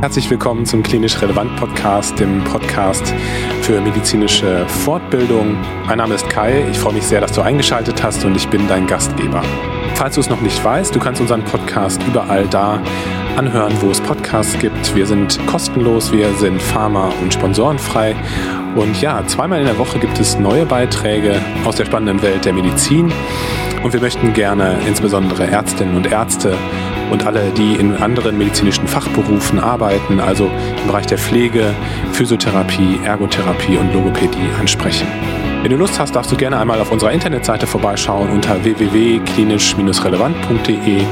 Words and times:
Herzlich 0.00 0.30
willkommen 0.30 0.64
zum 0.64 0.84
Klinisch 0.84 1.20
Relevant 1.20 1.56
Podcast, 1.56 2.20
dem 2.20 2.44
Podcast 2.44 3.12
für 3.62 3.80
medizinische 3.80 4.64
Fortbildung. 4.68 5.56
Mein 5.86 5.98
Name 5.98 6.14
ist 6.14 6.30
Kai, 6.30 6.64
ich 6.70 6.78
freue 6.78 6.92
mich 6.92 7.02
sehr, 7.02 7.20
dass 7.20 7.32
du 7.32 7.40
eingeschaltet 7.40 8.00
hast 8.00 8.24
und 8.24 8.36
ich 8.36 8.46
bin 8.46 8.68
dein 8.68 8.86
Gastgeber. 8.86 9.42
Falls 9.96 10.14
du 10.14 10.20
es 10.20 10.30
noch 10.30 10.40
nicht 10.40 10.64
weißt, 10.64 10.94
du 10.94 11.00
kannst 11.00 11.20
unseren 11.20 11.42
Podcast 11.42 12.00
überall 12.06 12.46
da 12.46 12.80
anhören, 13.36 13.72
wo 13.80 13.90
es 13.90 14.00
Podcasts 14.00 14.56
gibt. 14.60 14.94
Wir 14.94 15.04
sind 15.04 15.44
kostenlos, 15.48 16.12
wir 16.12 16.32
sind 16.34 16.62
pharma- 16.62 17.12
und 17.20 17.34
sponsorenfrei. 17.34 18.14
Und 18.76 19.00
ja, 19.00 19.26
zweimal 19.26 19.58
in 19.58 19.66
der 19.66 19.78
Woche 19.78 19.98
gibt 19.98 20.20
es 20.20 20.38
neue 20.38 20.64
Beiträge 20.64 21.40
aus 21.64 21.74
der 21.74 21.86
spannenden 21.86 22.22
Welt 22.22 22.44
der 22.44 22.52
Medizin. 22.52 23.12
Und 23.82 23.92
wir 23.92 24.00
möchten 24.00 24.32
gerne 24.32 24.76
insbesondere 24.86 25.48
Ärztinnen 25.48 25.96
und 25.96 26.06
Ärzte 26.12 26.56
und 27.10 27.26
alle, 27.26 27.50
die 27.50 27.74
in 27.74 27.96
anderen 27.96 28.38
medizinischen 28.38 28.86
Fachberufen 28.86 29.58
arbeiten, 29.58 30.20
also 30.20 30.50
im 30.80 30.86
Bereich 30.86 31.06
der 31.06 31.18
Pflege, 31.18 31.74
Physiotherapie, 32.12 33.00
Ergotherapie 33.04 33.76
und 33.76 33.92
Logopädie 33.92 34.48
ansprechen. 34.58 35.06
Wenn 35.62 35.70
du 35.72 35.76
Lust 35.76 35.98
hast, 35.98 36.14
darfst 36.14 36.30
du 36.30 36.36
gerne 36.36 36.56
einmal 36.58 36.80
auf 36.80 36.92
unserer 36.92 37.10
Internetseite 37.10 37.66
vorbeischauen 37.66 38.30
unter 38.30 38.62
www.klinisch-relevant.de. 38.62 41.02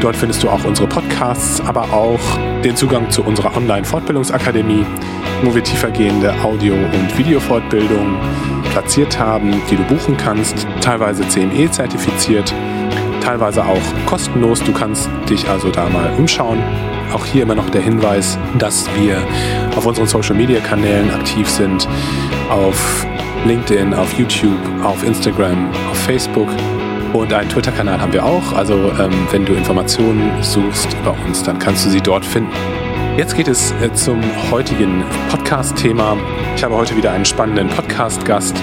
Dort 0.00 0.14
findest 0.14 0.42
du 0.42 0.50
auch 0.50 0.62
unsere 0.64 0.86
Podcasts, 0.86 1.62
aber 1.62 1.90
auch 1.92 2.20
den 2.62 2.76
Zugang 2.76 3.10
zu 3.10 3.24
unserer 3.24 3.56
Online-Fortbildungsakademie, 3.56 4.84
wo 5.42 5.54
wir 5.54 5.64
tiefergehende 5.64 6.34
Audio- 6.42 6.74
und 6.74 7.16
Videofortbildungen 7.16 8.18
platziert 8.70 9.18
haben, 9.18 9.62
die 9.70 9.76
du 9.76 9.82
buchen 9.84 10.14
kannst, 10.16 10.66
teilweise 10.80 11.26
CME-zertifiziert 11.26 12.52
teilweise 13.28 13.62
auch 13.62 14.06
kostenlos. 14.06 14.64
Du 14.64 14.72
kannst 14.72 15.10
dich 15.28 15.46
also 15.50 15.70
da 15.70 15.86
mal 15.90 16.10
umschauen. 16.16 16.62
Auch 17.12 17.26
hier 17.26 17.42
immer 17.42 17.54
noch 17.54 17.68
der 17.68 17.82
Hinweis, 17.82 18.38
dass 18.58 18.88
wir 18.98 19.18
auf 19.76 19.84
unseren 19.84 20.06
Social-Media-Kanälen 20.06 21.10
aktiv 21.10 21.46
sind. 21.46 21.86
Auf 22.48 23.06
LinkedIn, 23.44 23.92
auf 23.92 24.18
YouTube, 24.18 24.58
auf 24.82 25.04
Instagram, 25.04 25.68
auf 25.90 25.98
Facebook. 25.98 26.48
Und 27.12 27.30
einen 27.34 27.50
Twitter-Kanal 27.50 28.00
haben 28.00 28.14
wir 28.14 28.24
auch. 28.24 28.54
Also 28.54 28.92
ähm, 28.98 29.12
wenn 29.30 29.44
du 29.44 29.52
Informationen 29.52 30.30
suchst 30.42 30.96
über 30.98 31.14
uns, 31.26 31.42
dann 31.42 31.58
kannst 31.58 31.84
du 31.84 31.90
sie 31.90 32.00
dort 32.00 32.24
finden. 32.24 32.52
Jetzt 33.18 33.36
geht 33.36 33.48
es 33.48 33.72
äh, 33.82 33.92
zum 33.92 34.22
heutigen 34.50 35.04
Podcast-Thema. 35.28 36.16
Ich 36.56 36.64
habe 36.64 36.74
heute 36.74 36.96
wieder 36.96 37.12
einen 37.12 37.26
spannenden 37.26 37.68
Podcast-Gast 37.68 38.56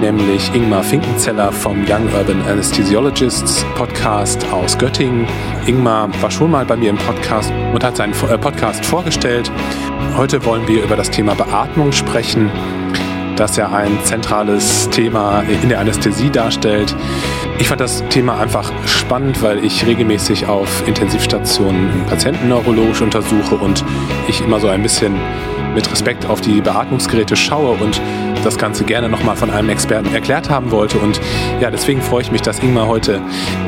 nämlich 0.00 0.54
Ingmar 0.54 0.82
Finkenzeller 0.82 1.50
vom 1.52 1.84
Young 1.88 2.08
Urban 2.14 2.42
Anesthesiologists 2.42 3.64
Podcast 3.74 4.44
aus 4.52 4.76
Göttingen. 4.76 5.26
Ingmar 5.66 6.08
war 6.20 6.30
schon 6.30 6.50
mal 6.50 6.64
bei 6.64 6.76
mir 6.76 6.90
im 6.90 6.96
Podcast 6.96 7.52
und 7.72 7.82
hat 7.82 7.96
seinen 7.96 8.12
äh, 8.12 8.38
Podcast 8.38 8.84
vorgestellt. 8.84 9.50
Heute 10.16 10.44
wollen 10.44 10.66
wir 10.68 10.82
über 10.84 10.96
das 10.96 11.10
Thema 11.10 11.34
Beatmung 11.34 11.92
sprechen, 11.92 12.50
das 13.36 13.56
ja 13.56 13.70
ein 13.70 13.98
zentrales 14.04 14.88
Thema 14.90 15.42
in 15.62 15.68
der 15.68 15.80
Anästhesie 15.80 16.30
darstellt. 16.30 16.94
Ich 17.58 17.68
fand 17.68 17.80
das 17.80 18.04
Thema 18.08 18.38
einfach 18.38 18.72
spannend, 18.86 19.42
weil 19.42 19.64
ich 19.64 19.86
regelmäßig 19.86 20.46
auf 20.46 20.86
Intensivstationen 20.86 22.04
Patienten 22.06 22.48
neurologisch 22.48 23.00
untersuche 23.00 23.56
und 23.56 23.84
ich 24.28 24.40
immer 24.40 24.60
so 24.60 24.68
ein 24.68 24.82
bisschen 24.82 25.14
mit 25.74 25.90
Respekt 25.92 26.26
auf 26.26 26.40
die 26.40 26.60
Beatmungsgeräte 26.60 27.36
schaue 27.36 27.72
und 27.72 28.00
das 28.46 28.56
Ganze 28.58 28.84
gerne 28.84 29.08
nochmal 29.08 29.36
von 29.36 29.50
einem 29.50 29.68
Experten 29.68 30.14
erklärt 30.14 30.48
haben 30.48 30.70
wollte. 30.70 30.98
Und 30.98 31.20
ja, 31.60 31.70
deswegen 31.70 32.00
freue 32.00 32.22
ich 32.22 32.30
mich, 32.30 32.42
dass 32.42 32.60
Ingmar 32.60 32.86
heute 32.86 33.20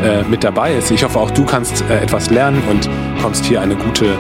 äh, 0.03 0.23
mit 0.23 0.45
dabei 0.45 0.75
ist. 0.75 0.91
Ich 0.91 1.03
hoffe, 1.03 1.19
auch 1.19 1.33
du 1.33 1.45
kannst 1.45 1.83
äh, 1.91 1.99
etwas 1.99 2.31
lernen 2.31 2.63
und 2.71 2.89
kommst 3.21 3.45
hier 3.45 3.61
eine 3.61 3.75
gute 3.75 4.17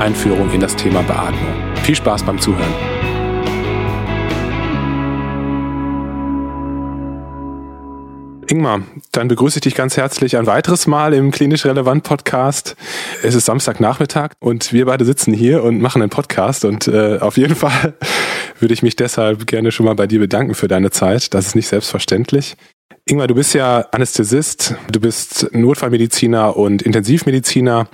Einführung 0.00 0.52
in 0.52 0.60
das 0.60 0.74
Thema 0.74 1.02
Beatmung. 1.02 1.54
Viel 1.84 1.94
Spaß 1.94 2.24
beim 2.24 2.40
Zuhören. 2.40 2.74
Ingmar, 8.46 8.82
dann 9.12 9.28
begrüße 9.28 9.58
ich 9.58 9.62
dich 9.62 9.74
ganz 9.74 9.96
herzlich 9.96 10.36
ein 10.36 10.46
weiteres 10.46 10.86
Mal 10.86 11.14
im 11.14 11.30
Klinisch 11.30 11.64
Relevant 11.64 12.02
Podcast. 12.02 12.76
Es 13.22 13.34
ist 13.34 13.46
Samstagnachmittag 13.46 14.32
und 14.38 14.72
wir 14.72 14.86
beide 14.86 15.04
sitzen 15.04 15.32
hier 15.32 15.62
und 15.62 15.80
machen 15.80 16.02
einen 16.02 16.10
Podcast 16.10 16.64
und 16.64 16.88
äh, 16.88 17.18
auf 17.20 17.36
jeden 17.36 17.54
Fall 17.56 17.94
würde 18.60 18.74
ich 18.74 18.82
mich 18.82 18.96
deshalb 18.96 19.46
gerne 19.46 19.72
schon 19.72 19.86
mal 19.86 19.94
bei 19.94 20.06
dir 20.06 20.20
bedanken 20.20 20.54
für 20.54 20.68
deine 20.68 20.90
Zeit. 20.90 21.34
Das 21.34 21.46
ist 21.46 21.54
nicht 21.54 21.68
selbstverständlich. 21.68 22.56
Ingmar, 23.06 23.26
du 23.26 23.34
bist 23.34 23.52
ja 23.52 23.80
Anästhesist, 23.92 24.76
du 24.90 24.98
bist 24.98 25.50
Notfallmediziner 25.52 26.56
und 26.56 26.80
Intensivmediziner 26.80 27.86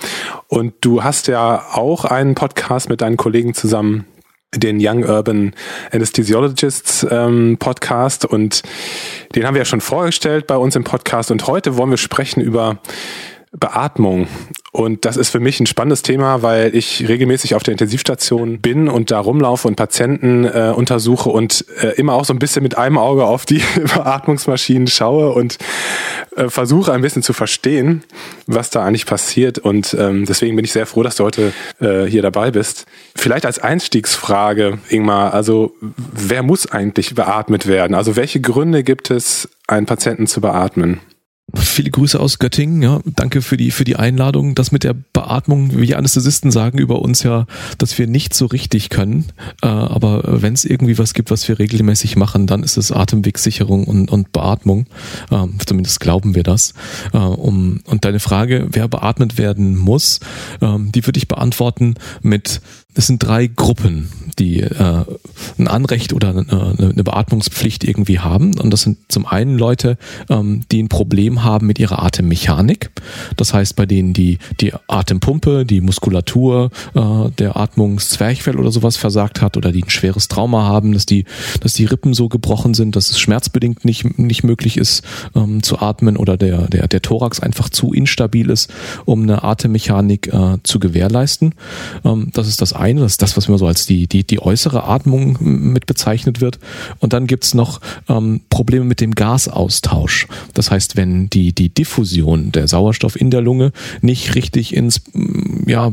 und 0.46 0.74
du 0.82 1.02
hast 1.02 1.26
ja 1.26 1.66
auch 1.72 2.04
einen 2.04 2.36
Podcast 2.36 2.88
mit 2.88 3.00
deinen 3.00 3.16
Kollegen 3.16 3.52
zusammen, 3.52 4.06
den 4.54 4.78
Young 4.80 5.02
Urban 5.02 5.52
Anesthesiologists 5.90 7.04
ähm, 7.10 7.56
Podcast 7.58 8.24
und 8.24 8.62
den 9.34 9.44
haben 9.46 9.54
wir 9.54 9.62
ja 9.62 9.64
schon 9.64 9.80
vorgestellt 9.80 10.46
bei 10.46 10.56
uns 10.56 10.76
im 10.76 10.84
Podcast 10.84 11.32
und 11.32 11.46
heute 11.48 11.76
wollen 11.76 11.90
wir 11.90 11.96
sprechen 11.96 12.40
über 12.40 12.78
Beatmung. 13.58 14.28
Und 14.70 15.04
das 15.04 15.16
ist 15.16 15.30
für 15.30 15.40
mich 15.40 15.58
ein 15.58 15.66
spannendes 15.66 16.02
Thema, 16.02 16.42
weil 16.42 16.74
ich 16.76 17.08
regelmäßig 17.08 17.56
auf 17.56 17.64
der 17.64 17.72
Intensivstation 17.72 18.60
bin 18.60 18.88
und 18.88 19.10
da 19.10 19.18
rumlaufe 19.18 19.66
und 19.66 19.74
Patienten 19.74 20.44
äh, 20.44 20.72
untersuche 20.74 21.30
und 21.30 21.64
äh, 21.82 21.88
immer 21.96 22.14
auch 22.14 22.24
so 22.24 22.32
ein 22.32 22.38
bisschen 22.38 22.62
mit 22.62 22.78
einem 22.78 22.96
Auge 22.96 23.24
auf 23.24 23.46
die 23.46 23.60
Beatmungsmaschinen 23.94 24.86
schaue 24.86 25.32
und 25.32 25.58
äh, 26.36 26.48
versuche 26.48 26.92
ein 26.92 27.00
bisschen 27.00 27.24
zu 27.24 27.32
verstehen, 27.32 28.04
was 28.46 28.70
da 28.70 28.84
eigentlich 28.84 29.06
passiert. 29.06 29.58
Und 29.58 29.96
ähm, 29.98 30.26
deswegen 30.26 30.54
bin 30.54 30.64
ich 30.64 30.72
sehr 30.72 30.86
froh, 30.86 31.02
dass 31.02 31.16
du 31.16 31.24
heute 31.24 31.52
äh, 31.80 32.04
hier 32.04 32.22
dabei 32.22 32.52
bist. 32.52 32.86
Vielleicht 33.16 33.46
als 33.46 33.58
Einstiegsfrage, 33.58 34.78
Ingmar, 34.88 35.34
also 35.34 35.74
wer 35.80 36.44
muss 36.44 36.70
eigentlich 36.70 37.16
beatmet 37.16 37.66
werden? 37.66 37.96
Also 37.96 38.14
welche 38.14 38.40
Gründe 38.40 38.84
gibt 38.84 39.10
es, 39.10 39.48
einen 39.66 39.86
Patienten 39.86 40.28
zu 40.28 40.40
beatmen? 40.40 41.00
Viele 41.54 41.90
Grüße 41.90 42.18
aus 42.18 42.38
Göttingen. 42.38 42.82
Ja, 42.82 43.00
danke 43.04 43.42
für 43.42 43.56
die 43.56 43.70
für 43.70 43.84
die 43.84 43.96
Einladung. 43.96 44.54
Das 44.54 44.72
mit 44.72 44.84
der 44.84 44.94
Beatmung, 44.94 45.78
wie 45.78 45.94
Anästhesisten 45.94 46.50
sagen 46.50 46.78
über 46.78 47.02
uns 47.02 47.22
ja, 47.22 47.46
dass 47.78 47.98
wir 47.98 48.06
nicht 48.06 48.34
so 48.34 48.46
richtig 48.46 48.90
können. 48.90 49.26
Äh, 49.62 49.66
aber 49.66 50.22
wenn 50.42 50.54
es 50.54 50.64
irgendwie 50.64 50.98
was 50.98 51.14
gibt, 51.14 51.30
was 51.30 51.48
wir 51.48 51.58
regelmäßig 51.58 52.16
machen, 52.16 52.46
dann 52.46 52.62
ist 52.62 52.76
es 52.76 52.92
Atemwegssicherung 52.92 53.84
und, 53.84 54.10
und 54.10 54.32
Beatmung. 54.32 54.86
Ähm, 55.30 55.54
zumindest 55.64 56.00
glauben 56.00 56.34
wir 56.34 56.42
das. 56.42 56.74
Äh, 57.12 57.18
um, 57.18 57.80
und 57.86 58.04
deine 58.04 58.20
Frage, 58.20 58.68
wer 58.70 58.88
beatmet 58.88 59.38
werden 59.38 59.76
muss, 59.76 60.20
ähm, 60.60 60.92
die 60.92 61.06
würde 61.06 61.18
ich 61.18 61.28
beantworten 61.28 61.94
mit 62.22 62.60
es 62.94 63.06
sind 63.06 63.22
drei 63.22 63.46
Gruppen, 63.46 64.08
die 64.38 64.60
äh, 64.60 65.04
ein 65.58 65.68
Anrecht 65.68 66.12
oder 66.12 66.34
äh, 66.34 66.82
eine 66.82 67.04
Beatmungspflicht 67.04 67.84
irgendwie 67.84 68.18
haben. 68.18 68.58
Und 68.58 68.70
das 68.72 68.82
sind 68.82 68.98
zum 69.08 69.26
einen 69.26 69.58
Leute, 69.58 69.96
ähm, 70.28 70.62
die 70.72 70.82
ein 70.82 70.88
Problem 70.88 71.44
haben 71.44 71.66
mit 71.66 71.78
ihrer 71.78 72.02
Atemmechanik. 72.02 72.90
Das 73.36 73.54
heißt, 73.54 73.76
bei 73.76 73.86
denen 73.86 74.12
die, 74.12 74.38
die 74.60 74.72
Atempumpe, 74.88 75.64
die 75.64 75.80
Muskulatur, 75.80 76.70
äh, 76.94 77.30
der 77.38 77.56
Atmungszwerchfell 77.56 78.58
oder 78.58 78.72
sowas 78.72 78.96
versagt 78.96 79.40
hat 79.40 79.56
oder 79.56 79.72
die 79.72 79.84
ein 79.84 79.90
schweres 79.90 80.28
Trauma 80.28 80.64
haben, 80.64 80.92
dass 80.92 81.06
die, 81.06 81.24
dass 81.60 81.74
die 81.74 81.84
Rippen 81.84 82.14
so 82.14 82.28
gebrochen 82.28 82.74
sind, 82.74 82.96
dass 82.96 83.10
es 83.10 83.20
schmerzbedingt 83.20 83.84
nicht, 83.84 84.18
nicht 84.18 84.42
möglich 84.42 84.76
ist 84.76 85.02
ähm, 85.34 85.62
zu 85.62 85.78
atmen 85.78 86.16
oder 86.16 86.36
der, 86.36 86.68
der, 86.68 86.88
der 86.88 87.02
Thorax 87.02 87.40
einfach 87.40 87.68
zu 87.68 87.92
instabil 87.92 88.50
ist, 88.50 88.72
um 89.04 89.22
eine 89.22 89.44
Atemmechanik 89.44 90.32
äh, 90.32 90.58
zu 90.62 90.80
gewährleisten. 90.80 91.54
Ähm, 92.04 92.30
das 92.32 92.48
ist 92.48 92.60
das 92.60 92.72
eine, 92.80 93.00
das 93.00 93.12
ist 93.12 93.22
das, 93.22 93.36
was 93.36 93.46
immer 93.46 93.58
so 93.58 93.66
als 93.66 93.86
die, 93.86 94.06
die, 94.06 94.24
die 94.24 94.40
äußere 94.40 94.84
Atmung 94.84 95.38
mit 95.40 95.86
bezeichnet 95.86 96.40
wird. 96.40 96.58
Und 96.98 97.12
dann 97.12 97.26
gibt's 97.26 97.54
noch 97.54 97.80
ähm, 98.08 98.40
Probleme 98.50 98.84
mit 98.84 99.00
dem 99.00 99.14
Gasaustausch. 99.14 100.26
Das 100.54 100.70
heißt, 100.70 100.96
wenn 100.96 101.30
die, 101.30 101.52
die 101.52 101.68
Diffusion 101.68 102.52
der 102.52 102.68
Sauerstoff 102.68 103.20
in 103.20 103.30
der 103.30 103.40
Lunge 103.40 103.72
nicht 104.00 104.34
richtig 104.34 104.74
ins 104.74 105.02
ja, 105.66 105.92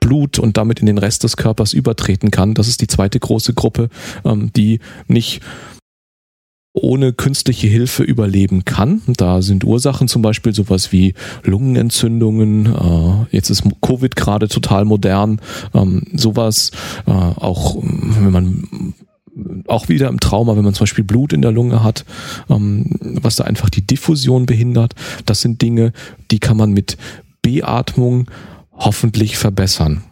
Blut 0.00 0.38
und 0.38 0.56
damit 0.56 0.80
in 0.80 0.86
den 0.86 0.98
Rest 0.98 1.24
des 1.24 1.36
Körpers 1.36 1.72
übertreten 1.72 2.30
kann. 2.30 2.54
Das 2.54 2.68
ist 2.68 2.80
die 2.80 2.86
zweite 2.86 3.18
große 3.18 3.54
Gruppe, 3.54 3.88
ähm, 4.24 4.52
die 4.54 4.80
nicht 5.08 5.40
ohne 6.76 7.12
künstliche 7.14 7.66
Hilfe 7.66 8.02
überleben 8.02 8.64
kann. 8.64 9.00
Da 9.06 9.40
sind 9.40 9.64
Ursachen 9.64 10.08
zum 10.08 10.22
Beispiel 10.22 10.54
sowas 10.54 10.92
wie 10.92 11.14
Lungenentzündungen. 11.42 12.66
Äh, 12.66 13.34
jetzt 13.34 13.50
ist 13.50 13.64
Covid 13.80 14.14
gerade 14.14 14.48
total 14.48 14.84
modern. 14.84 15.40
Ähm, 15.74 16.02
sowas 16.14 16.70
äh, 17.06 17.10
auch, 17.10 17.76
wenn 17.82 18.30
man 18.30 18.94
auch 19.66 19.88
wieder 19.88 20.08
im 20.08 20.20
Trauma, 20.20 20.56
wenn 20.56 20.64
man 20.64 20.74
zum 20.74 20.84
Beispiel 20.84 21.04
Blut 21.04 21.32
in 21.32 21.42
der 21.42 21.52
Lunge 21.52 21.82
hat, 21.82 22.04
ähm, 22.48 22.90
was 23.00 23.36
da 23.36 23.44
einfach 23.44 23.70
die 23.70 23.86
Diffusion 23.86 24.46
behindert. 24.46 24.94
Das 25.24 25.40
sind 25.40 25.62
Dinge, 25.62 25.92
die 26.30 26.38
kann 26.38 26.56
man 26.56 26.72
mit 26.72 26.98
Beatmung 27.42 28.30
hoffentlich 28.72 29.38
verbessern. 29.38 30.02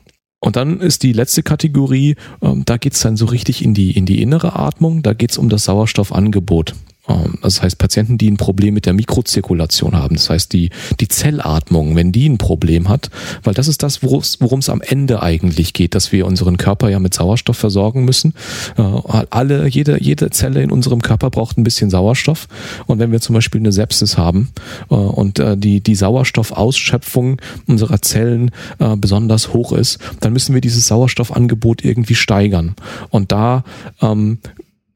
Und 0.45 0.57
dann 0.57 0.81
ist 0.81 1.03
die 1.03 1.15
letzte 1.15 1.43
Kategorie, 1.43 2.17
ähm, 2.43 2.67
da 2.67 2.77
geht's 2.77 3.01
dann 3.01 3.17
so 3.17 3.25
richtig 3.25 3.65
in 3.65 3.73
die, 3.73 3.93
in 3.93 4.05
die 4.05 4.21
innere 4.21 4.57
Atmung, 4.57 5.03
da 5.03 5.15
geht's 5.15 5.39
um 5.39 5.49
das 5.49 5.65
Sauerstoffangebot. 5.65 6.75
Ähm, 7.09 7.39
das 7.43 7.63
heißt, 7.63 7.79
Patienten, 7.79 8.19
die 8.19 8.31
ein 8.31 8.37
Problem 8.37 8.75
mit 8.75 8.87
der 8.87 8.93
Mikrozirkulation 8.93 9.97
haben, 9.97 10.17
das 10.17 10.31
heißt, 10.31 10.53
die, 10.53 10.71
die 11.01 11.09
Zellatmung, 11.09 11.97
wenn 11.97 12.13
die 12.13 12.29
ein 12.29 12.39
Problem 12.39 12.89
hat, 12.89 13.11
weil 13.43 13.55
das 13.55 13.69
ist 13.69 13.83
das, 13.83 14.03
worum 14.03 14.59
es 14.59 14.69
am 14.69 14.81
Ende 14.81 15.23
eigentlich 15.23 15.73
geht, 15.73 15.95
dass 15.95 16.13
wir 16.13 16.27
unseren 16.27 16.57
Körper 16.57 16.89
ja 16.89 16.99
mit 16.99 17.15
Sauerstoff 17.15 17.57
versorgen 17.57 18.05
müssen. 18.05 18.35
Äh, 18.77 18.83
alle, 19.31 19.69
jede, 19.69 20.03
jede 20.03 20.31
Zelle 20.31 20.63
in 20.63 20.71
unserem 20.71 21.03
Körper 21.03 21.31
braucht 21.31 21.59
ein 21.59 21.65
bisschen 21.65 21.91
Sauerstoff. 21.91 22.49
Und 22.87 22.99
wenn 22.99 23.13
wir 23.13 23.21
zum 23.21 23.35
Beispiel 23.35 23.61
eine 23.61 23.73
Sepsis 23.73 24.17
haben 24.17 24.51
äh, 24.91 24.95
und 24.95 25.39
äh, 25.39 25.57
die, 25.57 25.81
die 25.81 25.95
Sauerstoffausschöpfung 25.95 27.41
unserer 27.67 28.01
Zellen 28.03 28.51
besonders 28.97 29.53
hoch 29.53 29.73
ist, 29.73 29.99
dann 30.21 30.33
müssen 30.33 30.55
wir 30.55 30.61
dieses 30.61 30.87
Sauerstoffangebot 30.89 31.85
irgendwie 31.85 32.15
steigern. 32.15 32.75
Und 33.11 33.33
da 33.33 33.65
ähm, 34.01 34.39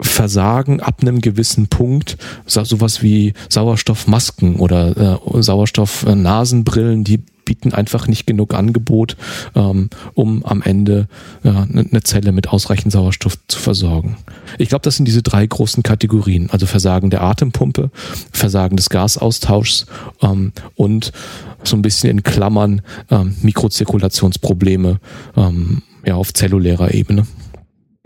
Versagen 0.00 0.80
ab 0.80 0.98
einem 1.00 1.20
gewissen 1.20 1.68
Punkt, 1.68 2.18
sowas 2.46 3.02
wie 3.02 3.34
Sauerstoffmasken 3.48 4.56
oder 4.56 5.20
äh, 5.34 5.42
Sauerstoffnasenbrillen, 5.42 7.04
die 7.04 7.22
bieten 7.48 7.72
einfach 7.72 8.06
nicht 8.08 8.26
genug 8.26 8.52
Angebot, 8.52 9.16
ähm, 9.54 9.88
um 10.12 10.44
am 10.44 10.60
Ende 10.60 11.08
äh, 11.44 11.48
eine 11.48 12.02
Zelle 12.04 12.30
mit 12.30 12.48
ausreichend 12.50 12.92
Sauerstoff 12.92 13.38
zu 13.48 13.58
versorgen. 13.58 14.18
Ich 14.58 14.68
glaube, 14.68 14.82
das 14.82 14.96
sind 14.96 15.06
diese 15.06 15.22
drei 15.22 15.46
großen 15.46 15.82
Kategorien, 15.82 16.50
also 16.50 16.66
Versagen 16.66 17.08
der 17.08 17.22
Atempumpe, 17.22 17.90
Versagen 18.32 18.76
des 18.76 18.90
Gasaustauschs 18.90 19.86
ähm, 20.20 20.52
und 20.76 21.12
so 21.64 21.74
ein 21.74 21.82
bisschen 21.82 22.10
in 22.10 22.22
Klammern 22.22 22.82
ähm, 23.10 23.34
Mikrozirkulationsprobleme 23.40 25.00
ähm, 25.36 25.82
ja, 26.04 26.16
auf 26.16 26.34
zellulärer 26.34 26.92
Ebene. 26.92 27.26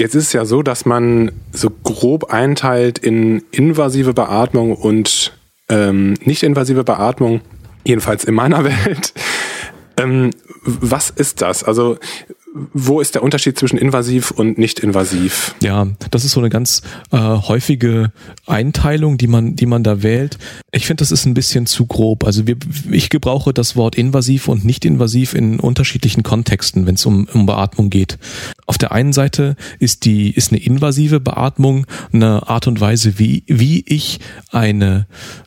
Jetzt 0.03 0.17
ist 0.17 0.27
es 0.27 0.33
ja 0.33 0.45
so, 0.45 0.65
dass 0.65 0.85
man 0.85 1.31
so 1.53 1.71
grob 1.71 2.25
einteilt 2.25 2.99
in 2.99 3.45
invasive 3.53 4.15
Beatmung 4.15 4.75
und 4.75 5.33
ähm, 5.69 6.15
nicht-invasive 6.25 6.83
Beatmung, 6.83 7.41
jedenfalls 7.85 8.25
in 8.25 8.35
meiner 8.35 8.65
Welt. 8.87 9.15
Ähm, 9.97 10.31
was 10.65 11.11
ist 11.11 11.41
das? 11.41 11.63
Also 11.63 11.99
wo 12.55 13.01
ist 13.01 13.15
der 13.15 13.23
Unterschied 13.23 13.59
zwischen 13.59 13.79
invasiv 13.79 14.31
und 14.31 14.59
nicht 14.59 14.81
invasiv? 14.81 15.55
Ja, 15.63 15.89
das 16.11 16.25
ist 16.25 16.33
so 16.33 16.41
eine 16.41 16.51
ganz 16.51 16.83
äh, 17.11 17.17
häufige 17.17 18.13
Einteilung, 18.47 19.17
die 19.17 19.27
man, 19.27 19.57
die 19.57 19.67
man 19.67 19.83
da 19.83 20.03
wählt. 20.03 20.39
Ich 20.71 20.87
finde, 20.87 21.01
das 21.01 21.13
ist 21.13 21.25
ein 21.25 21.35
bisschen 21.35 21.67
zu 21.67 21.87
grob. 21.87 22.25
Also 22.25 22.47
wir, 22.47 22.57
ich 22.91 23.09
gebrauche 23.09 23.55
das 23.55 23.75
Wort 23.77 23.95
invasiv 23.95 24.49
und 24.49 24.65
nicht 24.65 24.85
invasiv 24.85 25.35
in 25.35 25.61
unterschiedlichen 25.61 26.23
Kontexten, 26.23 26.87
wenn 26.87 26.97
es 26.97 27.07
um, 27.07 27.27
um 27.33 27.47
Beatmung 27.47 27.89
geht. 27.89 28.19
Auf 28.67 28.79
der 28.79 28.93
einen 28.93 29.13
Seite 29.13 29.57
ist 29.79 30.05
die 30.05 30.31
ist 30.31 30.53
eine 30.53 30.63
invasive 30.63 31.21
Beatmung 31.21 31.87
eine 32.13 32.49
Art 32.49 32.67
und 32.67 32.81
Weise, 32.81 33.19
wie 33.19 33.45
wie 33.47 33.83
ich 33.87 34.21
eine 34.51 35.07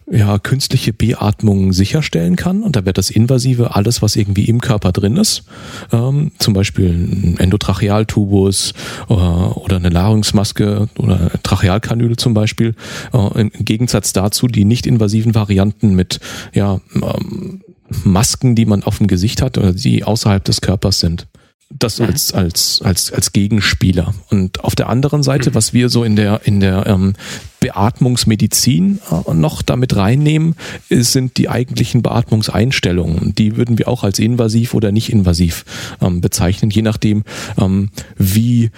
ja, 0.09 0.37
künstliche 0.37 0.93
Beatmung 0.93 1.73
sicherstellen 1.73 2.35
kann. 2.35 2.61
Und 2.61 2.75
da 2.75 2.85
wird 2.85 2.97
das 2.97 3.09
Invasive 3.09 3.75
alles, 3.75 4.01
was 4.01 4.15
irgendwie 4.15 4.45
im 4.45 4.61
Körper 4.61 4.91
drin 4.91 5.17
ist, 5.17 5.43
ähm, 5.91 6.31
zum 6.37 6.53
Beispiel 6.53 6.89
ein 6.89 7.37
Endotrachealtubus 7.39 8.73
äh, 9.09 9.13
oder 9.13 9.77
eine 9.77 9.89
Nahrungsmaske 9.89 10.89
oder 10.97 11.19
eine 11.19 11.31
Trachealkanüle 11.41 12.17
zum 12.17 12.33
Beispiel, 12.33 12.75
äh, 13.13 13.41
im 13.41 13.51
Gegensatz 13.51 14.13
dazu 14.13 14.47
die 14.47 14.65
nicht 14.65 14.85
invasiven 14.85 15.33
Varianten 15.33 15.95
mit 15.95 16.19
ja, 16.53 16.79
ähm, 16.95 17.61
Masken, 18.03 18.55
die 18.55 18.65
man 18.65 18.83
auf 18.83 18.99
dem 18.99 19.07
Gesicht 19.07 19.41
hat 19.41 19.57
oder 19.57 19.73
die 19.73 20.03
außerhalb 20.03 20.43
des 20.43 20.61
Körpers 20.61 20.99
sind 20.99 21.27
das 21.69 21.99
mhm. 21.99 22.05
als 22.05 22.33
als 22.33 22.81
als 22.83 23.11
als 23.11 23.33
Gegenspieler 23.33 24.13
und 24.29 24.63
auf 24.63 24.75
der 24.75 24.87
anderen 24.89 25.23
Seite 25.23 25.55
was 25.55 25.73
wir 25.73 25.89
so 25.89 26.03
in 26.03 26.15
der 26.15 26.41
in 26.45 26.59
der 26.59 26.85
ähm, 26.85 27.13
Beatmungsmedizin 27.59 28.99
äh, 29.09 29.33
noch 29.33 29.61
damit 29.61 29.95
reinnehmen 29.95 30.55
sind 30.89 31.37
die 31.37 31.49
eigentlichen 31.49 32.03
Beatmungseinstellungen 32.03 33.33
die 33.35 33.57
würden 33.57 33.77
wir 33.77 33.87
auch 33.87 34.03
als 34.03 34.19
invasiv 34.19 34.73
oder 34.73 34.91
nicht 34.91 35.11
invasiv 35.11 35.65
ähm, 36.01 36.21
bezeichnen 36.21 36.69
je 36.69 36.83
nachdem 36.83 37.23
ähm, 37.57 37.89
wie 38.17 38.69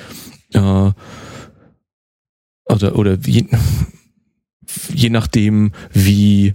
äh, 0.53 0.91
oder 2.69 2.95
oder 2.95 3.25
wie 3.25 3.47
je 4.93 5.09
nachdem 5.09 5.71
wie 5.93 6.53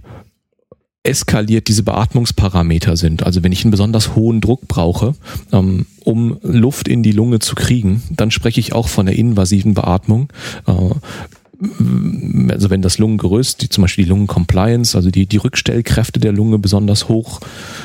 eskaliert 1.03 1.67
diese 1.67 1.83
Beatmungsparameter 1.83 2.95
sind. 2.95 3.23
Also 3.23 3.43
wenn 3.43 3.51
ich 3.51 3.63
einen 3.63 3.71
besonders 3.71 4.15
hohen 4.15 4.39
Druck 4.39 4.67
brauche, 4.67 5.15
ähm, 5.51 5.85
um 6.03 6.37
Luft 6.41 6.87
in 6.87 7.03
die 7.03 7.11
Lunge 7.11 7.39
zu 7.39 7.55
kriegen, 7.55 8.01
dann 8.09 8.31
spreche 8.31 8.61
ich 8.61 8.73
auch 8.73 8.87
von 8.87 9.05
der 9.05 9.15
invasiven 9.15 9.73
Beatmung. 9.73 10.29
Äh, 10.65 10.71
also 12.49 12.69
wenn 12.69 12.81
das 12.81 12.97
Lungengerüst, 12.97 13.61
die, 13.61 13.69
zum 13.69 13.83
Beispiel 13.83 14.05
die 14.05 14.09
Lungencompliance, 14.09 14.97
also 14.97 15.09
die, 15.11 15.25
die 15.25 15.37
Rückstellkräfte 15.37 16.19
der 16.19 16.31
Lunge 16.31 16.59
besonders 16.59 17.07
hoch 17.07 17.39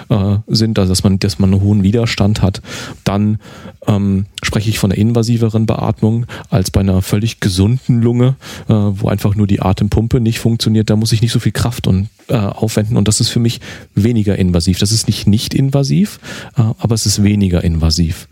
äh, 0.09 0.37
sind, 0.47 0.79
also 0.79 0.91
dass 0.91 1.05
man, 1.05 1.19
dass 1.19 1.39
man 1.39 1.53
einen 1.53 1.63
hohen 1.63 1.83
Widerstand 1.83 2.43
hat, 2.43 2.63
dann 3.05 3.39
ähm, 3.87 4.27
spreche 4.43 4.71
ich 4.71 4.79
von 4.79 4.91
einer 4.91 4.99
invasiveren 4.99 5.67
Beatmung 5.67 6.27
als 6.51 6.71
bei 6.71 6.81
einer 6.81 7.03
völlig 7.03 7.41
gesunden 7.41 8.03
Lunge, 8.03 8.37
äh, 8.69 8.73
wo 8.73 9.09
einfach 9.09 9.35
nur 9.35 9.47
die 9.47 9.61
Atempumpe 9.61 10.21
nicht 10.21 10.41
funktioniert. 10.41 10.91
Da 10.91 10.97
muss 10.97 11.13
ich 11.13 11.23
nicht 11.23 11.33
so 11.33 11.39
viel 11.41 11.53
Kraft 11.53 11.87
und, 11.87 12.09
äh, 12.29 12.37
aufwenden 12.37 12.97
und 12.97 13.09
das 13.09 13.21
ist 13.21 13.29
für 13.29 13.41
mich 13.41 13.61
weniger 13.95 14.37
invasiv. 14.37 14.79
Das 14.79 14.93
ist 14.93 15.07
nicht 15.07 15.27
nicht 15.27 15.55
invasiv, 15.55 16.19
äh, 16.57 16.63
aber 16.79 16.95
es 16.95 17.07
ist 17.07 17.23
weniger 17.23 17.63
invasiv. 17.63 18.29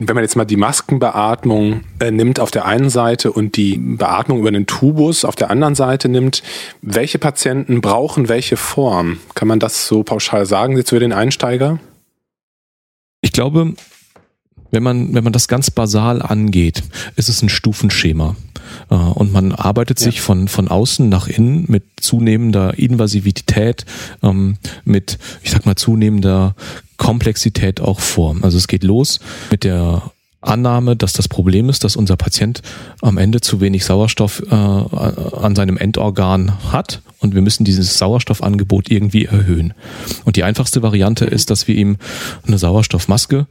Wenn 0.00 0.14
man 0.14 0.22
jetzt 0.22 0.36
mal 0.36 0.44
die 0.44 0.56
Maskenbeatmung 0.56 1.80
äh, 1.98 2.12
nimmt 2.12 2.38
auf 2.38 2.52
der 2.52 2.66
einen 2.66 2.88
Seite 2.88 3.32
und 3.32 3.56
die 3.56 3.76
Beatmung 3.78 4.38
über 4.38 4.52
den 4.52 4.66
Tubus 4.66 5.24
auf 5.24 5.34
der 5.34 5.50
anderen 5.50 5.74
Seite 5.74 6.08
nimmt, 6.08 6.42
welche 6.82 7.18
Patienten 7.18 7.80
brauchen 7.80 8.28
welche 8.28 8.56
Form? 8.56 9.18
Kann 9.34 9.48
man 9.48 9.58
das 9.58 9.88
so 9.88 10.04
pauschal 10.04 10.46
sagen 10.46 10.76
jetzt 10.76 10.90
für 10.90 11.00
den 11.00 11.12
Einsteiger? 11.12 11.80
Ich 13.22 13.32
glaube, 13.32 13.74
wenn 14.70 14.82
man, 14.84 15.14
wenn 15.14 15.24
man 15.24 15.32
das 15.32 15.48
ganz 15.48 15.70
basal 15.70 16.22
angeht, 16.22 16.84
ist 17.16 17.28
es 17.28 17.42
ein 17.42 17.48
Stufenschema. 17.48 18.36
Äh, 18.90 18.94
und 18.94 19.32
man 19.32 19.52
arbeitet 19.52 19.98
ja. 20.00 20.04
sich 20.04 20.20
von, 20.20 20.46
von 20.46 20.68
außen 20.68 21.08
nach 21.08 21.26
innen 21.26 21.64
mit 21.68 21.84
zunehmender 22.00 22.78
Invasivität, 22.78 23.84
ähm, 24.22 24.58
mit, 24.84 25.18
ich 25.42 25.50
sag 25.50 25.66
mal, 25.66 25.76
zunehmender 25.76 26.54
Komplexität 26.98 27.80
auch 27.80 28.00
vor. 28.00 28.36
Also 28.42 28.58
es 28.58 28.68
geht 28.68 28.84
los 28.84 29.20
mit 29.50 29.64
der 29.64 30.02
Annahme, 30.40 30.94
dass 30.94 31.12
das 31.14 31.26
Problem 31.26 31.68
ist, 31.68 31.82
dass 31.82 31.96
unser 31.96 32.16
Patient 32.16 32.62
am 33.00 33.18
Ende 33.18 33.40
zu 33.40 33.60
wenig 33.60 33.84
Sauerstoff 33.84 34.42
äh, 34.50 34.54
an 34.54 35.56
seinem 35.56 35.76
Endorgan 35.76 36.72
hat 36.72 37.02
und 37.20 37.34
wir 37.34 37.42
müssen 37.42 37.64
dieses 37.64 37.98
Sauerstoffangebot 37.98 38.90
irgendwie 38.90 39.24
erhöhen. 39.24 39.74
Und 40.24 40.36
die 40.36 40.44
einfachste 40.44 40.82
Variante 40.82 41.24
ist, 41.24 41.50
dass 41.50 41.66
wir 41.66 41.74
ihm 41.74 41.96
eine 42.46 42.58
Sauerstoffmaske 42.58 43.46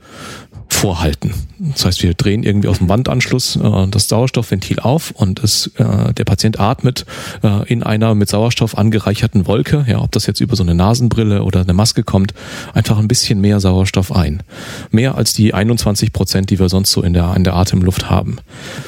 vorhalten. 0.74 1.34
Das 1.60 1.86
heißt, 1.86 2.04
wir 2.04 2.14
drehen 2.14 2.44
irgendwie 2.44 2.68
aus 2.68 2.78
dem 2.78 2.90
Wandanschluss 2.90 3.56
äh, 3.56 3.88
das 3.90 4.08
Sauerstoffventil 4.08 4.80
auf 4.80 5.12
und 5.12 5.44
es, 5.44 5.68
äh, 5.78 6.14
der 6.14 6.24
Patient 6.24 6.60
atmet 6.60 7.06
äh, 7.44 7.68
in 7.68 7.84
einer 7.84 8.14
mit 8.16 8.30
Sauerstoff 8.30 8.78
angereicherten 8.78 9.48
Wolke, 9.48 9.86
ja, 9.88 10.00
ob 10.02 10.12
das 10.12 10.28
jetzt 10.28 10.40
über 10.40 10.56
so 10.56 10.64
eine 10.64 10.76
Nasenbrille 10.76 11.44
oder 11.44 11.62
eine 11.62 11.74
Maske 11.74 12.04
kommt, 12.04 12.34
einfach 12.74 13.00
ein 13.00 13.08
bisschen 13.08 13.42
mehr 13.42 13.60
Sauerstoff 13.60 14.12
ein. 14.12 14.44
Mehr 14.92 15.16
als 15.16 15.34
die 15.34 15.54
21 15.54 16.14
Prozent, 16.14 16.50
die 16.50 16.60
wir 16.60 16.70
sonst 16.70 16.92
so 16.92 17.02
in 17.02 17.14
der, 17.14 17.34
in 17.36 17.44
der 17.44 17.56
Atemluft 17.56 18.10
haben. 18.10 18.38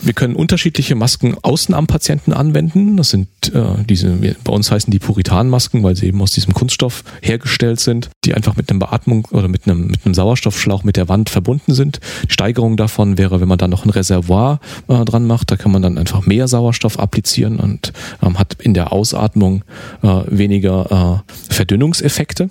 Wir 0.02 0.14
können 0.14 0.36
unterschiedliche 0.36 0.96
Masken 0.96 1.36
außen 1.42 1.74
am 1.74 1.88
Patienten 1.88 2.34
anwenden. 2.34 2.98
Das 2.98 3.10
sind 3.10 3.28
äh, 3.54 3.84
diese, 3.88 4.16
bei 4.44 4.54
uns 4.54 4.70
heißen 4.70 4.92
die 4.92 5.00
Puritanmasken, 5.00 5.82
weil 5.82 5.96
sie 5.96 6.08
eben 6.08 6.22
aus 6.22 6.32
diesem 6.32 6.54
Kunststoff 6.54 7.04
hergestellt 7.22 7.80
sind, 7.80 8.10
die 8.26 8.36
einfach 8.36 8.56
mit 8.56 8.70
einem 8.70 8.80
Beatmung 8.80 9.28
oder 9.32 9.48
mit 9.48 9.66
einem, 9.66 9.88
mit 9.88 10.06
einem 10.06 10.14
Sauerstoffschlauch 10.14 10.84
mit 10.84 10.98
der 10.98 11.10
Wand 11.10 11.30
verbunden 11.30 11.69
sind. 11.72 12.00
Die 12.28 12.34
Steigerung 12.34 12.78
davon 12.78 13.18
wäre, 13.18 13.42
wenn 13.42 13.48
man 13.48 13.58
dann 13.58 13.70
noch 13.70 13.86
ein 13.86 13.90
Reservoir 13.90 14.60
äh, 14.88 15.06
dran 15.06 15.26
macht, 15.28 15.52
da 15.52 15.56
kann 15.56 15.72
man 15.72 15.82
dann 15.82 15.98
einfach 15.98 16.26
mehr 16.26 16.48
Sauerstoff 16.48 17.00
applizieren 17.00 17.58
und 17.58 17.94
ähm, 18.24 18.40
hat 18.40 18.56
in 18.60 18.74
der 18.74 18.92
Ausatmung 18.92 19.64
äh, 20.02 20.22
weniger 20.28 21.24
äh, 21.24 21.54
Verdünnungseffekte. 21.54 22.50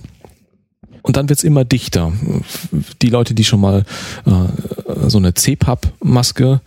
Und 1.02 1.16
dann 1.16 1.28
wird's 1.28 1.44
immer 1.44 1.64
dichter. 1.64 2.12
Die 3.02 3.10
Leute, 3.10 3.34
die 3.34 3.44
schon 3.44 3.60
mal 3.60 3.84
äh, 4.26 5.08
so 5.08 5.18
eine 5.18 5.34
CPAP-Maske, 5.34 6.60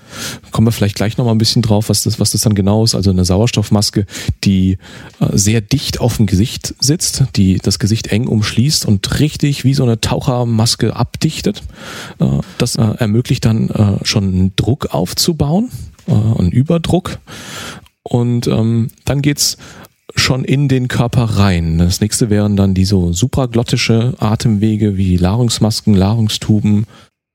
kommen 0.52 0.68
wir 0.68 0.72
vielleicht 0.72 0.96
gleich 0.96 1.18
nochmal 1.18 1.36
ein 1.36 1.40
bisschen 1.40 1.62
drauf, 1.62 1.90
was 1.90 2.04
das, 2.04 2.20
was 2.20 2.32
das 2.32 2.42
dann 2.42 2.56
genau 2.56 2.84
ist. 2.84 2.96
Also 2.96 3.12
eine 3.12 3.26
Sauerstoffmaske, 3.26 4.06
die 4.44 4.78
äh, 5.20 5.26
sehr 5.34 5.62
dicht 5.62 6.00
auf 6.00 6.18
dem 6.18 6.26
Gesicht 6.26 6.76
sitzt, 6.80 7.24
die 7.36 7.58
das 7.58 7.80
Gesicht 7.80 8.08
eng 8.08 8.28
umschließt 8.28 8.86
und 8.86 9.20
richtig 9.20 9.64
wie 9.64 9.74
so 9.74 9.84
eine 9.84 10.00
Tauchermaske 10.00 10.96
abdichtet. 10.96 11.64
Äh, 12.20 12.26
das 12.58 12.76
äh, 12.76 12.82
ermöglicht 12.98 13.46
dann 13.46 13.70
äh, 13.70 14.06
schon 14.06 14.24
einen 14.24 14.56
Druck 14.56 14.94
aufzubauen, 14.94 15.70
äh, 16.08 16.12
einen 16.12 16.52
Überdruck. 16.52 17.20
Und 18.04 18.48
ähm, 18.48 18.90
dann 19.06 19.22
geht's 19.22 19.58
schon 20.16 20.44
in 20.44 20.68
den 20.68 20.88
Körper 20.88 21.24
rein. 21.24 21.78
Das 21.78 22.02
nächste 22.02 22.30
wären 22.30 22.56
dann 22.56 22.74
die 22.74 22.86
so 22.86 23.14
supraglottische 23.14 24.14
Atemwege 24.20 24.98
wie 24.98 25.18
Nahrungsmasken, 25.18 25.94
Nahrungstuben, 25.94 26.86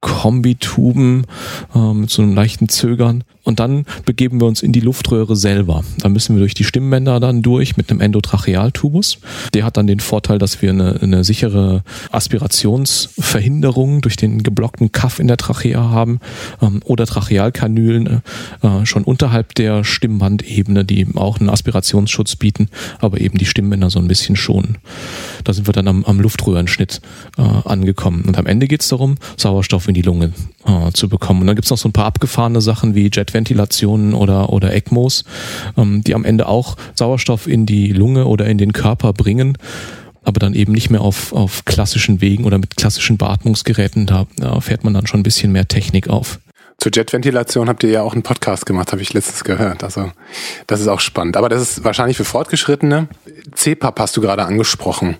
Kombituben 0.00 1.26
äh, 1.74 1.92
mit 1.92 2.10
so 2.10 2.22
einem 2.22 2.34
leichten 2.34 2.68
Zögern. 2.68 3.24
Und 3.46 3.60
dann 3.60 3.84
begeben 4.04 4.40
wir 4.40 4.46
uns 4.46 4.60
in 4.60 4.72
die 4.72 4.80
Luftröhre 4.80 5.36
selber. 5.36 5.84
Da 5.98 6.08
müssen 6.08 6.34
wir 6.34 6.40
durch 6.40 6.54
die 6.54 6.64
Stimmbänder 6.64 7.20
dann 7.20 7.42
durch 7.42 7.76
mit 7.76 7.90
einem 7.90 8.00
Endotrachealtubus. 8.00 9.18
Der 9.54 9.64
hat 9.64 9.76
dann 9.76 9.86
den 9.86 10.00
Vorteil, 10.00 10.40
dass 10.40 10.62
wir 10.62 10.70
eine, 10.70 11.00
eine 11.00 11.22
sichere 11.22 11.84
Aspirationsverhinderung 12.10 14.00
durch 14.00 14.16
den 14.16 14.42
geblockten 14.42 14.90
Kaff 14.90 15.20
in 15.20 15.28
der 15.28 15.36
Trachea 15.36 15.90
haben 15.90 16.18
ähm, 16.60 16.80
oder 16.84 17.06
Trachealkanülen 17.06 18.22
äh, 18.62 18.84
schon 18.84 19.04
unterhalb 19.04 19.54
der 19.54 19.84
Stimmbandebene, 19.84 20.84
die 20.84 21.06
auch 21.14 21.38
einen 21.38 21.48
Aspirationsschutz 21.48 22.34
bieten, 22.34 22.68
aber 22.98 23.20
eben 23.20 23.38
die 23.38 23.46
Stimmbänder 23.46 23.90
so 23.90 24.00
ein 24.00 24.08
bisschen 24.08 24.34
schonen. 24.34 24.78
Da 25.44 25.52
sind 25.52 25.68
wir 25.68 25.72
dann 25.72 25.86
am, 25.86 26.04
am 26.04 26.18
Luftröhrenschnitt 26.18 27.00
äh, 27.38 27.42
angekommen. 27.42 28.24
Und 28.26 28.38
am 28.38 28.46
Ende 28.46 28.66
geht 28.66 28.80
es 28.80 28.88
darum, 28.88 29.14
Sauerstoff 29.36 29.86
in 29.86 29.94
die 29.94 30.02
Lunge 30.02 30.32
äh, 30.64 30.90
zu 30.90 31.08
bekommen. 31.08 31.42
Und 31.42 31.46
dann 31.46 31.54
gibt 31.54 31.66
es 31.66 31.70
noch 31.70 31.78
so 31.78 31.88
ein 31.88 31.92
paar 31.92 32.06
abgefahrene 32.06 32.60
Sachen 32.60 32.96
wie 32.96 33.08
Jet 33.12 33.35
Ventilationen 33.36 34.14
oder, 34.14 34.50
oder 34.50 34.74
ECMOs, 34.74 35.24
ähm, 35.76 36.02
die 36.02 36.14
am 36.14 36.24
Ende 36.24 36.48
auch 36.48 36.76
Sauerstoff 36.94 37.46
in 37.46 37.66
die 37.66 37.92
Lunge 37.92 38.26
oder 38.26 38.46
in 38.46 38.58
den 38.58 38.72
Körper 38.72 39.12
bringen 39.12 39.58
aber 40.26 40.40
dann 40.40 40.54
eben 40.54 40.72
nicht 40.72 40.90
mehr 40.90 41.02
auf, 41.02 41.32
auf 41.32 41.64
klassischen 41.64 42.20
Wegen 42.20 42.46
oder 42.46 42.58
mit 42.58 42.76
klassischen 42.76 43.16
Beatmungsgeräten. 43.16 44.06
Da, 44.06 44.26
da 44.38 44.60
fährt 44.60 44.82
man 44.82 44.92
dann 44.92 45.06
schon 45.06 45.20
ein 45.20 45.22
bisschen 45.22 45.52
mehr 45.52 45.68
Technik 45.68 46.08
auf. 46.08 46.40
Zur 46.78 46.92
Jetventilation 46.92 47.68
habt 47.68 47.84
ihr 47.84 47.90
ja 47.90 48.02
auch 48.02 48.12
einen 48.12 48.24
Podcast 48.24 48.66
gemacht, 48.66 48.92
habe 48.92 49.00
ich 49.00 49.12
letztens 49.14 49.44
gehört. 49.44 49.84
Also 49.84 50.10
das 50.66 50.80
ist 50.80 50.88
auch 50.88 51.00
spannend. 51.00 51.36
Aber 51.36 51.48
das 51.48 51.62
ist 51.62 51.84
wahrscheinlich 51.84 52.16
für 52.16 52.24
Fortgeschrittene. 52.24 53.08
CPAP 53.54 53.98
hast 54.00 54.16
du 54.16 54.20
gerade 54.20 54.44
angesprochen. 54.44 55.16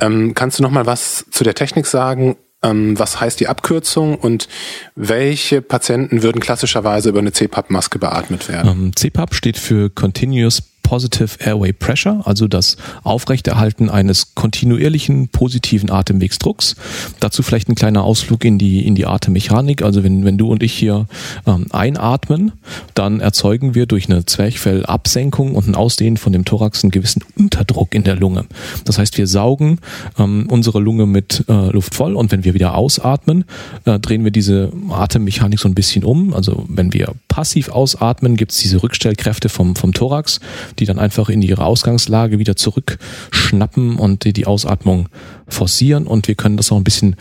Ähm, 0.00 0.34
kannst 0.34 0.58
du 0.58 0.62
noch 0.62 0.70
mal 0.70 0.86
was 0.86 1.24
zu 1.30 1.44
der 1.44 1.54
Technik 1.54 1.86
sagen 1.86 2.36
ähm, 2.62 2.98
was 2.98 3.20
heißt 3.20 3.40
die 3.40 3.48
Abkürzung 3.48 4.16
und 4.16 4.48
welche 4.94 5.62
Patienten 5.62 6.22
würden 6.22 6.40
klassischerweise 6.40 7.08
über 7.08 7.18
eine 7.18 7.32
CPAP-Maske 7.32 7.98
beatmet 7.98 8.48
werden? 8.48 8.70
Ähm, 8.70 8.92
CPAP 8.94 9.34
steht 9.34 9.58
für 9.58 9.90
Continuous 9.90 10.62
Positive 10.92 11.38
Airway 11.42 11.72
Pressure, 11.72 12.20
also 12.26 12.46
das 12.48 12.76
Aufrechterhalten 13.02 13.88
eines 13.88 14.34
kontinuierlichen 14.34 15.28
positiven 15.28 15.90
Atemwegsdrucks. 15.90 16.76
Dazu 17.18 17.42
vielleicht 17.42 17.70
ein 17.70 17.76
kleiner 17.76 18.04
Ausflug 18.04 18.44
in 18.44 18.58
die, 18.58 18.86
in 18.86 18.94
die 18.94 19.06
Atemmechanik. 19.06 19.80
Also 19.80 20.04
wenn, 20.04 20.26
wenn 20.26 20.36
du 20.36 20.52
und 20.52 20.62
ich 20.62 20.74
hier 20.74 21.06
ähm, 21.46 21.64
einatmen, 21.70 22.52
dann 22.92 23.20
erzeugen 23.20 23.74
wir 23.74 23.86
durch 23.86 24.10
eine 24.10 24.26
Zwerchfellabsenkung 24.26 25.54
und 25.54 25.66
ein 25.66 25.74
Ausdehnen 25.76 26.18
von 26.18 26.34
dem 26.34 26.44
Thorax 26.44 26.84
einen 26.84 26.90
gewissen 26.90 27.24
Unterdruck 27.38 27.94
in 27.94 28.04
der 28.04 28.16
Lunge. 28.16 28.44
Das 28.84 28.98
heißt, 28.98 29.16
wir 29.16 29.26
saugen 29.26 29.78
ähm, 30.18 30.44
unsere 30.50 30.78
Lunge 30.78 31.06
mit 31.06 31.46
äh, 31.48 31.70
Luft 31.70 31.94
voll 31.94 32.16
und 32.16 32.32
wenn 32.32 32.44
wir 32.44 32.52
wieder 32.52 32.74
ausatmen, 32.74 33.46
äh, 33.86 33.98
drehen 33.98 34.24
wir 34.24 34.30
diese 34.30 34.70
Atemmechanik 34.90 35.58
so 35.58 35.68
ein 35.70 35.74
bisschen 35.74 36.04
um. 36.04 36.34
Also 36.34 36.66
wenn 36.68 36.92
wir 36.92 37.14
passiv 37.28 37.70
ausatmen, 37.70 38.36
gibt 38.36 38.52
es 38.52 38.58
diese 38.58 38.82
Rückstellkräfte 38.82 39.48
vom, 39.48 39.74
vom 39.74 39.94
Thorax, 39.94 40.38
die 40.78 40.81
dann 40.84 40.98
einfach 40.98 41.28
in 41.28 41.42
ihre 41.42 41.64
Ausgangslage 41.64 42.38
wieder 42.38 42.56
zurückschnappen 42.56 43.96
und 43.96 44.24
die, 44.24 44.32
die 44.32 44.46
Ausatmung 44.46 45.08
forcieren 45.48 46.06
und 46.06 46.28
wir 46.28 46.34
können 46.34 46.56
das 46.56 46.72
auch 46.72 46.76
ein 46.76 46.84
bisschen 46.84 47.16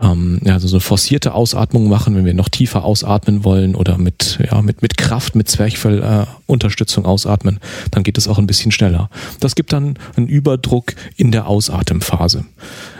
ähm, 0.00 0.40
ja, 0.44 0.54
also 0.54 0.68
so 0.68 0.76
eine 0.76 0.82
forcierte 0.82 1.32
Ausatmung 1.32 1.88
machen, 1.88 2.14
wenn 2.14 2.26
wir 2.26 2.34
noch 2.34 2.50
tiefer 2.50 2.84
ausatmen 2.84 3.44
wollen 3.44 3.74
oder 3.74 3.96
mit, 3.96 4.38
ja, 4.44 4.60
mit, 4.60 4.82
mit 4.82 4.98
Kraft, 4.98 5.34
mit 5.34 5.48
Zwerchfellunterstützung 5.48 7.04
äh, 7.04 7.08
ausatmen, 7.08 7.60
dann 7.92 8.02
geht 8.02 8.18
es 8.18 8.28
auch 8.28 8.38
ein 8.38 8.46
bisschen 8.46 8.72
schneller. 8.72 9.08
Das 9.40 9.54
gibt 9.54 9.72
dann 9.72 9.98
einen 10.16 10.28
Überdruck 10.28 10.94
in 11.16 11.32
der 11.32 11.46
Ausatemphase. 11.46 12.44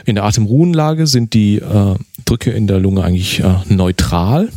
In 0.06 0.14
der 0.14 0.24
Atemruhenlage 0.24 1.06
sind 1.06 1.34
die 1.34 1.56
äh, 1.56 1.96
Drücke 2.24 2.50
in 2.50 2.66
der 2.66 2.78
Lunge 2.78 3.04
eigentlich 3.04 3.40
äh, 3.40 3.56
neutral. 3.68 4.48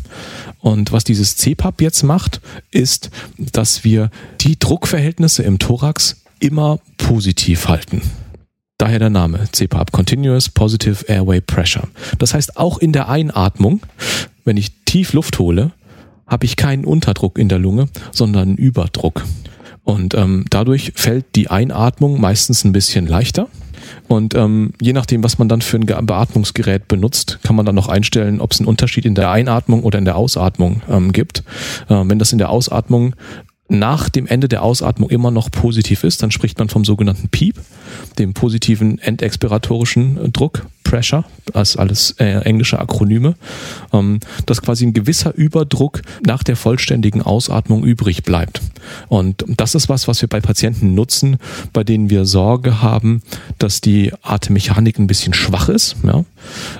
Und 0.59 0.91
was 0.91 1.03
dieses 1.03 1.37
CPAP 1.37 1.81
jetzt 1.81 2.03
macht, 2.03 2.41
ist, 2.71 3.09
dass 3.37 3.83
wir 3.83 4.09
die 4.41 4.59
Druckverhältnisse 4.59 5.43
im 5.43 5.57
Thorax 5.57 6.21
immer 6.39 6.79
positiv 6.97 7.67
halten. 7.67 8.01
Daher 8.77 8.99
der 8.99 9.09
Name 9.09 9.39
CPAP, 9.51 9.91
Continuous 9.91 10.49
Positive 10.49 11.05
Airway 11.07 11.41
Pressure. 11.41 11.87
Das 12.17 12.33
heißt, 12.33 12.57
auch 12.57 12.77
in 12.77 12.93
der 12.93 13.09
Einatmung, 13.09 13.81
wenn 14.45 14.57
ich 14.57 14.71
tief 14.85 15.13
Luft 15.13 15.39
hole, 15.39 15.71
habe 16.27 16.45
ich 16.45 16.55
keinen 16.55 16.85
Unterdruck 16.85 17.37
in 17.37 17.49
der 17.49 17.59
Lunge, 17.59 17.89
sondern 18.11 18.55
Überdruck. 18.55 19.25
Und 19.83 20.13
ähm, 20.13 20.45
dadurch 20.49 20.93
fällt 20.95 21.35
die 21.35 21.49
Einatmung 21.49 22.21
meistens 22.21 22.63
ein 22.63 22.71
bisschen 22.71 23.07
leichter 23.07 23.47
und 24.07 24.35
ähm, 24.35 24.73
je 24.81 24.93
nachdem, 24.93 25.23
was 25.23 25.37
man 25.37 25.49
dann 25.49 25.61
für 25.61 25.77
ein 25.77 25.85
Beatmungsgerät 25.85 26.87
benutzt, 26.87 27.39
kann 27.43 27.55
man 27.55 27.65
dann 27.65 27.75
noch 27.75 27.87
einstellen, 27.87 28.41
ob 28.41 28.51
es 28.51 28.59
einen 28.59 28.67
Unterschied 28.67 29.05
in 29.05 29.15
der 29.15 29.31
Einatmung 29.31 29.83
oder 29.83 29.99
in 29.99 30.05
der 30.05 30.15
Ausatmung 30.15 30.81
ähm, 30.89 31.11
gibt. 31.11 31.43
Äh, 31.89 32.03
wenn 32.05 32.19
das 32.19 32.31
in 32.31 32.37
der 32.37 32.49
Ausatmung 32.49 33.15
nach 33.69 34.09
dem 34.09 34.25
Ende 34.25 34.47
der 34.47 34.63
Ausatmung 34.63 35.09
immer 35.09 35.31
noch 35.31 35.51
positiv 35.51 36.03
ist, 36.03 36.23
dann 36.23 36.31
spricht 36.31 36.57
man 36.57 36.69
vom 36.69 36.83
sogenannten 36.83 37.29
PEEP, 37.29 37.55
dem 38.17 38.33
positiven 38.33 38.97
endexpiratorischen 38.97 40.33
Druck, 40.33 40.65
Pressure, 40.89 41.23
als 41.53 41.77
alles 41.77 42.15
äh, 42.19 42.39
englische 42.41 42.79
Akronyme, 42.79 43.35
ähm, 43.93 44.19
dass 44.47 44.63
quasi 44.63 44.87
ein 44.87 44.93
gewisser 44.93 45.35
Überdruck 45.35 46.01
nach 46.25 46.41
der 46.41 46.55
vollständigen 46.55 47.21
Ausatmung 47.21 47.83
übrig 47.83 48.23
bleibt. 48.23 48.61
Und 49.07 49.45
das 49.47 49.75
ist 49.75 49.87
was, 49.87 50.07
was 50.07 50.21
wir 50.21 50.29
bei 50.29 50.41
Patienten 50.41 50.95
nutzen, 50.95 51.37
bei 51.73 51.83
denen 51.83 52.09
wir 52.09 52.25
Sorge 52.25 52.81
haben, 52.81 53.21
dass 53.59 53.81
die 53.81 54.11
Atemmechanik 54.23 54.97
ein 54.97 55.05
bisschen 55.05 55.33
schwach 55.33 55.69
ist, 55.69 55.95
ja? 56.03 56.25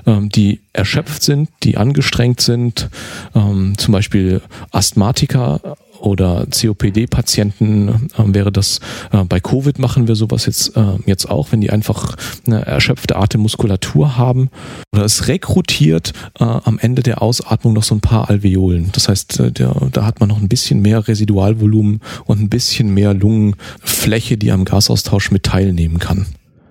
ähm, 0.08 0.30
die 0.30 0.60
erschöpft 0.74 1.22
sind, 1.22 1.50
die 1.62 1.78
angestrengt 1.78 2.42
sind, 2.42 2.89
ähm, 3.36 3.78
zum 3.78 3.92
Beispiel 3.92 4.42
Asthmatiker 4.72 5.78
oder 6.00 6.48
COPD-Patienten 6.48 8.10
äh, 8.18 8.24
wäre 8.34 8.51
das 8.51 8.80
äh, 9.12 9.24
bei 9.24 9.39
Covid 9.39 9.80
machen 9.80 10.08
wir 10.08 10.16
sowas 10.16 10.46
jetzt 10.46 10.75
äh, 10.75 10.98
jetzt 11.06 11.30
auch, 11.30 11.51
wenn 11.51 11.62
die 11.62 11.70
einfach 11.70 12.16
eine 12.46 12.66
erschöpfte 12.66 13.16
Atemmuskulatur 13.16 13.99
haben 14.08 14.50
oder 14.94 15.06
es 15.06 15.27
rekrutiert 15.27 16.13
äh, 16.39 16.44
am 16.44 16.79
Ende 16.79 17.03
der 17.03 17.22
Ausatmung 17.22 17.74
noch 17.74 17.84
so 17.84 17.96
ein 17.96 18.01
paar 18.01 18.29
Alveolen. 18.29 18.89
Das 18.94 19.10
heißt, 19.10 19.39
äh, 19.39 19.51
der, 19.51 19.75
da 19.91 20.06
hat 20.06 20.20
man 20.20 20.29
noch 20.29 20.39
ein 20.39 20.50
bisschen 20.50 20.82
mehr 20.82 21.08
Residualvolumen 21.08 22.01
und 22.25 22.41
ein 22.41 22.50
bisschen 22.50 22.94
mehr 22.94 23.13
Lungenfläche, 23.13 24.38
die 24.38 24.51
am 24.51 24.65
Gasaustausch 24.65 25.32
mit 25.32 25.44
teilnehmen 25.44 26.00
kann 26.00 26.25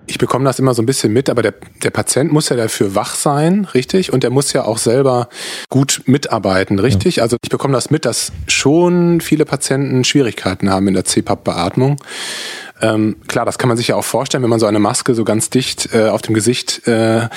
ich 0.09 0.17
bekomme 0.17 0.45
das 0.45 0.57
immer 0.57 0.73
so 0.73 0.81
ein 0.81 0.87
bisschen 0.87 1.13
mit, 1.13 1.29
aber 1.29 1.43
der, 1.43 1.53
der 1.83 1.91
Patient 1.91 2.31
muss 2.31 2.49
ja 2.49 2.55
dafür 2.55 2.95
wach 2.95 3.13
sein, 3.13 3.65
richtig? 3.75 4.11
Und 4.11 4.23
der 4.23 4.31
muss 4.31 4.53
ja 4.53 4.65
auch 4.65 4.79
selber 4.79 5.29
gut 5.69 6.01
mitarbeiten, 6.07 6.79
richtig? 6.79 7.17
Ja. 7.17 7.23
Also 7.23 7.37
ich 7.43 7.49
bekomme 7.49 7.73
das 7.73 7.91
mit, 7.91 8.05
dass 8.05 8.31
schon 8.47 9.21
viele 9.21 9.45
Patienten 9.45 10.03
Schwierigkeiten 10.03 10.69
haben 10.69 10.87
in 10.87 10.95
der 10.95 11.05
CPAP-Beatmung. 11.05 11.97
Ähm, 12.81 13.17
klar, 13.27 13.45
das 13.45 13.57
kann 13.57 13.67
man 13.67 13.77
sich 13.77 13.89
ja 13.89 13.95
auch 13.95 14.03
vorstellen, 14.03 14.43
wenn 14.43 14.49
man 14.49 14.59
so 14.59 14.65
eine 14.65 14.79
Maske 14.79 15.13
so 15.13 15.23
ganz 15.23 15.49
dicht 15.49 15.93
äh, 15.93 16.09
auf 16.09 16.21
dem 16.21 16.33
Gesicht 16.33 16.87
äh, 16.87 17.27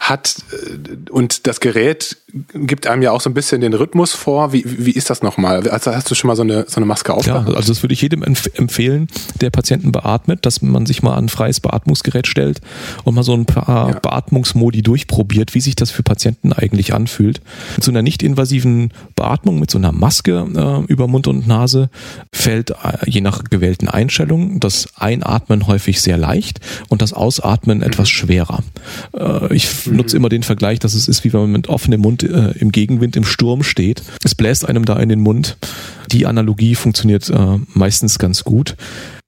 hat 0.00 0.36
äh, 0.52 1.10
und 1.10 1.46
das 1.46 1.60
Gerät 1.60 2.16
gibt 2.54 2.86
einem 2.86 3.02
ja 3.02 3.12
auch 3.12 3.20
so 3.20 3.30
ein 3.30 3.34
bisschen 3.34 3.60
den 3.60 3.74
Rhythmus 3.74 4.12
vor. 4.12 4.52
Wie, 4.52 4.62
wie 4.64 4.92
ist 4.92 5.10
das 5.10 5.22
nochmal? 5.22 5.68
Also 5.68 5.94
hast 5.94 6.10
du 6.10 6.14
schon 6.14 6.28
mal 6.28 6.36
so 6.36 6.42
eine, 6.42 6.64
so 6.68 6.76
eine 6.76 6.86
Maske 6.86 7.12
aufgehabt? 7.12 7.48
Ja, 7.48 7.54
also 7.54 7.72
das 7.72 7.82
würde 7.82 7.92
ich 7.92 8.02
jedem 8.02 8.22
empf 8.22 8.48
empfehlen, 8.54 9.08
der 9.40 9.50
Patienten 9.50 9.92
beatmet, 9.92 10.46
dass 10.46 10.62
man 10.62 10.86
sich 10.86 11.02
mal 11.02 11.16
ein 11.16 11.28
freies 11.28 11.60
Beatmungsgerät 11.60 12.26
stellt 12.26 12.60
und 13.04 13.14
mal 13.14 13.22
so 13.22 13.34
ein 13.34 13.46
paar 13.46 13.88
ja. 13.88 13.98
Beatmungsmodi 13.98 14.82
durchprobiert, 14.82 15.54
wie 15.54 15.60
sich 15.60 15.76
das 15.76 15.90
für 15.90 16.02
Patienten 16.02 16.52
eigentlich 16.52 16.94
anfühlt. 16.94 17.40
Mit 17.76 17.84
so 17.84 17.90
einer 17.90 18.02
nicht 18.02 18.22
invasiven 18.22 18.92
Beatmung, 19.16 19.58
mit 19.58 19.70
so 19.70 19.78
einer 19.78 19.92
Maske 19.92 20.46
äh, 20.54 20.92
über 20.92 21.08
Mund 21.08 21.26
und 21.26 21.46
Nase 21.46 21.90
fällt 22.32 22.70
äh, 22.70 22.74
je 23.06 23.20
nach 23.20 23.44
gewählten 23.44 23.88
Einstellungen 23.88 24.60
das 24.60 24.88
Einatmen 24.96 25.66
häufig 25.66 26.00
sehr 26.00 26.16
leicht 26.16 26.60
und 26.88 27.02
das 27.02 27.12
Ausatmen 27.12 27.82
etwas 27.82 28.08
schwerer. 28.08 28.62
Äh, 29.16 29.54
ich 29.54 29.86
nutze 29.86 30.16
immer 30.16 30.28
den 30.28 30.42
Vergleich, 30.42 30.78
dass 30.78 30.94
es 30.94 31.08
ist, 31.08 31.24
wie 31.24 31.32
wenn 31.32 31.40
man 31.40 31.52
mit 31.52 31.68
offenem 31.68 32.00
Mund 32.00 32.22
äh, 32.22 32.52
im 32.58 32.72
Gegenwind 32.72 33.16
im 33.16 33.24
Sturm 33.24 33.62
steht. 33.62 34.02
Es 34.24 34.34
bläst 34.34 34.68
einem 34.68 34.84
da 34.84 34.96
in 34.98 35.08
den 35.08 35.20
Mund. 35.20 35.56
Die 36.10 36.26
Analogie 36.26 36.74
funktioniert 36.74 37.28
äh, 37.30 37.58
meistens 37.74 38.18
ganz 38.18 38.44
gut. 38.44 38.76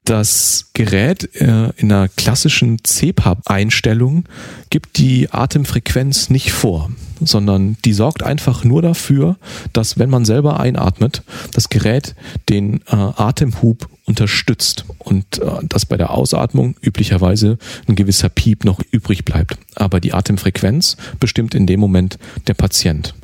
Das 0.05 0.71
Gerät 0.73 1.37
äh, 1.37 1.71
in 1.77 1.93
einer 1.93 2.09
klassischen 2.09 2.83
CPAP-Einstellung 2.83 4.25
gibt 4.69 4.99
die 4.99 5.31
Atemfrequenz 5.31 6.29
nicht 6.29 6.51
vor, 6.51 6.91
sondern 7.21 7.77
die 7.85 7.93
sorgt 7.93 8.25
einfach 8.25 8.65
nur 8.65 8.83
dafür, 8.83 9.37
dass 9.73 10.01
wenn 10.01 10.11
man 10.11 10.25
selber 10.25 10.59
einatmet, 10.59 11.23
das 11.53 11.69
Gerät 11.69 12.17
den 12.49 12.81
äh, 12.89 12.97
Atemhub 12.97 13.89
unterstützt 14.05 14.85
und 14.99 15.39
äh, 15.39 15.45
dass 15.63 15.87
bei 15.87 15.97
der 15.97 16.11
Ausatmung 16.11 16.75
üblicherweise 16.81 17.59
ein 17.87 17.95
gewisser 17.95 18.29
Piep 18.29 18.65
noch 18.65 18.81
übrig 18.91 19.25
bleibt. 19.25 19.57
Aber 19.77 20.01
die 20.01 20.13
Atemfrequenz 20.13 20.97
bestimmt 21.21 21.55
in 21.55 21.67
dem 21.67 21.81
Moment 21.81 22.19
der 22.47 22.55
Patient. 22.55 23.15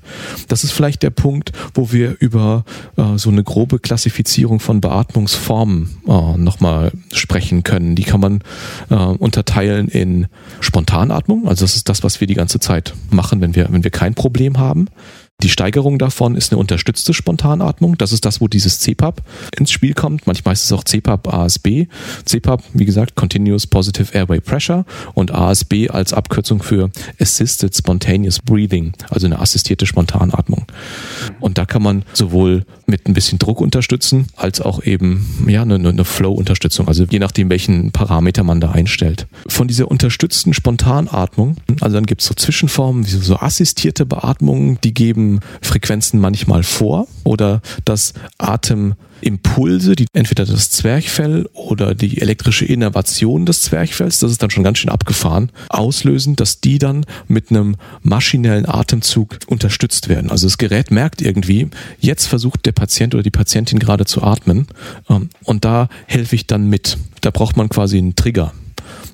Das 0.46 0.64
ist 0.64 0.72
vielleicht 0.72 1.02
der 1.02 1.10
Punkt, 1.10 1.52
wo 1.74 1.92
wir 1.92 2.16
über 2.20 2.64
äh, 2.96 3.18
so 3.18 3.28
eine 3.30 3.42
grobe 3.42 3.78
Klassifizierung 3.78 4.60
von 4.60 4.80
Beatmungsformen 4.80 5.98
äh, 6.06 6.38
nochmal 6.38 6.92
sprechen 7.12 7.64
können. 7.64 7.94
Die 7.94 8.04
kann 8.04 8.20
man 8.20 8.40
äh, 8.88 8.94
unterteilen 8.94 9.88
in 9.88 10.28
Spontanatmung, 10.60 11.48
also 11.48 11.64
das 11.64 11.76
ist 11.76 11.88
das, 11.88 12.02
was 12.02 12.20
wir 12.20 12.26
die 12.26 12.34
ganze 12.34 12.60
Zeit 12.60 12.94
machen, 13.10 13.40
wenn 13.40 13.54
wir, 13.54 13.68
wenn 13.70 13.84
wir 13.84 13.90
kein 13.90 14.14
Problem 14.14 14.58
haben. 14.58 14.88
Die 15.40 15.50
Steigerung 15.50 16.00
davon 16.00 16.34
ist 16.34 16.50
eine 16.50 16.58
unterstützte 16.58 17.14
Spontanatmung. 17.14 17.96
Das 17.96 18.10
ist 18.10 18.24
das, 18.24 18.40
wo 18.40 18.48
dieses 18.48 18.80
CPAP 18.80 19.22
ins 19.56 19.70
Spiel 19.70 19.94
kommt. 19.94 20.26
Manchmal 20.26 20.54
ist 20.54 20.64
es 20.64 20.72
auch 20.72 20.82
CPAP 20.82 21.32
ASB. 21.32 21.86
CPAP, 22.24 22.64
wie 22.74 22.84
gesagt, 22.84 23.14
Continuous 23.14 23.68
Positive 23.68 24.12
Airway 24.12 24.40
Pressure 24.40 24.84
und 25.14 25.30
ASB 25.30 25.90
als 25.90 26.12
Abkürzung 26.12 26.60
für 26.60 26.90
Assisted 27.20 27.72
Spontaneous 27.72 28.40
Breathing, 28.40 28.94
also 29.10 29.26
eine 29.28 29.38
assistierte 29.38 29.86
Spontanatmung. 29.86 30.66
Und 31.38 31.56
da 31.56 31.66
kann 31.66 31.84
man 31.84 32.02
sowohl 32.14 32.64
mit 32.88 33.06
ein 33.06 33.14
bisschen 33.14 33.38
Druck 33.38 33.60
unterstützen, 33.60 34.26
als 34.36 34.60
auch 34.60 34.82
eben 34.82 35.44
ja 35.46 35.62
eine, 35.62 35.74
eine 35.76 36.04
Flow-Unterstützung, 36.04 36.88
also 36.88 37.04
je 37.04 37.18
nachdem, 37.18 37.50
welchen 37.50 37.92
Parameter 37.92 38.42
man 38.42 38.60
da 38.60 38.70
einstellt. 38.70 39.26
Von 39.46 39.68
dieser 39.68 39.90
unterstützten 39.90 40.54
Spontanatmung, 40.54 41.56
also 41.80 41.96
dann 41.96 42.06
gibt 42.06 42.22
es 42.22 42.26
so 42.26 42.34
Zwischenformen, 42.34 43.06
wie 43.06 43.10
so 43.10 43.36
assistierte 43.36 44.06
Beatmungen, 44.06 44.78
die 44.82 44.94
geben 44.94 45.40
Frequenzen 45.60 46.20
manchmal 46.20 46.62
vor 46.62 47.06
oder 47.24 47.60
dass 47.84 48.14
Atemimpulse, 49.18 49.96
die 49.96 50.06
entweder 50.12 50.44
das 50.46 50.70
Zwerchfell 50.70 51.48
oder 51.52 51.94
die 51.94 52.20
elektrische 52.20 52.64
Innervation 52.64 53.46
des 53.46 53.62
Zwerchfells, 53.62 54.18
das 54.20 54.30
ist 54.30 54.42
dann 54.42 54.50
schon 54.50 54.64
ganz 54.64 54.78
schön 54.78 54.90
abgefahren, 54.90 55.50
auslösen, 55.68 56.36
dass 56.36 56.60
die 56.60 56.78
dann 56.78 57.04
mit 57.26 57.50
einem 57.50 57.76
maschinellen 58.02 58.68
Atemzug 58.68 59.38
unterstützt 59.46 60.08
werden. 60.08 60.30
Also 60.30 60.46
das 60.46 60.58
Gerät 60.58 60.90
merkt 60.90 61.20
irgendwie, 61.20 61.68
jetzt 61.98 62.26
versucht 62.26 62.66
der 62.66 62.72
Patient 62.72 63.14
oder 63.14 63.22
die 63.22 63.30
Patientin 63.30 63.78
gerade 63.78 64.04
zu 64.04 64.22
atmen 64.22 64.66
ähm, 65.08 65.30
und 65.44 65.64
da 65.64 65.88
helfe 66.06 66.34
ich 66.34 66.46
dann 66.46 66.68
mit. 66.68 66.98
Da 67.20 67.30
braucht 67.30 67.56
man 67.56 67.68
quasi 67.68 67.98
einen 67.98 68.16
Trigger. 68.16 68.52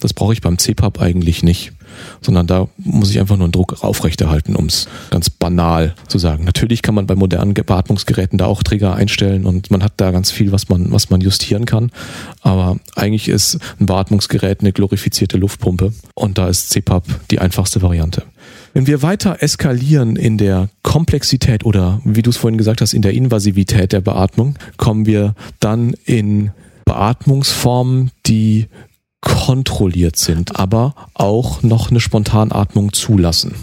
Das 0.01 0.13
brauche 0.13 0.33
ich 0.33 0.41
beim 0.41 0.59
CPAP 0.59 1.01
eigentlich 1.01 1.43
nicht 1.43 1.73
sondern 2.21 2.47
da 2.47 2.69
muss 2.79 3.11
ich 3.11 3.21
einfach 3.21 3.37
nur 3.37 3.45
einen 3.45 3.53
Druck 3.53 3.83
aufrechterhalten, 3.83 4.57
um 4.57 4.67
es 4.67 4.89
ganz 5.11 5.31
banal 5.31 5.95
zu 6.09 6.19
sagen. 6.19 6.45
Natürlich 6.45 6.83
kann 6.83 6.95
man 6.95 7.07
bei 7.07 7.15
modernen 7.15 7.55
Beatmungsgeräten 7.55 8.39
da 8.39 8.47
auch 8.47 8.63
Trigger 8.63 8.95
einstellen 8.95 9.47
und 9.47 9.71
man 9.71 9.83
hat 9.83 9.95
da 9.97 10.11
ganz 10.11 10.31
viel, 10.31 10.53
was 10.53 10.69
man, 10.69 10.93
was 10.93 11.11
man 11.11 11.21
justieren 11.21 11.67
kann. 11.67 11.91
Aber 12.43 12.77
eigentlich 12.97 13.29
ist 13.29 13.59
ein 13.81 13.87
Beatmungsgerät 13.87 14.61
eine 14.61 14.73
glorifizierte 14.73 15.37
Luftpumpe 15.37 15.93
und 16.15 16.39
da 16.39 16.49
ist 16.49 16.71
CPAP 16.71 17.05
die 17.31 17.39
einfachste 17.39 17.83
Variante. 17.83 18.23
Wenn 18.73 18.87
wir 18.89 19.03
weiter 19.03 19.37
eskalieren 19.41 20.17
in 20.17 20.37
der 20.37 20.69
Komplexität 20.83 21.65
oder 21.65 22.01
wie 22.05 22.23
du 22.23 22.31
es 22.31 22.37
vorhin 22.37 22.59
gesagt 22.59 22.81
hast, 22.81 22.93
in 22.93 23.03
der 23.03 23.15
Invasivität 23.15 23.93
der 23.93 24.01
Beatmung, 24.01 24.57
kommen 24.77 25.07
wir 25.07 25.35
dann 25.61 25.95
in 26.05 26.51
Beatmungsformen, 26.85 28.11
die 28.27 28.67
kontrolliert 29.25 30.17
sind, 30.17 30.57
aber 30.57 30.95
auch 31.15 31.63
noch 31.63 31.91
eine 31.91 32.01
Spontanatmung 32.01 32.93
zulassen. 32.93 33.55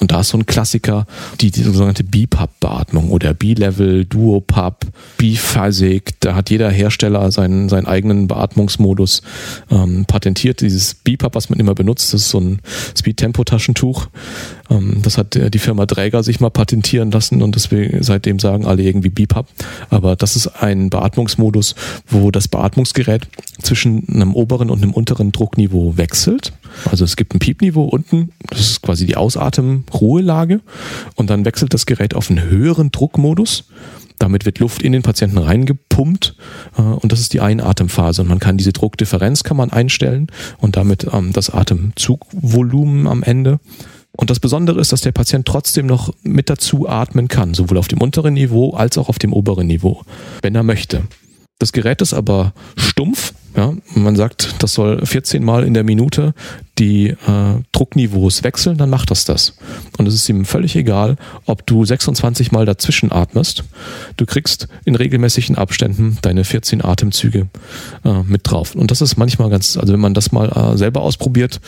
Und 0.00 0.12
da 0.12 0.20
ist 0.20 0.30
so 0.30 0.38
ein 0.38 0.46
Klassiker, 0.46 1.06
die, 1.40 1.50
die 1.50 1.62
sogenannte 1.62 2.04
BPAP-Beatmung 2.04 3.10
oder 3.10 3.34
B-Level, 3.34 4.06
Duopap, 4.06 4.86
Biphasic. 5.18 6.18
Da 6.20 6.34
hat 6.34 6.48
jeder 6.48 6.70
Hersteller 6.70 7.30
seinen, 7.30 7.68
seinen 7.68 7.86
eigenen 7.86 8.26
Beatmungsmodus 8.26 9.20
ähm, 9.70 10.06
patentiert. 10.06 10.62
Dieses 10.62 10.94
BPAP, 10.94 11.34
was 11.34 11.50
man 11.50 11.60
immer 11.60 11.74
benutzt, 11.74 12.14
das 12.14 12.22
ist 12.22 12.30
so 12.30 12.40
ein 12.40 12.60
Speed-Tempo-Taschentuch. 12.96 14.06
Ähm, 14.70 15.00
das 15.02 15.18
hat 15.18 15.34
die 15.34 15.58
Firma 15.58 15.86
Dräger 15.86 16.22
sich 16.22 16.40
mal 16.40 16.50
patentieren 16.50 17.10
lassen 17.10 17.42
und 17.42 17.54
deswegen 17.54 18.02
seitdem 18.02 18.38
sagen 18.38 18.66
alle 18.66 18.82
irgendwie 18.82 19.10
BPAP. 19.10 19.46
Aber 19.90 20.16
das 20.16 20.36
ist 20.36 20.46
ein 20.46 20.90
Beatmungsmodus, 20.90 21.74
wo 22.06 22.30
das 22.30 22.48
Beatmungsgerät 22.48 23.28
zwischen 23.60 24.08
einem 24.08 24.34
oberen 24.34 24.70
und 24.70 24.82
einem 24.82 24.92
unteren 24.92 25.32
Druckniveau 25.32 25.96
wechselt. 25.96 26.52
Also 26.90 27.04
es 27.04 27.16
gibt 27.16 27.34
ein 27.34 27.40
Piepniveau 27.40 27.84
unten, 27.84 28.32
das 28.48 28.60
ist 28.60 28.82
quasi 28.82 29.06
die 29.06 29.16
Ausatemruhelage 29.16 30.60
und 31.16 31.30
dann 31.30 31.44
wechselt 31.44 31.74
das 31.74 31.86
Gerät 31.86 32.14
auf 32.14 32.30
einen 32.30 32.42
höheren 32.42 32.90
Druckmodus. 32.90 33.64
Damit 34.18 34.44
wird 34.44 34.58
Luft 34.58 34.82
in 34.82 34.92
den 34.92 35.02
Patienten 35.02 35.38
reingepumpt 35.38 36.36
äh, 36.76 36.82
und 36.82 37.10
das 37.10 37.20
ist 37.20 37.32
die 37.32 37.40
Einatemphase 37.40 38.20
und 38.20 38.28
man 38.28 38.38
kann 38.38 38.58
diese 38.58 38.72
Druckdifferenz 38.72 39.44
kann 39.44 39.56
man 39.56 39.70
einstellen 39.70 40.26
und 40.58 40.76
damit 40.76 41.06
ähm, 41.10 41.32
das 41.32 41.48
Atemzugvolumen 41.50 43.06
am 43.06 43.22
Ende. 43.22 43.60
Und 44.20 44.28
das 44.28 44.38
Besondere 44.38 44.78
ist, 44.80 44.92
dass 44.92 45.00
der 45.00 45.12
Patient 45.12 45.46
trotzdem 45.46 45.86
noch 45.86 46.12
mit 46.22 46.50
dazu 46.50 46.86
atmen 46.86 47.26
kann, 47.26 47.54
sowohl 47.54 47.78
auf 47.78 47.88
dem 47.88 48.02
unteren 48.02 48.34
Niveau 48.34 48.74
als 48.74 48.98
auch 48.98 49.08
auf 49.08 49.18
dem 49.18 49.32
oberen 49.32 49.66
Niveau, 49.66 50.02
wenn 50.42 50.54
er 50.54 50.62
möchte. 50.62 51.04
Das 51.58 51.72
Gerät 51.72 52.02
ist 52.02 52.12
aber 52.12 52.52
stumpf. 52.76 53.32
Ja, 53.56 53.72
man 53.94 54.16
sagt, 54.16 54.62
das 54.62 54.74
soll 54.74 55.04
14 55.04 55.42
Mal 55.42 55.64
in 55.64 55.72
der 55.72 55.84
Minute 55.84 56.34
die 56.80 57.08
äh, 57.08 57.16
Druckniveaus 57.72 58.42
wechseln, 58.42 58.78
dann 58.78 58.90
macht 58.90 59.10
das 59.10 59.24
das. 59.24 59.54
Und 59.98 60.08
es 60.08 60.14
ist 60.14 60.28
ihm 60.28 60.44
völlig 60.44 60.74
egal, 60.74 61.16
ob 61.44 61.66
du 61.66 61.84
26 61.84 62.52
Mal 62.52 62.64
dazwischen 62.64 63.12
atmest. 63.12 63.64
Du 64.16 64.24
kriegst 64.24 64.66
in 64.84 64.96
regelmäßigen 64.96 65.56
Abständen 65.56 66.18
deine 66.22 66.44
14 66.44 66.82
Atemzüge 66.82 67.48
äh, 68.04 68.22
mit 68.24 68.50
drauf. 68.50 68.74
Und 68.74 68.90
das 68.90 69.02
ist 69.02 69.18
manchmal 69.18 69.50
ganz, 69.50 69.76
also 69.76 69.92
wenn 69.92 70.00
man 70.00 70.14
das 70.14 70.32
mal 70.32 70.48
äh, 70.48 70.78
selber 70.78 71.02
ausprobiert, 71.02 71.60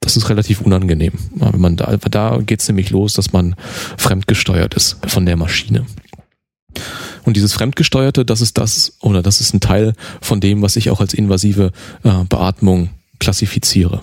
das 0.00 0.16
ist 0.16 0.28
relativ 0.28 0.60
unangenehm. 0.60 1.12
Wenn 1.34 1.60
man 1.60 1.76
da, 1.76 1.96
da 1.96 2.38
geht 2.38 2.60
es 2.60 2.68
nämlich 2.68 2.90
los, 2.90 3.14
dass 3.14 3.32
man 3.32 3.54
fremdgesteuert 3.96 4.74
ist 4.74 4.98
von 5.06 5.24
der 5.24 5.36
Maschine. 5.36 5.86
Und 7.24 7.36
dieses 7.36 7.54
Fremdgesteuerte, 7.54 8.24
das 8.24 8.40
ist 8.40 8.58
das, 8.58 8.98
oder 9.00 9.22
das 9.22 9.40
ist 9.40 9.54
ein 9.54 9.60
Teil 9.60 9.94
von 10.20 10.40
dem, 10.40 10.60
was 10.60 10.76
ich 10.76 10.90
auch 10.90 11.00
als 11.00 11.14
invasive 11.14 11.72
äh, 12.02 12.24
Beatmung 12.28 12.90
klassifiziere. 13.18 14.00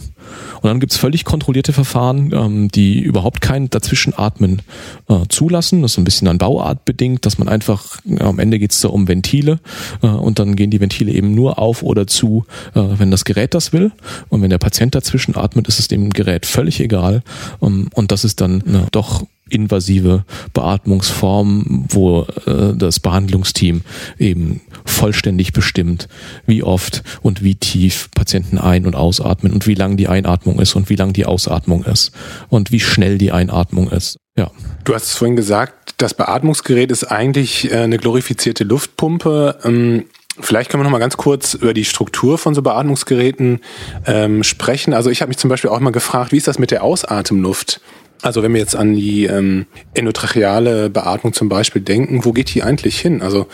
Und 0.62 0.67
dann 0.69 0.80
gibt's 0.80 0.97
völlig 0.97 1.26
kontrollierte 1.26 1.74
Verfahren, 1.74 2.32
ähm, 2.34 2.69
die 2.69 3.00
überhaupt 3.00 3.41
kein 3.41 3.69
Dazwischenatmen 3.69 4.62
äh, 5.10 5.19
zulassen. 5.30 5.82
Das 5.82 5.93
ist 5.93 5.97
ein 5.97 6.04
bisschen 6.04 6.28
an 6.28 6.38
Bauart 6.38 6.86
bedingt, 6.86 7.26
dass 7.26 7.38
man 7.38 7.47
einfach, 7.47 8.00
äh, 8.08 8.21
am 8.21 8.39
Ende 8.39 8.60
geht's 8.60 8.82
da 8.82 8.89
um 8.89 9.08
Ventile 9.08 9.60
äh, 10.02 10.08
und 10.08 10.39
dann 10.39 10.56
gehen 10.56 10.71
die 10.71 10.80
Ventile 10.80 11.12
eben 11.12 11.34
nur 11.34 11.60
auf 11.60 11.84
oder 11.84 12.08
zu, 12.08 12.45
äh, 12.76 12.82
wenn 12.97 13.12
das 13.12 13.26
Gerät 13.26 13.54
das 13.54 13.74
will. 13.74 13.91
Und 14.30 14.41
wenn 14.41 14.50
der 14.50 14.58
Patient 14.60 14.93
dazwischen 14.95 15.36
atmet, 15.36 15.67
ist 15.67 15.80
es 15.80 15.88
dem 15.88 16.12
Gerät 16.12 16.45
völlig 16.45 16.80
egal. 16.80 17.24
Ähm, 17.62 17.89
und 17.93 18.12
das 18.12 18.24
ist 18.24 18.41
dann 18.41 18.62
äh, 18.62 18.88
doch 18.91 19.24
invasive 19.51 20.23
Beatmungsform, 20.53 21.85
wo 21.89 22.25
äh, 22.45 22.75
das 22.75 22.99
Behandlungsteam 22.99 23.81
eben 24.17 24.61
vollständig 24.85 25.53
bestimmt, 25.53 26.07
wie 26.45 26.63
oft 26.63 27.03
und 27.21 27.43
wie 27.43 27.55
tief 27.55 28.09
Patienten 28.15 28.57
ein- 28.57 28.85
und 28.85 28.95
ausatmen 28.95 29.53
und 29.53 29.67
wie 29.67 29.75
lang 29.75 29.97
die 29.97 30.07
Einatmung 30.07 30.59
ist 30.59 30.75
und 30.75 30.89
wie 30.89 30.95
lang 30.95 31.13
die 31.13 31.25
Ausatmung 31.25 31.83
ist 31.83 32.11
und 32.49 32.71
wie 32.71 32.79
schnell 32.79 33.17
die 33.17 33.31
Einatmung 33.31 33.89
ist. 33.89 34.17
Ja. 34.37 34.51
Du 34.85 34.93
hast 34.95 35.03
es 35.03 35.15
vorhin 35.15 35.35
gesagt, 35.35 35.95
das 35.97 36.13
Beatmungsgerät 36.13 36.91
ist 36.91 37.03
eigentlich 37.03 37.71
äh, 37.71 37.77
eine 37.77 37.97
glorifizierte 37.97 38.63
Luftpumpe. 38.63 39.57
Ähm, 39.63 40.05
Vielleicht 40.39 40.71
können 40.71 40.81
wir 40.81 40.85
noch 40.85 40.91
mal 40.91 40.99
ganz 40.99 41.17
kurz 41.17 41.55
über 41.55 41.73
die 41.73 41.83
Struktur 41.83 42.37
von 42.37 42.55
so 42.55 42.61
Beatmungsgeräten 42.61 43.59
ähm, 44.05 44.43
sprechen. 44.43 44.93
Also 44.93 45.09
ich 45.09 45.21
habe 45.21 45.27
mich 45.27 45.37
zum 45.37 45.49
Beispiel 45.49 45.69
auch 45.69 45.79
mal 45.81 45.91
gefragt, 45.91 46.31
wie 46.31 46.37
ist 46.37 46.47
das 46.47 46.57
mit 46.57 46.71
der 46.71 46.83
Ausatemluft? 46.83 47.81
Also 48.21 48.43
wenn 48.43 48.53
wir 48.53 48.60
jetzt 48.60 48.75
an 48.75 48.93
die 48.93 49.25
ähm, 49.25 49.65
endotracheale 49.93 50.89
Beatmung 50.89 51.34
zum 51.34 51.49
Beispiel 51.49 51.81
denken, 51.81 52.23
wo 52.23 52.34
geht 52.34 52.53
die 52.53 52.63
eigentlich 52.63 52.99
hin? 52.99 53.21
Also 53.21 53.47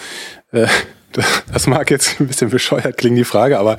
äh, 0.52 0.68
das 1.54 1.68
mag 1.68 1.90
jetzt 1.90 2.20
ein 2.20 2.28
bisschen 2.28 2.50
bescheuert 2.50 2.98
klingen, 2.98 3.16
die 3.16 3.24
Frage, 3.24 3.60
aber 3.60 3.78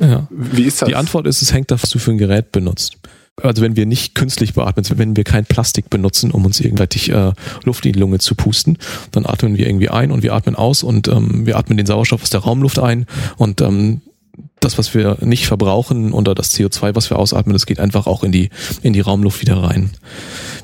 ja. 0.00 0.26
wie 0.30 0.64
ist 0.64 0.82
das? 0.82 0.88
Die 0.88 0.94
Antwort 0.94 1.26
ist, 1.26 1.42
es 1.42 1.52
hängt 1.52 1.70
davon, 1.70 1.82
was 1.82 1.90
du 1.90 1.98
für 1.98 2.10
ein 2.12 2.18
Gerät 2.18 2.52
benutzt. 2.52 2.96
Also 3.42 3.62
wenn 3.62 3.76
wir 3.76 3.84
nicht 3.84 4.14
künstlich 4.14 4.54
beatmen, 4.54 4.86
wenn 4.96 5.14
wir 5.14 5.24
kein 5.24 5.44
Plastik 5.44 5.90
benutzen, 5.90 6.30
um 6.30 6.46
uns 6.46 6.58
irgendweltig 6.58 7.10
äh, 7.10 7.32
Luft 7.64 7.84
in 7.84 7.92
die 7.92 7.98
Lunge 7.98 8.18
zu 8.18 8.34
pusten, 8.34 8.78
dann 9.12 9.26
atmen 9.26 9.58
wir 9.58 9.66
irgendwie 9.66 9.90
ein 9.90 10.10
und 10.10 10.22
wir 10.22 10.32
atmen 10.32 10.54
aus 10.54 10.82
und 10.82 11.08
ähm, 11.08 11.44
wir 11.44 11.58
atmen 11.58 11.76
den 11.76 11.86
Sauerstoff 11.86 12.22
aus 12.22 12.30
der 12.30 12.40
Raumluft 12.40 12.78
ein 12.78 13.04
und 13.36 13.60
ähm, 13.60 14.00
das, 14.60 14.78
was 14.78 14.94
wir 14.94 15.18
nicht 15.20 15.46
verbrauchen 15.46 16.12
oder 16.12 16.34
das 16.34 16.54
CO2, 16.54 16.94
was 16.94 17.10
wir 17.10 17.18
ausatmen, 17.18 17.52
das 17.52 17.66
geht 17.66 17.78
einfach 17.80 18.06
auch 18.06 18.24
in 18.24 18.32
die, 18.32 18.50
in 18.82 18.92
die 18.92 19.00
Raumluft 19.00 19.40
wieder 19.40 19.62
rein. 19.62 19.90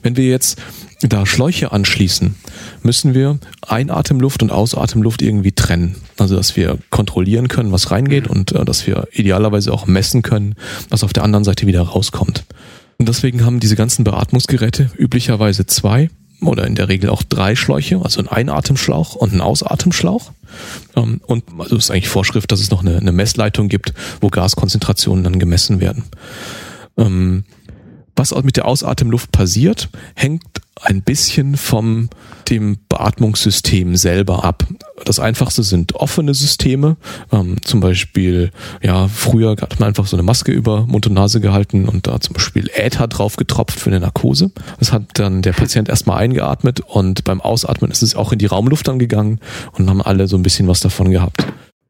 Wenn 0.02 0.16
wir 0.16 0.26
jetzt 0.26 0.59
da 1.02 1.26
Schläuche 1.26 1.72
anschließen, 1.72 2.37
müssen 2.83 3.14
wir 3.14 3.38
Einatemluft 3.66 4.42
und 4.42 4.52
Ausatemluft 4.52 5.22
irgendwie 5.22 5.52
trennen. 5.52 5.96
Also, 6.18 6.37
dass 6.37 6.57
wir 6.57 6.78
kontrollieren 6.90 7.48
können, 7.48 7.72
was 7.72 7.90
reingeht 7.90 8.28
und 8.28 8.52
äh, 8.52 8.64
dass 8.64 8.87
wir 8.87 9.09
idealerweise 9.12 9.72
auch 9.72 9.87
messen 9.87 10.22
können, 10.22 10.55
was 10.88 11.05
auf 11.05 11.12
der 11.12 11.24
anderen 11.24 11.44
Seite 11.44 11.66
wieder 11.66 11.83
rauskommt. 11.83 12.44
Und 12.98 13.09
deswegen 13.09 13.44
haben 13.44 13.59
diese 13.59 13.74
ganzen 13.74 14.05
Beatmungsgeräte 14.05 14.90
üblicherweise 14.96 15.66
zwei 15.66 16.09
oder 16.46 16.66
in 16.66 16.74
der 16.74 16.88
Regel 16.88 17.11
auch 17.11 17.22
drei 17.22 17.55
Schläuche, 17.57 18.00
also 18.02 18.20
ein 18.20 18.28
Einatemschlauch 18.28 19.14
und 19.14 19.33
ein 19.33 19.40
Ausatemschlauch. 19.40 20.33
Ähm, 20.96 21.20
und 21.26 21.44
also 21.59 21.76
ist 21.76 21.90
eigentlich 21.90 22.09
Vorschrift, 22.09 22.52
dass 22.52 22.61
es 22.61 22.70
noch 22.70 22.83
eine, 22.83 22.96
eine 22.98 23.12
Messleitung 23.12 23.68
gibt, 23.68 23.92
wo 24.20 24.28
Gaskonzentrationen 24.28 25.24
dann 25.24 25.38
gemessen 25.38 25.81
werden. 25.81 26.05
Ähm, 26.96 27.44
was 28.14 28.35
mit 28.42 28.57
der 28.57 28.66
Ausatemluft 28.66 29.33
passiert, 29.33 29.88
hängt 30.14 30.44
ein 30.80 31.02
bisschen 31.02 31.56
vom 31.56 32.08
dem 32.48 32.78
Beatmungssystem 32.88 33.96
selber 33.96 34.44
ab. 34.44 34.66
Das 35.04 35.20
einfachste 35.20 35.62
sind 35.62 35.94
offene 35.94 36.35
Systeme, 36.35 36.96
ähm, 37.30 37.56
zum 37.62 37.80
Beispiel, 37.80 38.50
ja, 38.82 39.08
früher 39.08 39.50
hat 39.50 39.78
man 39.78 39.88
einfach 39.88 40.06
so 40.06 40.16
eine 40.16 40.22
Maske 40.22 40.52
über 40.52 40.87
Mund 40.87 41.06
und 41.06 41.14
Nase 41.14 41.40
gehalten 41.40 41.88
und 41.88 42.06
da 42.06 42.20
zum 42.20 42.35
Beispiel 42.35 42.70
Äther 42.74 43.06
drauf 43.08 43.37
getropft 43.37 43.78
für 43.78 43.90
eine 43.90 44.00
Narkose. 44.00 44.50
Das 44.78 44.92
hat 44.92 45.04
dann 45.14 45.42
der 45.42 45.52
Patient 45.52 45.88
erstmal 45.88 46.18
eingeatmet 46.18 46.80
und 46.80 47.24
beim 47.24 47.40
Ausatmen 47.40 47.90
ist 47.90 48.02
es 48.02 48.14
auch 48.14 48.32
in 48.32 48.38
die 48.38 48.46
Raumluft 48.46 48.88
dann 48.88 48.98
gegangen 48.98 49.40
und 49.72 49.88
haben 49.88 50.02
alle 50.02 50.26
so 50.26 50.37
ein 50.37 50.42
bisschen 50.42 50.68
was 50.68 50.80
davon 50.80 51.11
gehabt. 51.11 51.46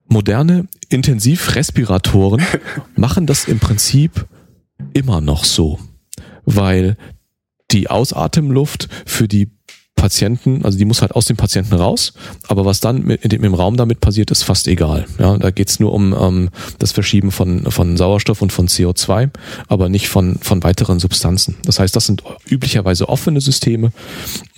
Moderne 0.08 0.66
Intensivrespiratoren 0.88 2.42
machen 2.96 3.26
das 3.26 3.46
im 3.46 3.58
Prinzip 3.58 4.26
immer 4.92 5.20
noch 5.20 5.44
so 5.44 5.78
weil 6.44 6.96
die 7.72 7.88
Ausatemluft 7.88 8.88
für 9.06 9.28
die 9.28 9.50
Patienten, 10.02 10.64
also 10.64 10.76
die 10.76 10.84
muss 10.84 11.00
halt 11.00 11.14
aus 11.14 11.26
dem 11.26 11.36
Patienten 11.36 11.76
raus, 11.76 12.12
aber 12.48 12.64
was 12.64 12.80
dann 12.80 13.04
mit, 13.04 13.30
dem, 13.30 13.44
im 13.44 13.54
Raum 13.54 13.76
damit 13.76 14.00
passiert, 14.00 14.32
ist 14.32 14.42
fast 14.42 14.66
egal. 14.66 15.06
Ja, 15.20 15.38
da 15.38 15.52
geht's 15.52 15.78
nur 15.78 15.92
um 15.92 16.12
ähm, 16.12 16.48
das 16.80 16.90
Verschieben 16.90 17.30
von, 17.30 17.70
von 17.70 17.96
Sauerstoff 17.96 18.42
und 18.42 18.52
von 18.52 18.66
CO2, 18.66 19.30
aber 19.68 19.88
nicht 19.88 20.08
von, 20.08 20.38
von 20.42 20.64
weiteren 20.64 20.98
Substanzen. 20.98 21.54
Das 21.64 21.78
heißt, 21.78 21.94
das 21.94 22.06
sind 22.06 22.24
üblicherweise 22.50 23.08
offene 23.08 23.40
Systeme 23.40 23.92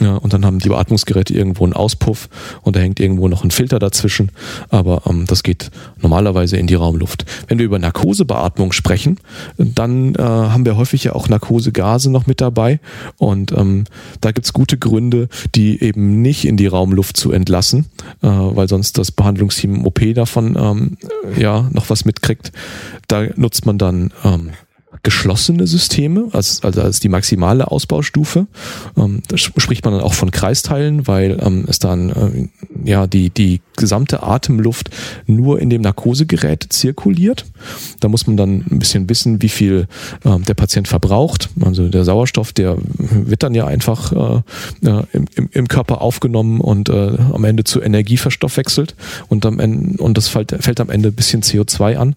ja, 0.00 0.16
und 0.16 0.33
dann 0.33 0.46
haben 0.46 0.61
die 0.61 0.70
Beatmungsgeräte 0.70 1.35
irgendwo 1.35 1.64
einen 1.64 1.74
Auspuff 1.74 2.30
und 2.62 2.74
da 2.74 2.80
hängt 2.80 2.98
irgendwo 2.98 3.28
noch 3.28 3.44
ein 3.44 3.50
Filter 3.50 3.78
dazwischen, 3.78 4.30
aber 4.70 5.02
ähm, 5.07 5.26
das 5.26 5.42
geht 5.42 5.70
normalerweise 6.00 6.57
in 6.57 6.66
die 6.66 6.74
Raumluft. 6.74 7.26
Wenn 7.48 7.59
wir 7.59 7.66
über 7.66 7.78
Narkosebeatmung 7.78 8.72
sprechen, 8.72 9.18
dann 9.59 10.14
äh, 10.14 10.22
haben 10.22 10.64
wir 10.64 10.78
häufig 10.78 11.04
ja 11.04 11.14
auch 11.14 11.28
Narkosegase 11.28 12.11
noch 12.11 12.26
mit 12.26 12.40
dabei 12.40 12.80
und 13.18 13.52
ähm, 13.52 13.85
da 14.22 14.33
gibt's 14.33 14.54
gute 14.54 14.78
Gründe, 14.78 15.28
die 15.55 15.83
eben 15.83 16.23
nicht 16.23 16.44
in 16.44 16.57
die 16.57 16.66
Raumluft 16.66 17.16
zu 17.16 17.33
entlassen, 17.33 17.87
äh, 18.23 18.29
weil 18.29 18.68
sonst 18.68 18.99
das 18.99 19.12
Behandlungsteam 19.12 19.85
OP 19.87 20.01
davon 20.14 20.57
ähm, 20.59 20.97
ja 21.38 21.68
noch 21.73 21.90
was 21.90 22.05
mitkriegt. 22.05 22.53
Da 23.09 23.27
nutzt 23.37 23.66
man 23.66 23.79
dann 23.79 24.12
ähm, 24.25 24.51
geschlossene 25.05 25.66
Systeme, 25.66 26.29
also, 26.33 26.66
also 26.66 26.83
als 26.83 26.99
die 26.99 27.09
maximale 27.09 27.70
Ausbaustufe. 27.70 28.47
Ähm, 28.97 29.23
da 29.29 29.37
spricht 29.37 29.85
man 29.85 29.94
dann 29.94 30.03
auch 30.03 30.14
von 30.14 30.31
Kreisteilen, 30.31 31.07
weil 31.07 31.38
ähm, 31.42 31.66
es 31.68 31.79
dann 31.79 32.11
äh, 32.11 32.49
ja 32.85 33.07
die, 33.07 33.31
die 33.31 33.61
gesamte 33.76 34.22
Atemluft 34.22 34.90
nur 35.26 35.60
in 35.60 35.70
dem 35.70 35.82
Narkosegerät 35.82 36.66
zirkuliert. 36.70 37.44
Da 38.00 38.08
muss 38.08 38.26
man 38.26 38.37
dann 38.37 38.64
ein 38.70 38.78
bisschen 38.78 39.08
wissen, 39.08 39.42
wie 39.42 39.48
viel 39.48 39.87
äh, 40.24 40.38
der 40.40 40.54
Patient 40.54 40.88
verbraucht. 40.88 41.50
Also 41.64 41.88
der 41.88 42.04
Sauerstoff, 42.04 42.52
der 42.52 42.76
wird 42.98 43.42
dann 43.42 43.54
ja 43.54 43.66
einfach 43.66 44.12
äh, 44.12 44.88
äh 44.88 45.02
im, 45.12 45.48
im, 45.52 45.68
Körper 45.68 46.00
aufgenommen 46.02 46.60
und 46.60 46.88
äh, 46.88 47.16
am 47.32 47.44
Ende 47.44 47.64
zu 47.64 47.80
Energie 47.80 48.16
verstoffwechselt 48.16 48.94
und, 49.28 49.46
am 49.46 49.58
Ende, 49.60 50.02
und 50.02 50.16
das 50.16 50.28
fällt, 50.28 50.54
fällt 50.60 50.80
am 50.80 50.90
Ende 50.90 51.08
ein 51.08 51.14
bisschen 51.14 51.42
CO2 51.42 51.96
an. 51.96 52.14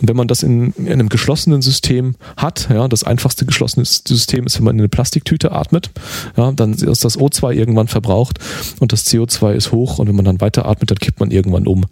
Und 0.00 0.08
wenn 0.08 0.16
man 0.16 0.28
das 0.28 0.42
in, 0.42 0.72
in 0.72 0.88
einem 0.88 1.08
geschlossenen 1.08 1.62
System 1.62 2.16
hat, 2.36 2.68
ja, 2.70 2.88
das 2.88 3.04
einfachste 3.04 3.46
geschlossene 3.46 3.84
System 3.84 4.46
ist, 4.46 4.58
wenn 4.58 4.64
man 4.64 4.76
in 4.76 4.80
eine 4.80 4.88
Plastiktüte 4.88 5.52
atmet, 5.52 5.90
ja, 6.36 6.52
dann 6.52 6.74
ist 6.74 7.04
das 7.04 7.18
O2 7.18 7.52
irgendwann 7.52 7.88
verbraucht 7.88 8.38
und 8.78 8.92
das 8.92 9.06
CO2 9.06 9.52
ist 9.52 9.72
hoch 9.72 9.98
und 9.98 10.08
wenn 10.08 10.16
man 10.16 10.24
dann 10.24 10.40
weiter 10.40 10.66
atmet, 10.66 10.90
kippt 11.00 11.20
man 11.20 11.30
irgendwann 11.30 11.66
um. 11.66 11.86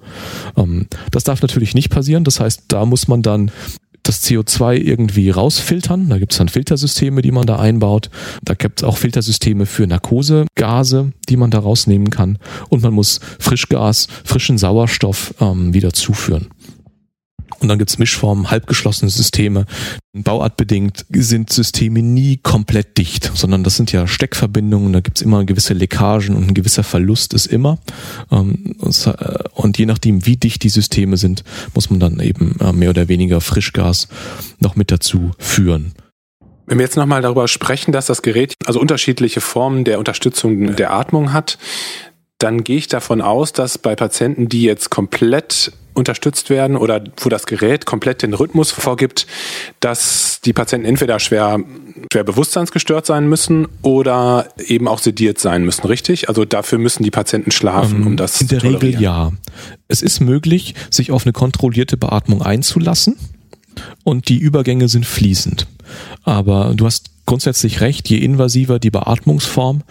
Ähm, 0.57 0.87
das 1.11 1.25
darf 1.25 1.43
natürlich 1.43 1.75
nicht 1.75 1.91
passieren. 1.91 2.25
Das 2.25 2.41
heißt, 2.41 2.65
da 2.69 2.85
muss 2.85 3.09
man 3.09 3.23
dann 3.23 3.51
das 4.09 4.25
CO2 4.25 4.77
irgendwie 4.77 5.31
rausfiltern. 5.31 6.09
Da 6.09 6.19
gibt 6.19 6.33
es 6.33 6.39
dann 6.39 6.49
Filtersysteme, 6.49 7.21
die 7.21 7.31
man 7.31 7.47
da 7.47 7.59
einbaut. 7.59 8.11
Da 8.43 8.55
gibt 8.55 8.81
es 8.81 8.85
auch 8.85 8.97
Filtersysteme 8.97 9.67
für 9.67 9.87
Narkosegase, 9.87 11.13
die 11.29 11.37
man 11.37 11.51
da 11.51 11.59
rausnehmen 11.59 12.11
kann. 12.11 12.39
Und 12.71 12.83
man 12.83 12.95
muss 12.95 13.21
Frischgas, 13.39 14.09
frischen 14.25 14.57
Sauerstoff 14.57 15.35
ähm, 15.41 15.75
wieder 15.75 15.93
zuführen. 15.93 16.49
Und 17.61 17.69
dann 17.69 17.79
gibt's 17.79 17.99
Mischformen, 17.99 18.51
halbgeschlossene 18.51 19.11
Systeme. 19.11 19.67
Bauartbedingt 20.13 21.07
sind 21.11 21.51
Systeme 21.51 22.03
nie 22.03 22.37
komplett 22.37 22.99
dicht, 22.99 23.33
sondern 23.35 23.65
das 23.65 23.77
sind 23.77 23.93
ja 23.93 24.07
Steckverbindungen, 24.07 24.93
da 24.93 25.01
gibt's 25.01 25.23
immer 25.23 25.45
gewisse 25.45 25.75
Leckagen 25.75 26.37
und 26.37 26.49
ein 26.49 26.55
gewisser 26.55 26.85
Verlust 26.85 27.35
ist 27.35 27.47
immer. 27.47 27.79
Ähm, 28.31 28.77
äh, 28.83 29.39
und 29.55 29.79
je 29.79 29.87
nachdem, 29.87 30.25
wie 30.27 30.37
dicht 30.37 30.63
die 30.63 30.69
Systeme 30.69 31.17
sind, 31.17 31.45
muss 31.75 31.91
man 31.91 32.01
dann 32.01 32.21
eben 32.21 32.57
äh, 32.61 32.73
mehr 32.73 32.91
oder 32.91 33.09
weniger 33.09 33.41
Frischgas 33.41 34.09
noch 34.61 34.77
mit 34.77 34.91
dazu 34.91 35.33
führen. 35.39 35.93
Wenn 36.67 36.79
wir 36.79 36.85
jetzt 36.85 36.97
nochmal 36.97 37.23
darüber 37.23 37.49
sprechen, 37.49 37.93
dass 37.93 38.07
das 38.07 38.23
Gerät 38.23 38.55
also 38.67 38.79
unterschiedliche 38.79 39.41
Formen 39.41 39.85
der 39.85 39.99
Unterstützung 39.99 40.77
der 40.77 40.93
Atmung 40.93 41.33
hat, 41.33 41.59
dann 42.39 42.63
gehe 42.63 42.77
ich 42.77 42.87
davon 42.89 43.21
aus, 43.21 43.53
dass 43.53 43.79
bei 43.79 43.97
Patienten, 43.97 44.49
die 44.49 44.63
jetzt 44.63 44.91
komplett 44.91 45.73
unterstützt 45.99 46.49
werden 46.49 46.77
oder 46.77 47.03
wo 47.19 47.29
das 47.29 47.47
Gerät 47.47 47.85
komplett 47.85 48.23
den 48.23 48.33
Rhythmus 48.33 48.71
vorgibt, 48.71 49.27
dass 49.81 50.41
die 50.45 50.53
Patienten 50.53 50.87
entweder 50.87 51.19
schwer, 51.19 51.59
schwer 52.13 52.25
bewusstseinsgestört 52.25 53.05
sein 53.05 53.29
müssen 53.29 53.67
oder 53.83 54.49
eben 54.59 54.89
auch 54.89 55.01
sediert 55.01 55.39
sein 55.39 55.65
müssen, 55.65 55.87
richtig? 55.87 56.29
Also 56.29 56.45
dafür 56.45 56.79
müssen 56.79 57.03
die 57.03 57.11
Patienten 57.11 57.51
schlafen, 57.51 58.07
um 58.07 58.17
das 58.17 58.35
zu 58.35 58.45
In 58.45 58.49
der 58.49 58.63
Regel 58.63 59.01
ja. 59.01 59.33
Es 59.89 60.01
ist 60.01 60.21
möglich, 60.21 60.75
sich 60.91 61.11
auf 61.11 61.25
eine 61.25 61.33
kontrollierte 61.33 61.97
Beatmung 61.97 62.43
einzulassen 62.43 63.17
und 64.05 64.29
die 64.29 64.39
Übergänge 64.39 64.89
sind 64.89 65.05
fließend. 65.05 65.67
Aber 66.23 66.73
du 66.75 66.87
hast 66.87 67.11
grundsätzlich 67.27 67.81
recht, 67.81 68.09
je 68.09 68.19
invasiver 68.19 68.79
die 68.79 68.91
Beatmungsform, 68.91 69.83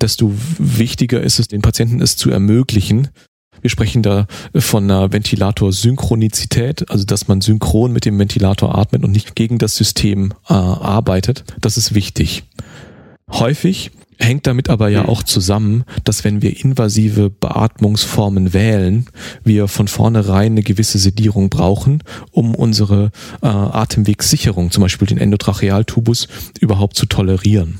desto 0.00 0.32
wichtiger 0.58 1.20
ist 1.20 1.38
es, 1.38 1.48
den 1.48 1.62
Patienten 1.62 2.00
es 2.00 2.16
zu 2.16 2.30
ermöglichen. 2.30 3.08
Wir 3.62 3.70
sprechen 3.70 4.02
da 4.02 4.26
von 4.54 4.84
einer 4.84 5.12
Ventilator-Synchronizität, 5.12 6.90
also 6.90 7.04
dass 7.04 7.28
man 7.28 7.40
synchron 7.40 7.92
mit 7.92 8.04
dem 8.04 8.18
Ventilator 8.18 8.76
atmet 8.76 9.04
und 9.04 9.12
nicht 9.12 9.34
gegen 9.34 9.58
das 9.58 9.76
System 9.76 10.34
äh, 10.48 10.52
arbeitet. 10.52 11.44
Das 11.60 11.76
ist 11.76 11.94
wichtig. 11.94 12.42
Häufig 13.30 13.92
hängt 14.18 14.46
damit 14.46 14.68
aber 14.68 14.88
ja 14.88 15.06
auch 15.08 15.22
zusammen, 15.22 15.84
dass 16.04 16.24
wenn 16.24 16.42
wir 16.42 16.64
invasive 16.64 17.30
Beatmungsformen 17.30 18.52
wählen, 18.52 19.06
wir 19.44 19.68
von 19.68 19.88
vornherein 19.88 20.52
eine 20.52 20.62
gewisse 20.62 20.98
Sedierung 20.98 21.48
brauchen, 21.48 22.02
um 22.30 22.54
unsere 22.54 23.10
äh, 23.42 23.46
Atemwegssicherung, 23.46 24.70
zum 24.70 24.82
Beispiel 24.82 25.08
den 25.08 25.18
Endotrachealtubus, 25.18 26.28
überhaupt 26.60 26.96
zu 26.96 27.06
tolerieren. 27.06 27.78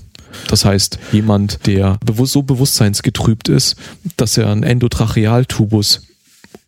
Das 0.48 0.64
heißt, 0.64 0.98
jemand, 1.12 1.66
der 1.66 1.98
so 2.24 2.42
bewusstseinsgetrübt 2.42 3.48
ist, 3.48 3.76
dass 4.16 4.36
er 4.36 4.50
einen 4.50 4.62
Endotrachealtubus 4.62 6.02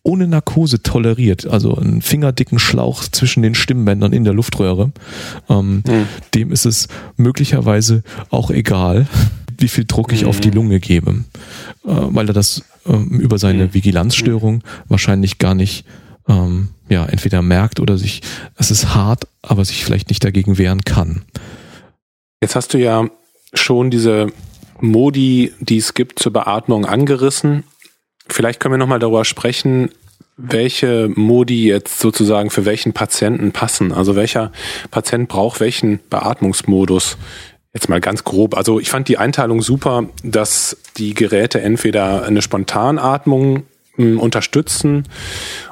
ohne 0.03 0.27
Narkose 0.27 0.83
toleriert, 0.83 1.47
also 1.47 1.75
einen 1.75 2.01
fingerdicken 2.01 2.59
Schlauch 2.59 3.03
zwischen 3.03 3.41
den 3.41 3.55
Stimmbändern 3.55 4.13
in 4.13 4.23
der 4.23 4.33
Luftröhre, 4.33 4.91
ähm, 5.49 5.83
mhm. 5.85 6.07
dem 6.35 6.51
ist 6.51 6.65
es 6.65 6.87
möglicherweise 7.17 8.03
auch 8.29 8.51
egal, 8.51 9.07
wie 9.57 9.67
viel 9.67 9.85
Druck 9.85 10.13
ich 10.13 10.23
mhm. 10.23 10.27
auf 10.29 10.39
die 10.39 10.49
hm. 10.49 10.55
Lunge 10.55 10.79
gebe, 10.79 11.11
äh, 11.11 11.87
weil 11.87 12.27
er 12.27 12.33
das 12.33 12.63
äh, 12.85 12.93
über 12.93 13.39
seine 13.39 13.65
mhm. 13.65 13.73
Vigilanzstörung 13.73 14.63
wahrscheinlich 14.87 15.39
gar 15.39 15.55
nicht 15.55 15.85
ähm, 16.27 16.69
ja, 16.89 17.05
entweder 17.05 17.41
merkt 17.41 17.79
oder 17.79 17.97
sich, 17.97 18.21
es 18.57 18.71
ist 18.71 18.93
hart, 18.93 19.27
aber 19.41 19.65
sich 19.65 19.83
vielleicht 19.83 20.09
nicht 20.09 20.23
dagegen 20.23 20.57
wehren 20.57 20.81
kann. 20.83 21.23
Jetzt 22.41 22.55
hast 22.55 22.73
du 22.73 22.77
ja 22.77 23.09
schon 23.59 23.89
diese 23.89 24.27
Modi, 24.79 25.53
die 25.59 25.77
es 25.77 25.93
gibt 25.93 26.19
zur 26.19 26.33
Beatmung, 26.33 26.85
angerissen. 26.85 27.63
Vielleicht 28.27 28.59
können 28.59 28.73
wir 28.73 28.77
nochmal 28.77 28.99
darüber 28.99 29.25
sprechen, 29.25 29.89
welche 30.37 31.09
Modi 31.15 31.67
jetzt 31.67 31.99
sozusagen 31.99 32.49
für 32.49 32.65
welchen 32.65 32.93
Patienten 32.93 33.51
passen. 33.51 33.91
Also 33.91 34.15
welcher 34.15 34.51
Patient 34.91 35.29
braucht 35.29 35.59
welchen 35.59 35.99
Beatmungsmodus. 36.09 37.17
Jetzt 37.73 37.89
mal 37.89 38.01
ganz 38.01 38.23
grob. 38.23 38.55
Also 38.55 38.79
ich 38.79 38.89
fand 38.89 39.07
die 39.07 39.17
Einteilung 39.17 39.61
super, 39.61 40.09
dass 40.23 40.77
die 40.97 41.13
Geräte 41.13 41.61
entweder 41.61 42.23
eine 42.23 42.41
Spontanatmung 42.41 43.63
hm, 43.95 44.19
unterstützen 44.19 45.03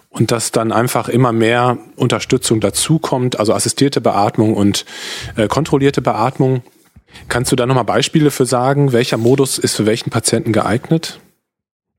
und 0.10 0.32
dass 0.32 0.52
dann 0.52 0.72
einfach 0.72 1.10
immer 1.10 1.32
mehr 1.32 1.78
Unterstützung 1.96 2.60
dazukommt, 2.60 3.40
also 3.40 3.54
assistierte 3.54 4.00
Beatmung 4.00 4.54
und 4.54 4.86
äh, 5.36 5.48
kontrollierte 5.48 6.02
Beatmung. 6.02 6.62
Kannst 7.28 7.52
du 7.52 7.56
da 7.56 7.66
nochmal 7.66 7.86
Beispiele 7.86 8.32
für 8.32 8.46
sagen? 8.46 8.92
Welcher 8.92 9.18
Modus 9.18 9.58
ist 9.58 9.76
für 9.76 9.86
welchen 9.86 10.10
Patienten 10.10 10.54
geeignet? 10.54 11.20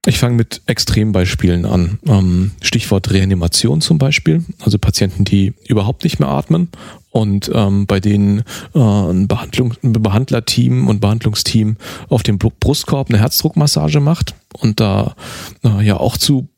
Ich 0.06 0.18
fange 0.18 0.36
mit 0.36 0.60
Extrembeispielen 0.66 1.64
an. 1.64 1.98
Ähm, 2.06 2.50
Stichwort 2.60 3.10
Reanimation 3.10 3.80
zum 3.80 3.96
Beispiel. 3.96 4.44
Also 4.60 4.78
Patienten, 4.78 5.24
die 5.24 5.54
überhaupt 5.66 6.04
nicht 6.04 6.20
mehr 6.20 6.28
atmen 6.28 6.68
und 7.10 7.50
ähm, 7.54 7.86
bei 7.86 8.00
denen 8.00 8.40
äh, 8.74 8.80
ein, 8.80 9.28
Behandlung, 9.28 9.74
ein 9.82 9.92
Behandlerteam 9.94 10.88
und 10.88 11.00
Behandlungsteam 11.00 11.76
auf 12.08 12.22
dem 12.22 12.38
Brustkorb 12.38 13.08
eine 13.08 13.18
Herzdruckmassage 13.18 14.00
macht 14.00 14.34
und 14.52 14.80
da 14.80 15.14
äh, 15.64 15.82
ja 15.84 15.96
auch 15.96 16.18
zu 16.18 16.48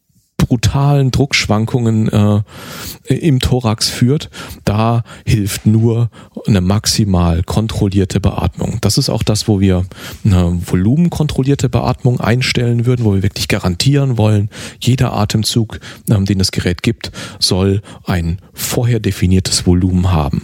brutalen 0.46 1.10
Druckschwankungen 1.10 2.08
äh, 2.08 3.14
im 3.14 3.40
Thorax 3.40 3.88
führt, 3.88 4.30
da 4.64 5.02
hilft 5.24 5.66
nur 5.66 6.10
eine 6.46 6.60
maximal 6.60 7.42
kontrollierte 7.42 8.20
Beatmung. 8.20 8.78
Das 8.80 8.98
ist 8.98 9.08
auch 9.08 9.22
das, 9.22 9.48
wo 9.48 9.60
wir 9.60 9.84
eine 10.24 10.58
volumenkontrollierte 10.64 11.68
Beatmung 11.68 12.20
einstellen 12.20 12.86
würden, 12.86 13.04
wo 13.04 13.14
wir 13.14 13.22
wirklich 13.22 13.48
garantieren 13.48 14.18
wollen, 14.18 14.50
jeder 14.80 15.12
Atemzug, 15.12 15.80
ähm, 16.10 16.24
den 16.24 16.38
das 16.38 16.52
Gerät 16.52 16.82
gibt, 16.82 17.10
soll 17.38 17.82
ein 18.04 18.38
vorher 18.52 19.00
definiertes 19.00 19.66
Volumen 19.66 20.12
haben. 20.12 20.42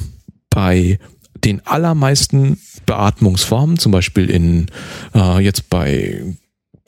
Bei 0.50 0.98
den 1.44 1.66
allermeisten 1.66 2.58
Beatmungsformen, 2.86 3.78
zum 3.78 3.92
Beispiel 3.92 4.30
in 4.30 4.66
äh, 5.14 5.42
jetzt 5.42 5.68
bei 5.70 6.22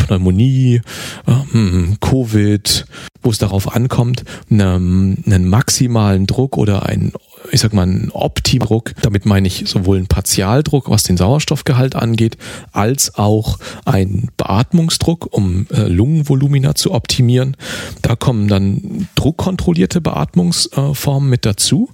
Pneumonie, 0.06 0.82
ähm, 1.26 1.96
Covid, 2.00 2.86
wo 3.22 3.30
es 3.30 3.38
darauf 3.38 3.74
ankommt, 3.74 4.24
einen, 4.50 5.22
einen 5.26 5.48
maximalen 5.48 6.26
Druck 6.26 6.56
oder 6.56 6.86
einen 6.86 7.12
ich 7.50 7.60
sag 7.60 7.72
mal, 7.72 7.82
einen 7.82 8.10
Optimdruck, 8.10 8.94
damit 9.02 9.26
meine 9.26 9.46
ich 9.46 9.64
sowohl 9.66 9.98
einen 9.98 10.06
Partialdruck, 10.06 10.88
was 10.90 11.02
den 11.02 11.16
Sauerstoffgehalt 11.16 11.94
angeht, 11.94 12.36
als 12.72 13.16
auch 13.16 13.58
einen 13.84 14.30
Beatmungsdruck, 14.36 15.28
um 15.30 15.66
äh, 15.70 15.82
Lungenvolumina 15.82 16.74
zu 16.74 16.92
optimieren. 16.92 17.56
Da 18.02 18.16
kommen 18.16 18.48
dann 18.48 19.08
druckkontrollierte 19.14 20.00
Beatmungsformen 20.00 21.28
mit 21.28 21.44
dazu. 21.44 21.90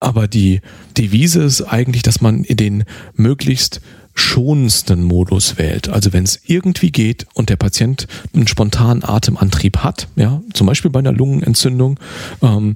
Aber 0.00 0.28
die 0.28 0.60
Devise 0.96 1.42
ist 1.42 1.62
eigentlich, 1.62 2.02
dass 2.02 2.20
man 2.20 2.44
den 2.44 2.84
möglichst 3.14 3.80
schonendsten 4.18 5.02
Modus 5.02 5.58
wählt. 5.58 5.88
Also 5.88 6.12
wenn 6.12 6.24
es 6.24 6.40
irgendwie 6.46 6.90
geht 6.90 7.26
und 7.34 7.50
der 7.50 7.56
Patient 7.56 8.06
einen 8.34 8.46
spontanen 8.46 9.04
Atemantrieb 9.04 9.78
hat, 9.78 10.08
ja, 10.16 10.42
zum 10.52 10.66
Beispiel 10.66 10.90
bei 10.90 10.98
einer 10.98 11.12
Lungenentzündung 11.12 11.98
ähm, 12.42 12.74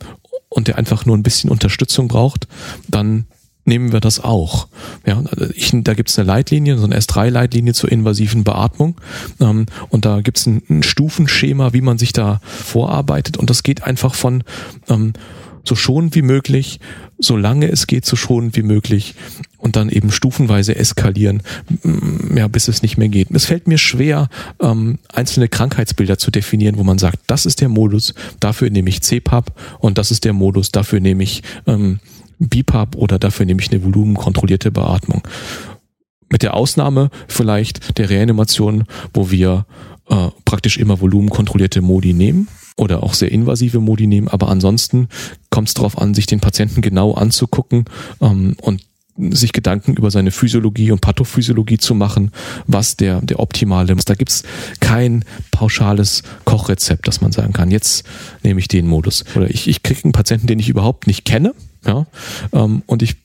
und 0.49 0.69
der 0.69 0.79
einfach 0.79 1.05
nur 1.05 1.17
ein 1.17 1.23
bisschen 1.23 1.51
Unterstützung 1.51 2.09
braucht, 2.09 2.47
dann 2.89 3.27
nehmen 3.65 3.93
wir 3.93 4.01
das 4.01 4.21
auch. 4.21 4.69
Ja, 5.07 5.23
also 5.31 5.53
ich, 5.55 5.71
da 5.73 5.95
gibt 5.95 6.11
es 6.11 6.19
eine 6.19 6.27
Leitlinie, 6.27 6.79
so 6.79 6.85
eine 6.85 6.99
S3-Leitlinie 6.99 7.75
zur 7.75 7.93
invasiven 7.93 8.45
Beatmung. 8.45 9.01
Ähm, 9.41 9.67
und 9.89 10.05
da 10.05 10.21
gibt 10.21 10.39
es 10.39 10.47
ein, 10.47 10.63
ein, 10.69 10.83
Stufenschema, 10.83 11.73
wie 11.73 11.81
man 11.81 11.99
sich 11.99 12.13
da 12.13 12.41
vorarbeitet. 12.45 13.37
Und 13.37 13.51
das 13.51 13.63
geht 13.63 13.85
einfach 13.85 14.15
von 14.15 14.43
ähm, 14.89 15.13
so 15.65 15.75
schon 15.75 16.15
wie 16.15 16.23
möglich, 16.23 16.81
solange 17.19 17.71
es 17.71 17.87
geht, 17.87 18.05
so 18.05 18.17
schon 18.17 18.55
wie 18.57 18.63
möglich 18.63 19.15
und 19.59 19.77
dann 19.77 19.89
eben 19.89 20.11
stufenweise 20.11 20.75
eskalieren, 20.77 21.43
mm, 21.83 22.37
ja, 22.37 22.49
bis 22.49 22.69
es 22.69 22.83
nicht 22.83 22.99
mehr 22.99 23.09
geht. 23.09 23.31
Es 23.31 23.47
fällt 23.47 23.69
mir 23.69 23.79
schwer, 23.79 24.29
ähm, 24.61 24.99
einzelne 25.13 25.49
Krankheitsbilder 25.49 26.19
zu 26.19 26.31
definieren, 26.31 26.79
wo 26.79 26.85
man 26.85 26.99
sagt, 26.99 27.19
das 27.27 27.47
ist 27.47 27.61
der 27.61 27.69
Modus, 27.69 28.15
dafür 28.41 28.71
nehme 28.71 28.89
ich 28.89 29.03
CPAP 29.03 29.53
und 29.79 29.99
das 29.99 30.11
ist 30.11 30.25
der 30.25 30.33
Modus, 30.33 30.73
dafür 30.73 31.01
nehme 31.01 31.23
ich 31.23 31.43
ähm, 31.67 32.01
BIPAP 32.39 32.97
oder 32.97 33.19
dafür 33.19 33.47
nehme 33.47 33.61
ich 33.61 33.71
eine 33.71 33.85
volumenkontrollierte 33.85 34.71
Beatmung. 34.71 35.23
Mit 36.29 36.43
der 36.43 36.55
Ausnahme 36.55 37.11
vielleicht 37.29 37.99
der 37.99 38.11
Reanimation, 38.11 38.85
wo 39.15 39.31
wir 39.31 39.67
äh, 40.09 40.29
praktisch 40.45 40.79
immer 40.79 41.01
volumenkontrollierte 41.01 41.83
Modi 41.83 42.15
nehmen 42.15 42.49
oder 42.77 43.03
auch 43.03 43.15
sehr 43.15 43.31
invasive 43.31 43.81
Modi 43.81 44.07
nehmen, 44.07 44.29
aber 44.29 44.49
ansonsten 44.49 45.09
kommt 45.51 45.69
es 45.69 45.75
darauf 45.75 45.99
an, 45.99 46.15
sich 46.15 46.27
den 46.27 46.41
Patienten 46.41 46.81
genau 46.81 47.13
anzugucken 47.15 47.85
ähm, 48.21 48.57
und 48.61 48.83
sich 49.17 49.53
Gedanken 49.53 49.95
über 49.95 50.11
seine 50.11 50.31
Physiologie 50.31 50.91
und 50.91 51.01
Pathophysiologie 51.01 51.79
zu 51.79 51.95
machen, 51.95 52.31
was 52.67 52.97
der, 52.97 53.21
der 53.21 53.41
optimale 53.41 53.93
ist. 53.93 54.09
Da 54.09 54.15
gibt's 54.15 54.43
kein 54.81 55.25
pauschales 55.51 56.23
Kochrezept, 56.45 57.07
dass 57.07 57.21
man 57.21 57.31
sagen 57.31 57.53
kann, 57.53 57.71
jetzt 57.71 58.05
nehme 58.43 58.59
ich 58.61 58.69
den 58.69 58.87
Modus. 58.87 59.25
Oder 59.37 59.51
ich, 59.51 59.69
ich 59.69 59.83
kriege 59.83 60.05
einen 60.05 60.13
Patienten, 60.13 60.47
den 60.47 60.59
ich 60.59 60.69
überhaupt 60.69 61.07
nicht 61.07 61.25
kenne, 61.25 61.55
ja, 61.87 62.07
ähm, 62.53 62.83
und 62.87 63.03
ich 63.03 63.22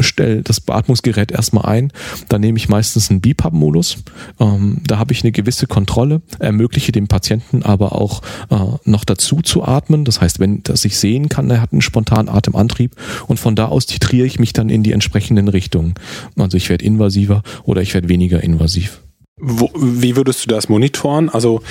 stelle 0.00 0.42
das 0.42 0.60
Beatmungsgerät 0.60 1.32
erstmal 1.32 1.66
ein. 1.66 1.92
Dann 2.28 2.40
nehme 2.40 2.58
ich 2.58 2.68
meistens 2.68 3.10
einen 3.10 3.20
BPAP-Modus. 3.20 3.98
Ähm, 4.40 4.80
da 4.86 4.98
habe 4.98 5.12
ich 5.12 5.22
eine 5.22 5.32
gewisse 5.32 5.66
Kontrolle, 5.66 6.22
ermögliche 6.38 6.92
dem 6.92 7.08
Patienten 7.08 7.62
aber 7.62 7.92
auch 7.92 8.22
äh, 8.50 8.56
noch 8.84 9.04
dazu 9.04 9.40
zu 9.42 9.64
atmen. 9.64 10.04
Das 10.04 10.20
heißt, 10.20 10.40
wenn 10.40 10.62
dass 10.62 10.84
ich 10.84 10.98
sehen 10.98 11.28
kann, 11.28 11.50
er 11.50 11.60
hat 11.60 11.72
einen 11.72 11.82
spontanen 11.82 12.28
Atemantrieb 12.28 12.96
und 13.26 13.38
von 13.38 13.56
da 13.56 13.66
aus 13.66 13.86
titriere 13.86 14.26
ich 14.26 14.38
mich 14.38 14.52
dann 14.52 14.68
in 14.70 14.82
die 14.82 14.92
entsprechenden 14.92 15.48
Richtungen. 15.48 15.94
Also 16.36 16.56
ich 16.56 16.68
werde 16.68 16.84
invasiver 16.84 17.42
oder 17.64 17.82
ich 17.82 17.94
werde 17.94 18.08
weniger 18.08 18.42
invasiv. 18.42 19.02
Wo, 19.40 19.70
wie 19.76 20.16
würdest 20.16 20.44
du 20.44 20.48
das 20.48 20.68
monitoren? 20.68 21.28
Also 21.28 21.62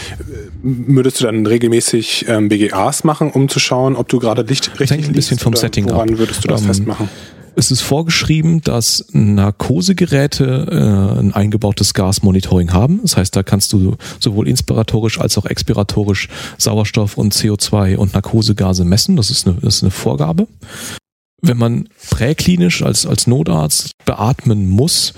würdest 0.63 1.19
du 1.19 1.25
dann 1.25 1.45
regelmäßig 1.45 2.25
ähm, 2.29 2.47
BGAs 2.47 3.03
machen, 3.03 3.31
um 3.31 3.49
zu 3.49 3.59
schauen, 3.59 3.97
ob 3.97 4.07
du 4.07 4.19
gerade 4.19 4.43
Licht 4.43 4.71
richtig 4.79 4.89
hängt 4.89 5.09
ein 5.09 5.13
bisschen 5.13 5.37
vom 5.37 5.53
Setting 5.53 5.89
woran 5.89 6.11
ab. 6.11 6.17
würdest 6.17 6.43
du 6.43 6.47
das 6.47 6.61
ähm, 6.61 6.67
festmachen? 6.67 7.09
Es 7.59 7.71
ist 7.71 7.81
vorgeschrieben, 7.81 8.61
dass 8.61 9.03
Narkosegeräte 9.13 10.67
äh, 10.69 11.19
ein 11.19 11.33
eingebautes 11.33 11.95
Gasmonitoring 11.95 12.71
haben. 12.71 12.99
Das 13.01 13.17
heißt, 13.17 13.35
da 13.35 13.41
kannst 13.41 13.73
du 13.73 13.95
sowohl 14.19 14.47
inspiratorisch 14.47 15.19
als 15.19 15.39
auch 15.39 15.45
expiratorisch 15.47 16.29
Sauerstoff 16.59 17.17
und 17.17 17.33
CO2 17.33 17.97
und 17.97 18.13
Narkosegase 18.13 18.85
messen. 18.85 19.15
Das 19.15 19.31
ist 19.31 19.47
eine, 19.47 19.57
das 19.59 19.77
ist 19.77 19.81
eine 19.81 19.89
Vorgabe. 19.89 20.45
Wenn 21.41 21.57
man 21.57 21.89
präklinisch 22.09 22.81
als, 22.81 23.05
als 23.05 23.27
Notarzt 23.27 23.91
beatmen 24.05 24.67
muss, 24.67 25.13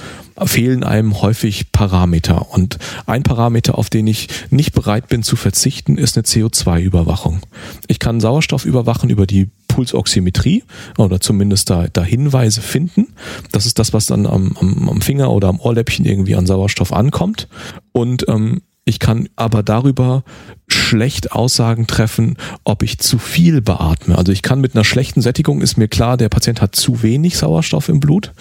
fehlen 0.46 0.84
einem 0.84 1.22
häufig 1.22 1.72
Parameter. 1.72 2.52
Und 2.52 2.78
ein 3.06 3.24
Parameter, 3.24 3.78
auf 3.78 3.90
den 3.90 4.08
ich 4.08 4.28
nicht 4.50 4.74
bereit 4.74 5.08
bin 5.08 5.24
zu 5.24 5.36
verzichten, 5.36 5.98
ist 5.98 6.18
eine 6.18 6.24
CO2-Überwachung. 6.24 7.40
Ich 7.88 8.00
kann 8.00 8.20
Sauerstoff 8.20 8.66
überwachen 8.66 9.10
über 9.10 9.28
die 9.28 9.50
Pulsoximetrie 9.70 10.64
oder 10.98 11.22
zumindest 11.22 11.70
da, 11.70 11.88
da 11.88 12.04
Hinweise 12.04 12.62
finden. 12.62 13.08
Das 13.54 13.66
ist 13.66 13.80
das, 13.80 13.94
was 13.94 14.08
dann 14.08 14.26
am, 14.26 14.58
am, 14.60 14.90
am 14.90 15.02
Finger 15.02 15.32
oder 15.32 15.48
am 15.48 15.60
Ohrläppchen 15.60 16.06
irgendwie 16.06 16.36
an 16.36 16.48
Sauerstoff 16.48 16.92
ankommt. 16.92 17.48
Und 17.94 18.28
ähm, 18.28 18.62
ich 18.90 19.00
kann 19.00 19.30
aber 19.36 19.62
darüber 19.62 20.24
schlecht 20.68 21.32
Aussagen 21.32 21.86
treffen, 21.88 22.38
ob 22.64 22.84
ich 22.84 22.98
zu 22.98 23.20
viel 23.20 23.62
beatme. 23.62 24.18
Also 24.18 24.32
ich 24.32 24.42
kann 24.42 24.62
mit 24.62 24.76
einer 24.76 24.84
schlechten 24.84 25.22
Sättigung 25.22 25.62
ist 25.62 25.78
mir 25.78 25.88
klar, 25.88 26.18
der 26.18 26.30
Patient 26.30 26.60
hat 26.60 26.76
zu 26.76 27.04
wenig 27.04 27.38
Sauerstoff 27.38 27.88
im 27.88 28.00
Blut, 28.00 28.32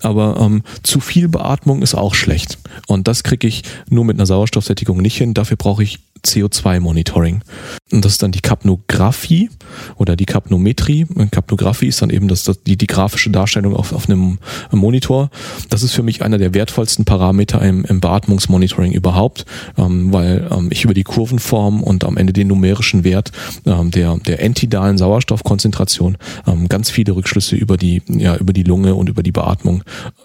aber 0.00 0.38
ähm, 0.40 0.62
zu 0.82 1.00
viel 1.00 1.28
Beatmung 1.28 1.82
ist 1.82 1.94
auch 1.94 2.14
schlecht. 2.14 2.58
Und 2.86 3.06
das 3.06 3.22
kriege 3.22 3.46
ich 3.46 3.62
nur 3.90 4.04
mit 4.04 4.16
einer 4.16 4.26
Sauerstoffsättigung 4.26 4.98
nicht 4.98 5.18
hin. 5.18 5.34
Dafür 5.34 5.58
brauche 5.58 5.82
ich 5.82 5.98
CO2-Monitoring. 6.24 7.42
Und 7.90 8.04
das 8.04 8.12
ist 8.12 8.22
dann 8.22 8.32
die 8.32 8.40
Kapnographie 8.40 9.48
oder 9.96 10.14
die 10.14 10.26
Kapnometrie. 10.26 11.06
Kapnographie 11.30 11.86
ist 11.86 12.02
dann 12.02 12.10
eben 12.10 12.28
das, 12.28 12.44
die, 12.66 12.76
die 12.76 12.86
grafische 12.86 13.30
Darstellung 13.30 13.74
auf, 13.74 13.92
auf 13.92 14.08
einem 14.08 14.38
Monitor. 14.70 15.30
Das 15.70 15.82
ist 15.82 15.94
für 15.94 16.02
mich 16.02 16.22
einer 16.22 16.36
der 16.36 16.52
wertvollsten 16.52 17.06
Parameter 17.06 17.62
im, 17.62 17.84
im 17.86 18.00
Beatmungsmonitoring 18.00 18.92
überhaupt, 18.92 19.46
ähm, 19.78 20.12
weil 20.12 20.48
ähm, 20.50 20.68
ich 20.70 20.84
über 20.84 20.92
die 20.92 21.04
Kurvenform 21.04 21.82
und 21.82 22.04
am 22.04 22.18
Ende 22.18 22.34
den 22.34 22.48
numerischen 22.48 23.04
Wert 23.04 23.32
ähm, 23.64 23.90
der, 23.90 24.18
der 24.18 24.42
entidalen 24.42 24.98
Sauerstoffkonzentration 24.98 26.18
ähm, 26.46 26.68
ganz 26.68 26.90
viele 26.90 27.16
Rückschlüsse 27.16 27.56
über 27.56 27.78
die, 27.78 28.02
ja, 28.08 28.36
über 28.36 28.52
die 28.52 28.64
Lunge 28.64 28.96
und 28.96 29.08
über 29.08 29.22
die 29.22 29.32
Beatmung 29.32 29.82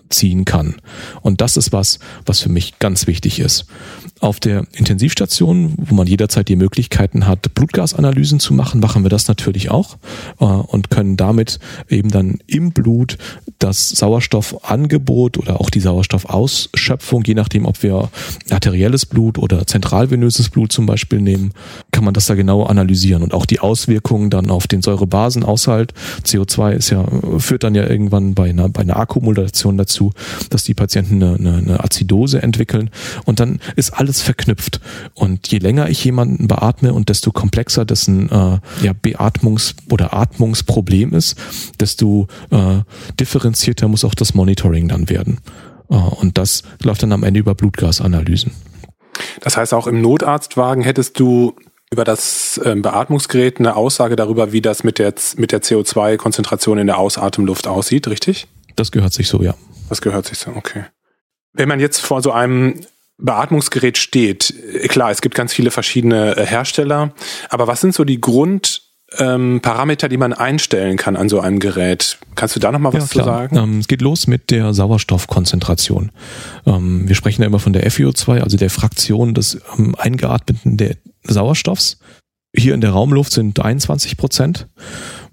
ziehen 0.10 0.43
kann. 0.43 0.76
Und 1.21 1.39
das 1.39 1.56
ist 1.56 1.71
was, 1.71 1.99
was 2.26 2.41
für 2.41 2.49
mich 2.49 2.80
ganz 2.80 3.08
wichtig 3.08 3.39
ist. 3.39 3.65
Auf 4.19 4.39
der 4.39 4.65
Intensivstation, 4.73 5.73
wo 5.78 5.95
man 5.95 6.08
jederzeit 6.08 6.47
die 6.47 6.56
Möglichkeiten 6.56 7.26
hat, 7.28 7.52
Blutgasanalysen 7.53 8.39
zu 8.39 8.53
machen, 8.53 8.79
machen 8.79 9.03
wir 9.03 9.09
das 9.09 9.27
natürlich 9.27 9.69
auch 9.69 9.97
äh, 10.39 10.45
und 10.45 10.89
können 10.89 11.17
damit 11.17 11.59
eben 11.89 12.09
dann 12.09 12.39
im 12.47 12.71
Blut 12.71 13.17
das 13.59 13.89
Sauerstoffangebot 13.89 15.37
oder 15.37 15.59
auch 15.59 15.69
die 15.69 15.79
Sauerstoffausschöpfung, 15.79 17.23
je 17.25 17.33
nachdem, 17.33 17.65
ob 17.65 17.83
wir 17.83 18.09
arterielles 18.49 19.05
Blut 19.05 19.37
oder 19.37 19.67
zentralvenöses 19.67 20.49
Blut 20.49 20.71
zum 20.71 20.85
Beispiel 20.85 21.21
nehmen, 21.21 21.53
kann 21.91 22.03
man 22.03 22.13
das 22.13 22.25
da 22.25 22.35
genau 22.35 22.63
analysieren 22.63 23.23
und 23.23 23.33
auch 23.33 23.45
die 23.45 23.59
Auswirkungen 23.59 24.29
dann 24.29 24.49
auf 24.49 24.67
den 24.67 24.81
Säurebasenaushalt. 24.81 25.93
CO2 26.23 26.71
ist 26.71 26.89
ja, 26.89 27.05
führt 27.37 27.63
dann 27.63 27.75
ja 27.75 27.87
irgendwann 27.89 28.33
bei 28.33 28.49
einer, 28.49 28.69
bei 28.69 28.81
einer 28.81 28.97
Akkumulation 28.97 29.77
dazu, 29.77 30.13
dass 30.49 30.63
die 30.63 30.73
Patienten 30.73 31.21
eine, 31.21 31.35
eine, 31.35 31.57
eine 31.57 31.83
Azidose 31.83 32.41
entwickeln 32.41 32.89
und 33.25 33.39
dann 33.39 33.59
ist 33.75 33.91
alles 33.91 34.13
alles 34.13 34.21
verknüpft. 34.21 34.79
Und 35.15 35.47
je 35.47 35.57
länger 35.57 35.89
ich 35.89 36.03
jemanden 36.05 36.47
beatme 36.47 36.93
und 36.93 37.09
desto 37.09 37.31
komplexer 37.43 37.84
dessen 37.84 38.29
äh, 38.29 38.60
ja, 38.86 38.93
Beatmungs- 38.93 39.75
oder 39.91 40.13
Atmungsproblem 40.13 41.13
ist, 41.13 41.36
desto 41.77 42.27
äh, 42.51 42.79
differenzierter 43.19 43.89
muss 43.89 44.06
auch 44.06 44.15
das 44.15 44.34
Monitoring 44.34 44.88
dann 44.88 45.10
werden. 45.10 45.39
Äh, 45.89 45.95
und 45.95 46.38
das 46.38 46.63
läuft 46.82 47.03
dann 47.03 47.12
am 47.12 47.23
Ende 47.23 47.41
über 47.41 47.53
Blutgasanalysen. 47.53 48.53
Das 49.41 49.58
heißt, 49.58 49.73
auch 49.73 49.88
im 49.88 49.99
Notarztwagen 49.99 50.86
hättest 50.86 51.19
du 51.19 51.53
über 51.91 52.06
das 52.06 52.62
ähm, 52.63 52.82
Beatmungsgerät 52.82 53.60
eine 53.60 53.75
Aussage 53.75 54.15
darüber, 54.15 54.53
wie 54.53 54.62
das 54.62 54.86
mit 54.86 54.97
der, 54.97 55.13
mit 55.36 55.51
der 55.51 55.62
CO2-Konzentration 55.62 56.77
in 56.77 56.88
der 56.88 56.97
Ausatemluft 56.97 57.67
aussieht, 57.67 58.08
richtig? 58.08 58.47
Das 58.77 58.93
gehört 58.93 59.12
sich 59.12 59.27
so, 59.27 59.43
ja. 59.43 59.53
Das 59.89 60.01
gehört 60.01 60.27
sich 60.27 60.38
so, 60.38 60.51
okay. 60.51 60.86
Wenn 61.51 61.67
man 61.67 61.82
jetzt 61.82 61.99
vor 61.99 62.21
so 62.21 62.32
einem 62.32 62.79
Beatmungsgerät 63.23 63.97
steht, 63.97 64.53
klar, 64.89 65.09
es 65.09 65.21
gibt 65.21 65.33
ganz 65.36 65.53
viele 65.53 65.71
verschiedene 65.71 66.38
äh, 66.38 66.45
Hersteller, 66.45 67.13
aber 67.49 67.67
was 67.67 67.81
sind 67.81 67.95
so 67.95 68.03
die 68.03 68.19
Grundparameter, 68.19 70.07
ähm, 70.07 70.09
die 70.09 70.17
man 70.17 70.33
einstellen 70.33 70.97
kann 70.97 71.15
an 71.15 71.29
so 71.29 71.39
einem 71.39 71.59
Gerät? 71.59 72.19
Kannst 72.36 72.55
du 72.55 72.59
da 72.59 72.71
nochmal 72.71 72.93
was 72.93 73.13
ja, 73.13 73.21
zu 73.21 73.25
sagen? 73.25 73.55
Ähm, 73.55 73.79
es 73.79 73.88
geht 73.88 74.01
los 74.01 74.27
mit 74.27 74.51
der 74.51 74.73
Sauerstoffkonzentration. 74.73 76.12
Ähm, 76.65 77.07
wir 77.07 77.15
sprechen 77.15 77.41
ja 77.41 77.47
immer 77.47 77.59
von 77.59 77.73
der 77.73 77.89
FiO2, 77.89 78.41
also 78.41 78.57
der 78.57 78.69
Fraktion 78.69 79.33
des 79.33 79.62
ähm, 79.77 79.95
eingeatmeten 79.97 80.75
der 80.75 80.97
Sauerstoffs. 81.23 81.99
Hier 82.55 82.73
in 82.73 82.81
der 82.81 82.91
Raumluft 82.91 83.31
sind 83.31 83.59
21 83.59 84.17
Prozent 84.17 84.67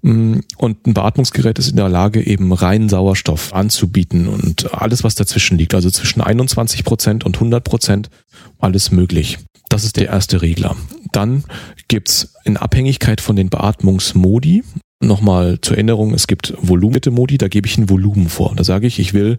und 0.03 0.87
ein 0.87 0.95
Beatmungsgerät 0.95 1.59
ist 1.59 1.69
in 1.69 1.77
der 1.77 1.89
Lage, 1.89 2.27
eben 2.27 2.53
reinen 2.53 2.89
Sauerstoff 2.89 3.53
anzubieten 3.53 4.29
und 4.29 4.73
alles, 4.73 5.05
was 5.05 5.15
dazwischen 5.15 5.59
liegt, 5.59 5.75
also 5.75 5.91
zwischen 5.91 6.21
21 6.23 6.85
Prozent 6.85 7.25
und 7.25 7.37
100 7.37 7.63
Prozent, 7.63 8.11
alles 8.59 8.91
möglich. 8.91 9.39
Das 9.69 9.85
ist 9.85 9.97
der 9.97 10.09
erste 10.09 10.43
Regler. 10.43 10.75
Dann 11.13 11.45
gibt's 11.89 12.35
in 12.45 12.57
Abhängigkeit 12.57 13.21
von 13.21 13.37
den 13.37 13.51
Beatmungsmodi, 13.51 14.65
nochmal 15.03 15.61
zur 15.61 15.77
Erinnerung, 15.77 16.15
es 16.15 16.27
gibt 16.27 16.55
Volumenmodi, 16.61 17.39
da 17.39 17.49
gebe 17.49 17.67
ich 17.67 17.77
ein 17.79 17.91
Volumen 17.91 18.29
vor. 18.29 18.55
Da 18.57 18.65
sage 18.65 18.87
ich, 18.87 18.99
ich 18.99 19.13
will 19.13 19.39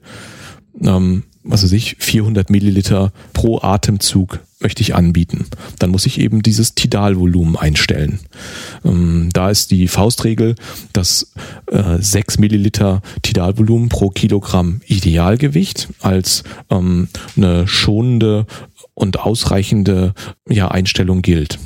ähm, 0.80 1.24
was 1.43 1.63
weiß 1.63 1.71
ich, 1.74 1.95
400 2.00 2.50
Milliliter 2.50 3.12
pro 3.34 3.60
Atemzug 3.62 4.39
möchte 4.62 4.82
ich 4.82 4.95
anbieten. 4.95 5.45
Dann 5.80 5.89
muss 5.89 6.06
ich 6.06 6.19
eben 6.19 6.41
dieses 6.41 6.76
Tidalvolumen 6.76 7.56
einstellen. 7.56 8.19
Ähm, 8.84 9.30
da 9.34 9.50
ist 9.50 9.71
die 9.71 9.88
Faustregel, 9.88 10.56
dass 10.93 11.34
äh, 11.67 11.97
6 12.00 12.39
Milliliter 12.39 13.02
Tidalvolumen 13.21 13.89
pro 13.89 14.10
Kilogramm 14.10 14.82
Idealgewicht 14.88 15.89
als 16.00 16.43
ähm, 16.69 17.08
eine 17.36 17.67
schonende 17.67 18.45
und 18.93 19.19
ausreichende 19.19 20.13
ja, 20.47 20.69
Einstellung 20.69 21.21
gilt. 21.21 21.60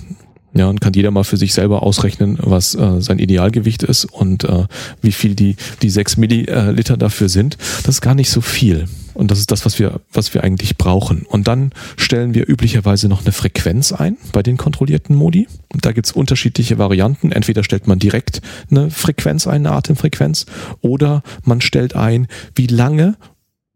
Ja, 0.57 0.69
und 0.69 0.79
kann 0.79 0.93
jeder 0.93 1.11
mal 1.11 1.25
für 1.25 1.35
sich 1.35 1.53
selber 1.53 1.83
ausrechnen, 1.83 2.37
was 2.41 2.75
äh, 2.75 3.01
sein 3.01 3.19
Idealgewicht 3.19 3.83
ist 3.83 4.05
und 4.05 4.45
äh, 4.45 4.63
wie 5.01 5.11
viel 5.11 5.35
die, 5.35 5.57
die 5.81 5.89
6 5.89 6.15
Milliliter 6.15 6.95
dafür 6.95 7.27
sind. 7.27 7.57
Das 7.83 7.95
ist 7.95 8.01
gar 8.01 8.15
nicht 8.15 8.29
so 8.29 8.39
viel. 8.39 8.87
Und 9.13 9.31
das 9.31 9.39
ist 9.39 9.51
das, 9.51 9.65
was 9.65 9.79
wir, 9.79 9.99
was 10.13 10.33
wir 10.33 10.45
eigentlich 10.45 10.77
brauchen. 10.77 11.23
Und 11.23 11.49
dann 11.49 11.71
stellen 11.97 12.33
wir 12.33 12.47
üblicherweise 12.47 13.09
noch 13.09 13.21
eine 13.23 13.33
Frequenz 13.33 13.91
ein 13.91 14.17
bei 14.31 14.43
den 14.43 14.55
kontrollierten 14.55 15.15
Modi. 15.15 15.47
Und 15.73 15.85
da 15.85 15.91
gibt's 15.91 16.13
unterschiedliche 16.13 16.77
Varianten. 16.77 17.33
Entweder 17.33 17.65
stellt 17.65 17.87
man 17.87 17.99
direkt 17.99 18.41
eine 18.71 18.89
Frequenz 18.91 19.47
ein, 19.47 19.65
eine 19.65 19.71
Atemfrequenz, 19.71 20.45
oder 20.79 21.21
man 21.43 21.59
stellt 21.59 21.97
ein, 21.97 22.27
wie 22.55 22.67
lange 22.67 23.17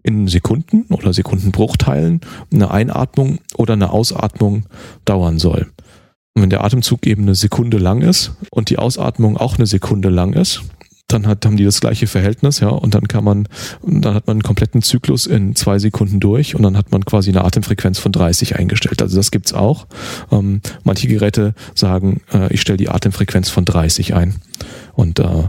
in 0.02 0.28
Sekunden 0.28 0.84
oder 0.94 1.14
Sekundenbruchteilen 1.14 2.22
eine 2.54 2.72
Einatmung 2.72 3.40
oder 3.56 3.74
eine 3.74 3.92
Ausatmung 3.92 4.66
dauern 5.04 5.40
soll. 5.40 5.68
Wenn 6.42 6.50
der 6.50 6.64
Atemzug 6.64 7.06
eben 7.06 7.24
eine 7.24 7.36
Sekunde 7.36 7.78
lang 7.78 8.02
ist 8.02 8.34
und 8.52 8.70
die 8.70 8.78
Ausatmung 8.78 9.38
auch 9.38 9.58
eine 9.58 9.66
Sekunde 9.66 10.10
lang 10.10 10.34
ist, 10.34 10.62
dann 11.12 11.28
hat, 11.28 11.46
haben 11.46 11.58
die 11.58 11.66
das 11.66 11.82
gleiche 11.82 12.08
Verhältnis, 12.08 12.60
ja, 12.60 12.70
und 12.70 12.94
dann 12.94 13.08
kann 13.08 13.24
man, 13.24 13.48
dann 13.86 14.14
hat 14.14 14.28
man 14.28 14.36
einen 14.36 14.44
kompletten 14.44 14.82
Zyklus 14.82 15.26
in 15.26 15.56
zwei 15.56 15.80
Sekunden 15.80 16.20
durch 16.20 16.56
und 16.56 16.64
dann 16.64 16.78
hat 16.78 16.92
man 16.92 17.04
quasi 17.04 17.32
eine 17.32 17.44
Atemfrequenz 17.44 17.98
von 17.98 18.12
30 18.12 18.58
eingestellt. 18.58 19.02
Also 19.02 19.18
das 19.18 19.32
gibt's 19.32 19.54
auch. 19.54 19.88
Ähm, 20.32 20.62
manche 20.84 21.08
Geräte 21.08 21.56
sagen, 21.74 22.22
äh, 22.32 22.54
ich 22.54 22.62
stelle 22.62 22.78
die 22.78 22.90
Atemfrequenz 22.90 23.50
von 23.50 23.66
30 23.66 24.14
ein 24.14 24.36
und 24.94 25.20
äh, 25.20 25.48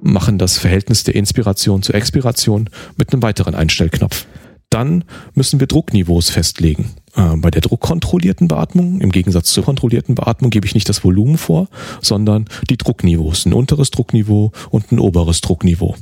machen 0.00 0.38
das 0.38 0.58
Verhältnis 0.58 1.04
der 1.04 1.14
Inspiration 1.14 1.82
zur 1.82 1.94
Expiration 1.94 2.70
mit 2.96 3.12
einem 3.12 3.22
weiteren 3.22 3.54
Einstellknopf. 3.54 4.26
Dann 4.70 5.04
müssen 5.34 5.60
wir 5.60 5.66
Druckniveaus 5.66 6.30
festlegen. 6.30 6.90
Äh, 7.14 7.36
bei 7.36 7.50
der 7.50 7.62
druckkontrollierten 7.62 8.48
Beatmung, 8.48 9.00
im 9.00 9.10
Gegensatz 9.10 9.50
zur 9.52 9.64
kontrollierten 9.64 10.14
Beatmung, 10.14 10.50
gebe 10.50 10.66
ich 10.66 10.74
nicht 10.74 10.88
das 10.88 11.04
Volumen 11.04 11.38
vor, 11.38 11.68
sondern 12.02 12.46
die 12.68 12.76
Druckniveaus. 12.76 13.46
Ein 13.46 13.54
unteres 13.54 13.90
Druckniveau 13.90 14.52
und 14.70 14.92
ein 14.92 14.98
oberes 14.98 15.40
Druckniveau. 15.40 15.96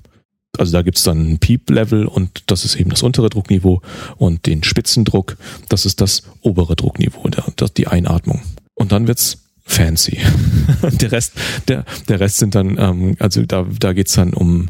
Also 0.58 0.72
da 0.72 0.82
gibt's 0.82 1.02
dann 1.02 1.32
ein 1.32 1.38
Peep-Level 1.38 2.06
und 2.06 2.44
das 2.46 2.64
ist 2.64 2.76
eben 2.76 2.90
das 2.90 3.02
untere 3.02 3.28
Druckniveau 3.28 3.82
und 4.16 4.46
den 4.46 4.64
Spitzendruck, 4.64 5.36
das 5.68 5.86
ist 5.86 6.00
das 6.00 6.22
obere 6.40 6.76
Druckniveau, 6.76 7.28
die 7.76 7.86
Einatmung. 7.86 8.40
Und 8.74 8.92
dann 8.92 9.06
wird's 9.06 9.38
fancy. 9.64 10.18
der 10.82 11.12
Rest, 11.12 11.34
der, 11.68 11.84
der 12.08 12.20
Rest 12.20 12.38
sind 12.38 12.54
dann, 12.54 12.78
ähm, 12.78 13.16
also 13.18 13.42
da, 13.42 13.66
da 13.78 13.92
geht's 13.92 14.14
dann 14.14 14.32
um 14.32 14.68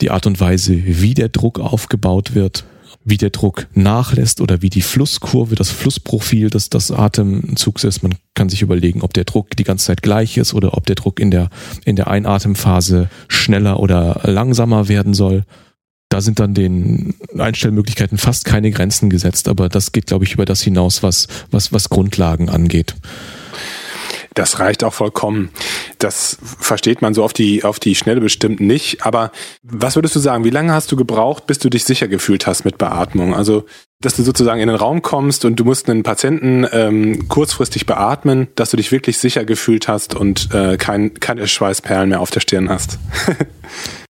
die 0.00 0.10
Art 0.10 0.26
und 0.26 0.40
Weise, 0.40 0.74
wie 0.84 1.14
der 1.14 1.28
Druck 1.28 1.58
aufgebaut 1.58 2.34
wird, 2.34 2.64
wie 3.06 3.16
der 3.16 3.30
Druck 3.30 3.68
nachlässt 3.72 4.40
oder 4.40 4.62
wie 4.62 4.68
die 4.68 4.82
Flusskurve, 4.82 5.54
das 5.54 5.70
Flussprofil 5.70 6.50
des, 6.50 6.70
des 6.70 6.90
Atemzugs 6.90 7.84
ist. 7.84 8.02
Man 8.02 8.16
kann 8.34 8.48
sich 8.48 8.62
überlegen, 8.62 9.00
ob 9.00 9.14
der 9.14 9.22
Druck 9.22 9.56
die 9.56 9.62
ganze 9.62 9.86
Zeit 9.86 10.02
gleich 10.02 10.36
ist 10.36 10.54
oder 10.54 10.76
ob 10.76 10.86
der 10.86 10.96
Druck 10.96 11.20
in 11.20 11.30
der, 11.30 11.48
in 11.84 11.94
der 11.94 12.08
Einatemphase 12.08 13.08
schneller 13.28 13.78
oder 13.78 14.22
langsamer 14.24 14.88
werden 14.88 15.14
soll. 15.14 15.44
Da 16.08 16.20
sind 16.20 16.40
dann 16.40 16.52
den 16.52 17.14
Einstellmöglichkeiten 17.38 18.18
fast 18.18 18.44
keine 18.44 18.72
Grenzen 18.72 19.08
gesetzt, 19.08 19.46
aber 19.46 19.68
das 19.68 19.92
geht, 19.92 20.06
glaube 20.06 20.24
ich, 20.24 20.34
über 20.34 20.44
das 20.44 20.60
hinaus, 20.60 21.04
was, 21.04 21.28
was, 21.52 21.72
was 21.72 21.88
Grundlagen 21.88 22.48
angeht. 22.48 22.96
Das 24.36 24.60
reicht 24.60 24.84
auch 24.84 24.92
vollkommen. 24.92 25.48
Das 25.98 26.36
versteht 26.60 27.00
man 27.00 27.14
so 27.14 27.24
auf 27.24 27.32
die, 27.32 27.64
auf 27.64 27.80
die 27.80 27.94
Schnelle 27.94 28.20
bestimmt 28.20 28.60
nicht. 28.60 29.06
Aber 29.06 29.32
was 29.62 29.96
würdest 29.96 30.14
du 30.14 30.20
sagen? 30.20 30.44
Wie 30.44 30.50
lange 30.50 30.74
hast 30.74 30.92
du 30.92 30.96
gebraucht, 30.96 31.46
bis 31.46 31.58
du 31.58 31.70
dich 31.70 31.84
sicher 31.84 32.06
gefühlt 32.06 32.46
hast 32.46 32.66
mit 32.66 32.76
Beatmung? 32.76 33.34
Also, 33.34 33.64
dass 34.02 34.16
du 34.16 34.22
sozusagen 34.22 34.60
in 34.60 34.68
den 34.68 34.76
Raum 34.76 35.00
kommst 35.00 35.46
und 35.46 35.56
du 35.56 35.64
musst 35.64 35.88
einen 35.88 36.02
Patienten 36.02 36.66
ähm, 36.70 37.28
kurzfristig 37.28 37.86
beatmen, 37.86 38.48
dass 38.56 38.70
du 38.70 38.76
dich 38.76 38.92
wirklich 38.92 39.16
sicher 39.16 39.46
gefühlt 39.46 39.88
hast 39.88 40.14
und 40.14 40.52
äh, 40.52 40.76
kein, 40.76 41.14
keine 41.14 41.48
Schweißperlen 41.48 42.10
mehr 42.10 42.20
auf 42.20 42.30
der 42.30 42.40
Stirn 42.40 42.68
hast. 42.68 42.98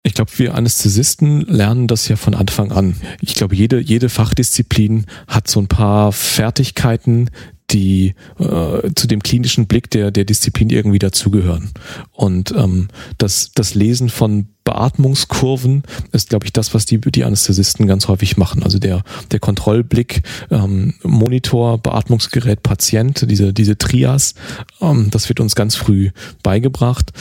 Ich 0.03 0.13
glaube, 0.13 0.31
wir 0.37 0.55
Anästhesisten 0.55 1.41
lernen 1.41 1.87
das 1.87 2.07
ja 2.07 2.15
von 2.15 2.33
Anfang 2.33 2.71
an. 2.71 2.95
Ich 3.19 3.35
glaube, 3.35 3.55
jede, 3.55 3.79
jede 3.79 4.07
Fachdisziplin 4.07 5.05
hat 5.27 5.49
so 5.49 5.59
ein 5.59 5.67
paar 5.67 6.13
Fertigkeiten, 6.13 7.29
die 7.69 8.15
äh, 8.39 8.89
zu 8.95 9.07
dem 9.07 9.21
klinischen 9.21 9.67
Blick 9.67 9.89
der, 9.91 10.11
der 10.11 10.25
Disziplin 10.25 10.69
irgendwie 10.69 10.99
dazugehören. 10.99 11.71
Und 12.11 12.51
ähm, 12.51 12.87
das, 13.17 13.51
das 13.53 13.75
Lesen 13.75 14.09
von 14.09 14.47
Beatmungskurven 14.63 15.83
ist, 16.11 16.29
glaube 16.29 16.45
ich, 16.45 16.53
das, 16.53 16.73
was 16.73 16.85
die, 16.85 16.99
die 16.99 17.23
Anästhesisten 17.23 17.87
ganz 17.87 18.07
häufig 18.07 18.37
machen. 18.37 18.63
Also 18.63 18.79
der, 18.79 19.03
der 19.31 19.39
Kontrollblick, 19.39 20.23
ähm, 20.51 20.93
Monitor, 21.03 21.77
Beatmungsgerät, 21.77 22.63
Patient, 22.63 23.29
diese, 23.29 23.53
diese 23.53 23.77
Trias, 23.77 24.35
ähm, 24.81 25.09
das 25.11 25.29
wird 25.29 25.39
uns 25.39 25.55
ganz 25.55 25.75
früh 25.75 26.11
beigebracht. 26.43 27.11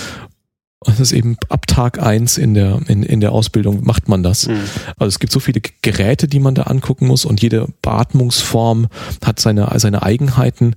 Das 0.84 1.00
ist 1.00 1.12
eben 1.12 1.36
ab 1.48 1.66
Tag 1.66 2.02
eins 2.02 2.36
in 2.36 2.54
der, 2.54 2.80
in, 2.86 3.02
in 3.02 3.20
der 3.20 3.32
Ausbildung 3.32 3.84
macht 3.84 4.08
man 4.08 4.22
das. 4.22 4.46
Mhm. 4.46 4.60
Also 4.98 5.08
es 5.08 5.18
gibt 5.18 5.32
so 5.32 5.40
viele 5.40 5.60
Geräte, 5.82 6.28
die 6.28 6.38
man 6.38 6.54
da 6.54 6.64
angucken 6.64 7.06
muss 7.06 7.24
und 7.24 7.40
jede 7.40 7.68
Beatmungsform 7.82 8.88
hat 9.24 9.40
seine, 9.40 9.72
seine 9.78 10.02
Eigenheiten 10.02 10.76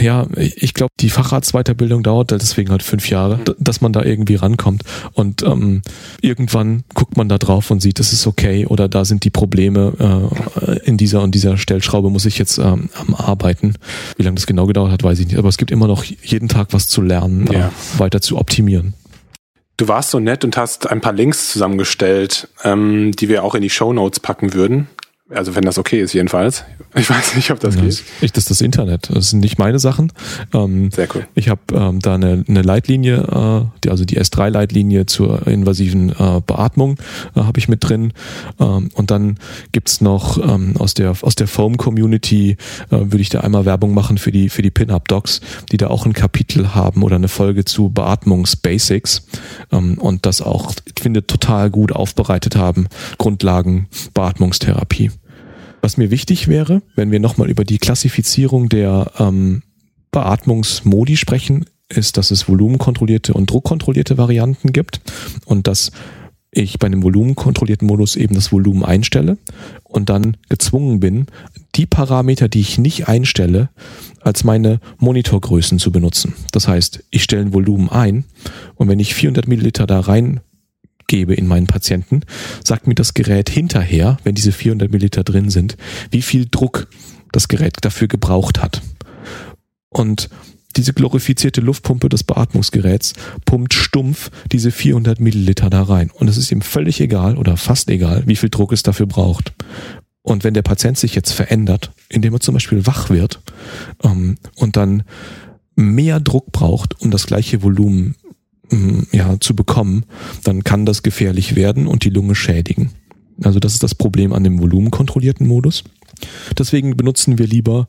ja, 0.00 0.26
ich 0.36 0.74
glaube, 0.74 0.92
die 1.00 1.10
Facharztweiterbildung 1.10 2.02
dauert 2.02 2.30
deswegen 2.30 2.70
halt 2.70 2.82
fünf 2.82 3.08
Jahre, 3.08 3.40
dass 3.58 3.80
man 3.80 3.92
da 3.92 4.02
irgendwie 4.02 4.36
rankommt. 4.36 4.82
Und 5.12 5.42
ähm, 5.42 5.82
irgendwann 6.20 6.84
guckt 6.94 7.16
man 7.16 7.28
da 7.28 7.38
drauf 7.38 7.70
und 7.70 7.80
sieht, 7.80 8.00
es 8.00 8.12
ist 8.12 8.26
okay 8.26 8.66
oder 8.66 8.88
da 8.88 9.04
sind 9.04 9.24
die 9.24 9.30
Probleme 9.30 10.30
äh, 10.60 10.78
in 10.84 10.96
dieser 10.96 11.22
und 11.22 11.34
dieser 11.34 11.56
Stellschraube 11.56 12.10
muss 12.10 12.26
ich 12.26 12.38
jetzt 12.38 12.58
ähm, 12.58 12.90
arbeiten. 13.16 13.74
Wie 14.16 14.22
lange 14.22 14.36
das 14.36 14.46
genau 14.46 14.66
gedauert 14.66 14.92
hat, 14.92 15.02
weiß 15.02 15.18
ich 15.18 15.26
nicht. 15.26 15.38
Aber 15.38 15.48
es 15.48 15.56
gibt 15.56 15.70
immer 15.70 15.86
noch 15.86 16.04
jeden 16.04 16.48
Tag 16.48 16.68
was 16.72 16.88
zu 16.88 17.02
lernen, 17.02 17.48
ja. 17.52 17.68
äh, 17.68 17.98
weiter 17.98 18.20
zu 18.20 18.38
optimieren. 18.38 18.94
Du 19.78 19.88
warst 19.88 20.10
so 20.10 20.20
nett 20.20 20.42
und 20.42 20.56
hast 20.56 20.90
ein 20.90 21.02
paar 21.02 21.12
Links 21.12 21.50
zusammengestellt, 21.52 22.48
ähm, 22.64 23.12
die 23.12 23.28
wir 23.28 23.44
auch 23.44 23.54
in 23.54 23.60
die 23.60 23.68
Show 23.68 23.92
Notes 23.92 24.20
packen 24.20 24.54
würden. 24.54 24.88
Also 25.28 25.56
wenn 25.56 25.64
das 25.64 25.76
okay 25.76 26.00
ist 26.00 26.12
jedenfalls. 26.12 26.64
Ich 26.98 27.10
weiß 27.10 27.36
nicht, 27.36 27.50
ob 27.50 27.60
das 27.60 27.74
ja, 27.74 27.82
geht. 27.82 28.02
Ich, 28.22 28.32
das 28.32 28.44
ist 28.44 28.50
das 28.52 28.60
Internet. 28.62 29.10
Das 29.12 29.28
sind 29.28 29.40
nicht 29.40 29.58
meine 29.58 29.78
Sachen. 29.78 30.10
Ähm, 30.54 30.90
Sehr 30.90 31.06
cool. 31.14 31.26
Ich 31.34 31.50
habe 31.50 31.60
ähm, 31.74 32.00
da 32.00 32.14
eine, 32.14 32.42
eine 32.48 32.62
Leitlinie, 32.62 33.18
äh, 33.18 33.78
die, 33.84 33.90
also 33.90 34.06
die 34.06 34.18
S3-Leitlinie 34.18 35.04
zur 35.04 35.46
invasiven 35.46 36.08
äh, 36.08 36.40
Beatmung 36.46 36.96
äh, 37.34 37.40
habe 37.40 37.58
ich 37.58 37.68
mit 37.68 37.86
drin. 37.86 38.14
Ähm, 38.58 38.88
und 38.94 39.10
dann 39.10 39.38
gibt's 39.72 40.00
noch 40.00 40.38
ähm, 40.38 40.78
aus 40.78 40.94
der 40.94 41.14
aus 41.20 41.34
der 41.34 41.48
Foam-Community 41.48 42.52
äh, 42.52 42.56
würde 42.90 43.20
ich 43.20 43.28
da 43.28 43.40
einmal 43.40 43.66
Werbung 43.66 43.92
machen 43.92 44.16
für 44.16 44.32
die 44.32 44.48
für 44.48 44.62
die 44.62 44.70
Pin-Up-Docs, 44.70 45.42
die 45.70 45.76
da 45.76 45.88
auch 45.88 46.06
ein 46.06 46.14
Kapitel 46.14 46.74
haben 46.74 47.02
oder 47.02 47.16
eine 47.16 47.28
Folge 47.28 47.66
zu 47.66 47.90
Beatmungs-Basics 47.90 49.26
ähm, 49.70 49.98
und 49.98 50.24
das 50.24 50.40
auch, 50.40 50.72
ich 50.86 51.02
finde, 51.02 51.26
total 51.26 51.68
gut 51.68 51.92
aufbereitet 51.92 52.56
haben. 52.56 52.88
Grundlagen 53.18 53.88
Beatmungstherapie. 54.14 55.10
Was 55.82 55.96
mir 55.96 56.10
wichtig 56.10 56.48
wäre, 56.48 56.82
wenn 56.94 57.10
wir 57.10 57.20
nochmal 57.20 57.50
über 57.50 57.64
die 57.64 57.78
Klassifizierung 57.78 58.68
der 58.68 59.12
ähm, 59.18 59.62
Beatmungsmodi 60.10 61.16
sprechen, 61.16 61.66
ist, 61.88 62.16
dass 62.16 62.30
es 62.30 62.48
volumenkontrollierte 62.48 63.34
und 63.34 63.50
druckkontrollierte 63.50 64.18
Varianten 64.18 64.72
gibt 64.72 65.00
und 65.44 65.66
dass 65.68 65.92
ich 66.50 66.78
bei 66.78 66.86
einem 66.86 67.02
volumenkontrollierten 67.02 67.86
Modus 67.86 68.16
eben 68.16 68.34
das 68.34 68.50
Volumen 68.50 68.82
einstelle 68.84 69.36
und 69.84 70.08
dann 70.08 70.38
gezwungen 70.48 71.00
bin, 71.00 71.26
die 71.74 71.86
Parameter, 71.86 72.48
die 72.48 72.60
ich 72.60 72.78
nicht 72.78 73.08
einstelle, 73.08 73.68
als 74.22 74.42
meine 74.42 74.80
Monitorgrößen 74.98 75.78
zu 75.78 75.92
benutzen. 75.92 76.32
Das 76.52 76.66
heißt, 76.66 77.04
ich 77.10 77.22
stelle 77.22 77.42
ein 77.42 77.52
Volumen 77.52 77.90
ein 77.90 78.24
und 78.74 78.88
wenn 78.88 79.00
ich 79.00 79.14
400 79.14 79.46
Milliliter 79.46 79.86
da 79.86 80.00
rein 80.00 80.40
gebe 81.06 81.34
in 81.34 81.46
meinen 81.46 81.66
Patienten, 81.66 82.22
sagt 82.64 82.86
mir 82.86 82.94
das 82.94 83.14
Gerät 83.14 83.48
hinterher, 83.48 84.18
wenn 84.24 84.34
diese 84.34 84.52
400 84.52 84.90
Milliliter 84.90 85.24
drin 85.24 85.50
sind, 85.50 85.76
wie 86.10 86.22
viel 86.22 86.46
Druck 86.50 86.88
das 87.32 87.48
Gerät 87.48 87.76
dafür 87.82 88.08
gebraucht 88.08 88.62
hat. 88.62 88.82
Und 89.88 90.28
diese 90.76 90.92
glorifizierte 90.92 91.62
Luftpumpe 91.62 92.08
des 92.08 92.22
Beatmungsgeräts 92.22 93.14
pumpt 93.46 93.72
stumpf 93.72 94.30
diese 94.52 94.70
400 94.70 95.20
Milliliter 95.20 95.70
da 95.70 95.82
rein. 95.82 96.10
Und 96.10 96.28
es 96.28 96.36
ist 96.36 96.52
ihm 96.52 96.60
völlig 96.60 97.00
egal 97.00 97.38
oder 97.38 97.56
fast 97.56 97.88
egal, 97.88 98.24
wie 98.26 98.36
viel 98.36 98.50
Druck 98.50 98.72
es 98.72 98.82
dafür 98.82 99.06
braucht. 99.06 99.54
Und 100.22 100.44
wenn 100.44 100.54
der 100.54 100.62
Patient 100.62 100.98
sich 100.98 101.14
jetzt 101.14 101.32
verändert, 101.32 101.92
indem 102.08 102.34
er 102.34 102.40
zum 102.40 102.54
Beispiel 102.54 102.86
wach 102.86 103.10
wird 103.10 103.40
ähm, 104.02 104.36
und 104.56 104.76
dann 104.76 105.04
mehr 105.76 106.20
Druck 106.20 106.52
braucht, 106.52 107.00
um 107.00 107.10
das 107.10 107.26
gleiche 107.26 107.62
Volumen 107.62 108.16
ja, 109.12 109.36
zu 109.40 109.54
bekommen, 109.54 110.04
dann 110.44 110.64
kann 110.64 110.86
das 110.86 111.02
gefährlich 111.02 111.54
werden 111.56 111.86
und 111.86 112.04
die 112.04 112.10
Lunge 112.10 112.34
schädigen. 112.34 112.90
Also 113.42 113.60
das 113.60 113.74
ist 113.74 113.82
das 113.82 113.94
Problem 113.94 114.32
an 114.32 114.44
dem 114.44 114.60
volumenkontrollierten 114.60 115.46
Modus. 115.46 115.84
Deswegen 116.58 116.96
benutzen 116.96 117.38
wir 117.38 117.46
lieber 117.46 117.86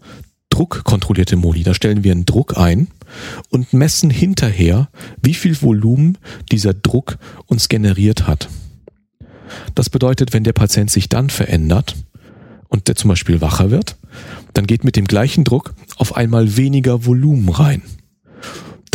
druckkontrollierte 0.49 1.35
Modi. 1.35 1.63
Da 1.63 1.73
stellen 1.73 2.03
wir 2.03 2.11
einen 2.11 2.25
Druck 2.25 2.57
ein 2.57 2.87
und 3.49 3.73
messen 3.73 4.09
hinterher, 4.09 4.89
wie 5.21 5.33
viel 5.33 5.61
Volumen 5.61 6.17
dieser 6.51 6.73
Druck 6.73 7.17
uns 7.45 7.69
generiert 7.69 8.27
hat. 8.27 8.49
Das 9.75 9.89
bedeutet, 9.89 10.33
wenn 10.33 10.43
der 10.43 10.53
Patient 10.53 10.91
sich 10.91 11.09
dann 11.09 11.29
verändert 11.29 11.95
und 12.67 12.87
der 12.87 12.95
zum 12.95 13.09
Beispiel 13.09 13.39
wacher 13.39 13.71
wird, 13.71 13.95
dann 14.53 14.67
geht 14.67 14.83
mit 14.83 14.95
dem 14.95 15.05
gleichen 15.05 15.43
Druck 15.43 15.73
auf 15.97 16.17
einmal 16.17 16.57
weniger 16.57 17.05
Volumen 17.05 17.49
rein. 17.49 17.81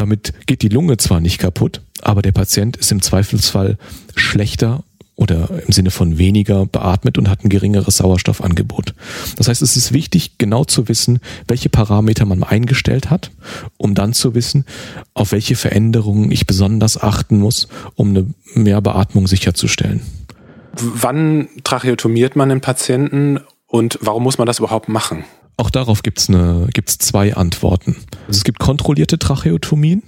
Damit 0.03 0.33
geht 0.47 0.63
die 0.63 0.69
Lunge 0.69 0.97
zwar 0.97 1.21
nicht 1.21 1.39
kaputt, 1.39 1.81
aber 2.01 2.23
der 2.23 2.33
Patient 2.33 2.77
ist 2.77 2.91
im 2.91 3.01
Zweifelsfall 3.01 3.79
schlechter 4.17 4.83
oder 5.15 5.49
im 5.65 5.73
Sinne 5.73 5.93
von 5.93 6.19
weniger 6.19 6.67
beatmet 6.67 7.19
und 7.19 7.29
hat 7.29 7.45
ein 7.45 7.49
geringeres 7.49 7.99
Sauerstoffangebot. 7.99 8.95
Das 9.37 9.47
heißt, 9.47 9.63
es 9.63 9.77
ist 9.77 9.93
wichtig, 9.93 10.39
genau 10.39 10.65
zu 10.65 10.89
wissen, 10.89 11.21
welche 11.47 11.69
Parameter 11.69 12.25
man 12.25 12.43
eingestellt 12.43 13.11
hat, 13.11 13.31
um 13.77 13.95
dann 13.95 14.13
zu 14.13 14.35
wissen, 14.35 14.65
auf 15.15 15.31
welche 15.31 15.55
Veränderungen 15.55 16.33
ich 16.33 16.49
besonders 16.49 17.01
achten 17.01 17.39
muss, 17.39 17.69
um 17.95 18.09
eine 18.09 18.27
mehr 18.55 18.81
Beatmung 18.81 19.29
sicherzustellen. 19.29 20.01
Wann 20.73 21.47
tracheotomiert 21.63 22.35
man 22.35 22.49
den 22.49 22.61
Patienten 22.61 23.39
und 23.69 24.01
warum 24.03 24.25
muss 24.25 24.37
man 24.37 24.49
das 24.49 24.59
überhaupt 24.59 24.89
machen? 24.89 25.25
Auch 25.57 25.71
darauf 25.71 26.03
gibt 26.03 26.19
es 26.19 26.29
gibt's 26.73 26.99
zwei 26.99 27.35
Antworten. 27.35 27.97
Also 28.27 28.39
es 28.39 28.45
gibt 28.45 28.59
kontrollierte 28.59 29.19
Tracheotomien 29.19 30.03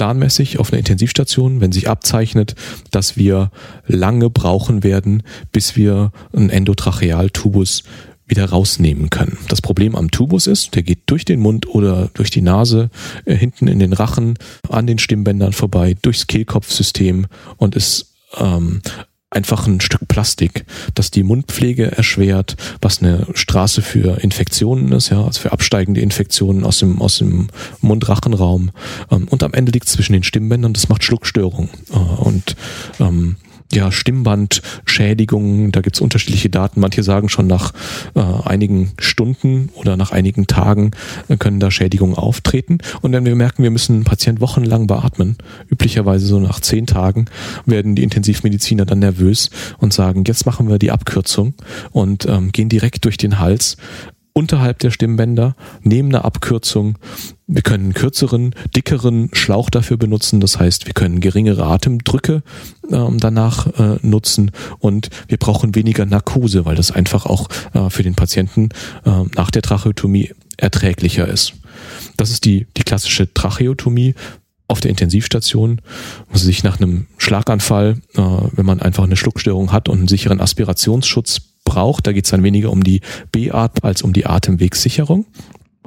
planmäßig 0.00 0.58
auf 0.58 0.72
einer 0.72 0.78
Intensivstation, 0.78 1.60
wenn 1.60 1.72
sich 1.72 1.88
abzeichnet, 1.88 2.54
dass 2.90 3.16
wir 3.16 3.50
lange 3.86 4.30
brauchen 4.30 4.82
werden, 4.82 5.22
bis 5.52 5.76
wir 5.76 6.12
einen 6.32 6.48
Endotrachealtubus 6.48 7.82
wieder 8.26 8.48
rausnehmen 8.48 9.10
können. 9.10 9.36
Das 9.48 9.60
Problem 9.60 9.96
am 9.96 10.10
Tubus 10.10 10.46
ist, 10.46 10.74
der 10.74 10.84
geht 10.84 11.02
durch 11.06 11.24
den 11.24 11.40
Mund 11.40 11.68
oder 11.68 12.08
durch 12.14 12.30
die 12.30 12.42
Nase, 12.42 12.88
äh, 13.26 13.34
hinten 13.34 13.66
in 13.66 13.78
den 13.78 13.92
Rachen, 13.92 14.38
an 14.68 14.86
den 14.86 14.98
Stimmbändern 14.98 15.52
vorbei, 15.52 15.96
durchs 16.00 16.28
Kehlkopfsystem 16.28 17.26
und 17.56 17.74
ist 17.74 18.14
ähm, 18.38 18.80
einfach 19.30 19.66
ein 19.66 19.80
Stück 19.80 20.08
Plastik, 20.08 20.64
das 20.94 21.10
die 21.10 21.22
Mundpflege 21.22 21.92
erschwert, 21.92 22.56
was 22.80 23.00
eine 23.00 23.26
Straße 23.34 23.80
für 23.80 24.20
Infektionen 24.20 24.90
ist, 24.92 25.10
ja, 25.10 25.24
also 25.24 25.40
für 25.40 25.52
absteigende 25.52 26.00
Infektionen 26.00 26.64
aus 26.64 26.80
dem, 26.80 27.00
aus 27.00 27.18
dem 27.18 27.48
Mundrachenraum. 27.80 28.72
Ähm, 29.10 29.28
und 29.28 29.42
am 29.42 29.54
Ende 29.54 29.72
liegt 29.72 29.86
es 29.86 29.92
zwischen 29.92 30.14
den 30.14 30.24
Stimmbändern, 30.24 30.72
das 30.72 30.88
macht 30.88 31.04
Schluckstörungen. 31.04 31.70
Äh, 31.92 31.96
und 31.96 32.56
ähm, 32.98 33.36
ja, 33.72 33.92
Stimmbandschädigungen, 33.92 35.72
da 35.72 35.80
gibt's 35.80 36.00
unterschiedliche 36.00 36.50
Daten. 36.50 36.80
Manche 36.80 37.02
sagen 37.02 37.28
schon 37.28 37.46
nach 37.46 37.72
äh, 38.14 38.20
einigen 38.20 38.92
Stunden 38.98 39.70
oder 39.74 39.96
nach 39.96 40.10
einigen 40.10 40.46
Tagen 40.46 40.90
äh, 41.28 41.36
können 41.36 41.60
da 41.60 41.70
Schädigungen 41.70 42.16
auftreten. 42.16 42.78
Und 43.00 43.12
wenn 43.12 43.24
wir 43.24 43.36
merken, 43.36 43.62
wir 43.62 43.70
müssen 43.70 43.96
einen 43.96 44.04
Patient 44.04 44.40
wochenlang 44.40 44.86
beatmen, 44.86 45.36
üblicherweise 45.70 46.26
so 46.26 46.40
nach 46.40 46.60
zehn 46.60 46.86
Tagen, 46.86 47.26
werden 47.64 47.94
die 47.94 48.02
Intensivmediziner 48.02 48.84
dann 48.84 48.98
nervös 48.98 49.50
und 49.78 49.92
sagen, 49.92 50.24
jetzt 50.26 50.46
machen 50.46 50.68
wir 50.68 50.78
die 50.78 50.90
Abkürzung 50.90 51.54
und 51.92 52.26
ähm, 52.26 52.52
gehen 52.52 52.68
direkt 52.68 53.04
durch 53.04 53.16
den 53.16 53.38
Hals 53.38 53.76
unterhalb 54.32 54.78
der 54.78 54.90
Stimmbänder, 54.90 55.56
nehmen 55.82 56.14
eine 56.14 56.24
Abkürzung. 56.24 56.98
Wir 57.46 57.62
können 57.62 57.84
einen 57.84 57.94
kürzeren, 57.94 58.54
dickeren 58.76 59.30
Schlauch 59.32 59.70
dafür 59.70 59.96
benutzen. 59.96 60.40
Das 60.40 60.58
heißt, 60.58 60.86
wir 60.86 60.94
können 60.94 61.20
geringere 61.20 61.64
Atemdrücke 61.64 62.42
ähm, 62.90 63.18
danach 63.18 63.66
äh, 63.78 63.98
nutzen 64.02 64.52
und 64.78 65.10
wir 65.28 65.38
brauchen 65.38 65.74
weniger 65.74 66.06
Narkose, 66.06 66.64
weil 66.64 66.76
das 66.76 66.90
einfach 66.90 67.26
auch 67.26 67.48
äh, 67.74 67.90
für 67.90 68.02
den 68.02 68.14
Patienten 68.14 68.68
äh, 69.04 69.10
nach 69.34 69.50
der 69.50 69.62
Tracheotomie 69.62 70.32
erträglicher 70.56 71.26
ist. 71.26 71.54
Das 72.16 72.30
ist 72.30 72.44
die, 72.44 72.66
die 72.76 72.82
klassische 72.82 73.32
Tracheotomie 73.32 74.14
auf 74.68 74.80
der 74.80 74.90
Intensivstation, 74.90 75.80
wo 76.28 76.38
sie 76.38 76.46
sich 76.46 76.62
nach 76.62 76.78
einem 76.78 77.06
Schlaganfall, 77.18 77.96
äh, 78.14 78.20
wenn 78.20 78.66
man 78.66 78.80
einfach 78.80 79.04
eine 79.04 79.16
Schluckstörung 79.16 79.72
hat 79.72 79.88
und 79.88 79.98
einen 79.98 80.08
sicheren 80.08 80.40
Aspirationsschutz 80.40 81.49
braucht. 81.70 82.06
Da 82.08 82.12
geht 82.12 82.24
es 82.24 82.32
dann 82.32 82.42
weniger 82.42 82.72
um 82.72 82.82
die 82.82 83.00
Beatmung 83.30 83.88
als 83.88 84.02
um 84.02 84.12
die 84.12 84.26
Atemwegssicherung. 84.26 85.26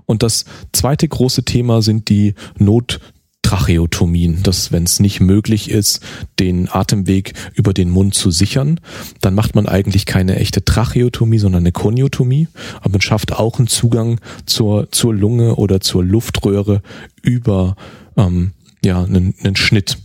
Und 0.05 0.23
das 0.23 0.45
zweite 0.71 1.07
große 1.07 1.43
Thema 1.43 1.81
sind 1.81 2.07
die 2.07 2.35
Nottracheotomien, 2.57 4.43
dass 4.43 4.71
wenn 4.71 4.83
es 4.83 5.01
nicht 5.01 5.19
möglich 5.19 5.69
ist, 5.69 5.99
den 6.39 6.69
Atemweg 6.71 7.33
über 7.53 7.73
den 7.73 7.89
Mund 7.89 8.13
zu 8.13 8.31
sichern, 8.31 8.79
dann 9.19 9.35
macht 9.35 9.55
man 9.55 9.67
eigentlich 9.67 10.05
keine 10.05 10.37
echte 10.37 10.63
Tracheotomie, 10.63 11.39
sondern 11.39 11.63
eine 11.63 11.73
Koniotomie. 11.73 12.47
Aber 12.79 12.91
man 12.91 13.01
schafft 13.01 13.33
auch 13.33 13.59
einen 13.59 13.67
Zugang 13.67 14.21
zur, 14.45 14.89
zur 14.91 15.13
Lunge 15.13 15.55
oder 15.55 15.81
zur 15.81 16.03
Luftröhre 16.03 16.81
über 17.21 17.75
ähm, 18.15 18.51
ja, 18.85 19.03
einen, 19.03 19.35
einen 19.43 19.57
Schnitt. 19.57 19.97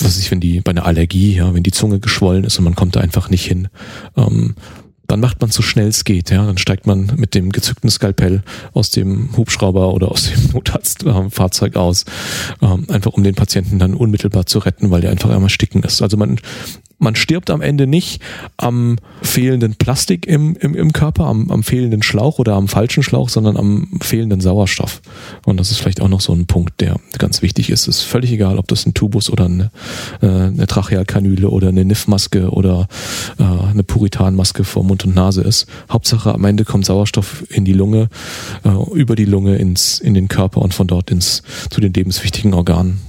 Was 0.00 0.16
ist, 0.16 0.30
wenn 0.30 0.40
die 0.40 0.60
bei 0.60 0.70
einer 0.70 0.86
Allergie, 0.86 1.34
ja, 1.34 1.54
wenn 1.54 1.62
die 1.62 1.72
Zunge 1.72 1.98
geschwollen 1.98 2.44
ist 2.44 2.58
und 2.58 2.64
man 2.64 2.76
kommt 2.76 2.94
da 2.94 3.00
einfach 3.00 3.30
nicht 3.30 3.46
hin. 3.46 3.68
Ähm, 4.16 4.54
dann 5.08 5.20
macht 5.20 5.40
man 5.40 5.50
so 5.50 5.62
schnell 5.62 5.88
es 5.88 6.04
geht, 6.04 6.30
ja. 6.30 6.44
Dann 6.44 6.58
steigt 6.58 6.86
man 6.86 7.12
mit 7.16 7.34
dem 7.34 7.50
gezückten 7.50 7.90
Skalpell 7.90 8.42
aus 8.74 8.90
dem 8.90 9.36
Hubschrauber 9.36 9.92
oder 9.94 10.12
aus 10.12 10.30
dem 10.30 10.50
Notarztfahrzeug 10.52 11.74
äh, 11.74 11.78
aus, 11.78 12.04
ähm, 12.62 12.86
einfach 12.88 13.14
um 13.14 13.24
den 13.24 13.34
Patienten 13.34 13.78
dann 13.78 13.94
unmittelbar 13.94 14.46
zu 14.46 14.60
retten, 14.60 14.90
weil 14.90 15.00
der 15.00 15.10
einfach 15.10 15.30
einmal 15.30 15.50
sticken 15.50 15.82
ist. 15.82 16.02
Also 16.02 16.16
man 16.18 16.38
man 16.98 17.14
stirbt 17.14 17.50
am 17.50 17.60
Ende 17.60 17.86
nicht 17.86 18.20
am 18.56 18.96
fehlenden 19.22 19.76
Plastik 19.76 20.26
im, 20.26 20.56
im, 20.56 20.74
im 20.74 20.92
Körper, 20.92 21.26
am, 21.26 21.50
am 21.50 21.62
fehlenden 21.62 22.02
Schlauch 22.02 22.38
oder 22.38 22.54
am 22.54 22.68
falschen 22.68 23.02
Schlauch, 23.02 23.28
sondern 23.28 23.56
am 23.56 23.88
fehlenden 24.00 24.40
Sauerstoff. 24.40 25.00
Und 25.44 25.58
das 25.58 25.70
ist 25.70 25.78
vielleicht 25.78 26.00
auch 26.00 26.08
noch 26.08 26.20
so 26.20 26.32
ein 26.32 26.46
Punkt, 26.46 26.80
der 26.80 26.96
ganz 27.18 27.42
wichtig 27.42 27.70
ist. 27.70 27.88
Es 27.88 27.98
ist 27.98 28.02
völlig 28.02 28.32
egal, 28.32 28.58
ob 28.58 28.68
das 28.68 28.86
ein 28.86 28.94
Tubus 28.94 29.30
oder 29.30 29.44
eine, 29.44 29.70
äh, 30.20 30.26
eine 30.26 30.66
Trachealkanüle 30.66 31.48
oder 31.48 31.68
eine 31.68 31.84
NIF-Maske 31.84 32.50
oder 32.50 32.88
äh, 33.38 33.42
eine 33.42 33.84
Puritanmaske 33.84 34.64
vor 34.64 34.84
Mund 34.84 35.04
und 35.04 35.14
Nase 35.14 35.42
ist. 35.42 35.66
Hauptsache 35.90 36.34
am 36.34 36.44
Ende 36.44 36.64
kommt 36.64 36.84
Sauerstoff 36.84 37.44
in 37.50 37.64
die 37.64 37.72
Lunge, 37.72 38.08
äh, 38.64 38.70
über 38.92 39.14
die 39.14 39.24
Lunge 39.24 39.56
ins, 39.56 40.00
in 40.00 40.14
den 40.14 40.28
Körper 40.28 40.62
und 40.62 40.74
von 40.74 40.86
dort 40.86 41.10
ins, 41.10 41.42
zu 41.70 41.80
den 41.80 41.92
lebenswichtigen 41.92 42.54
Organen. 42.54 43.00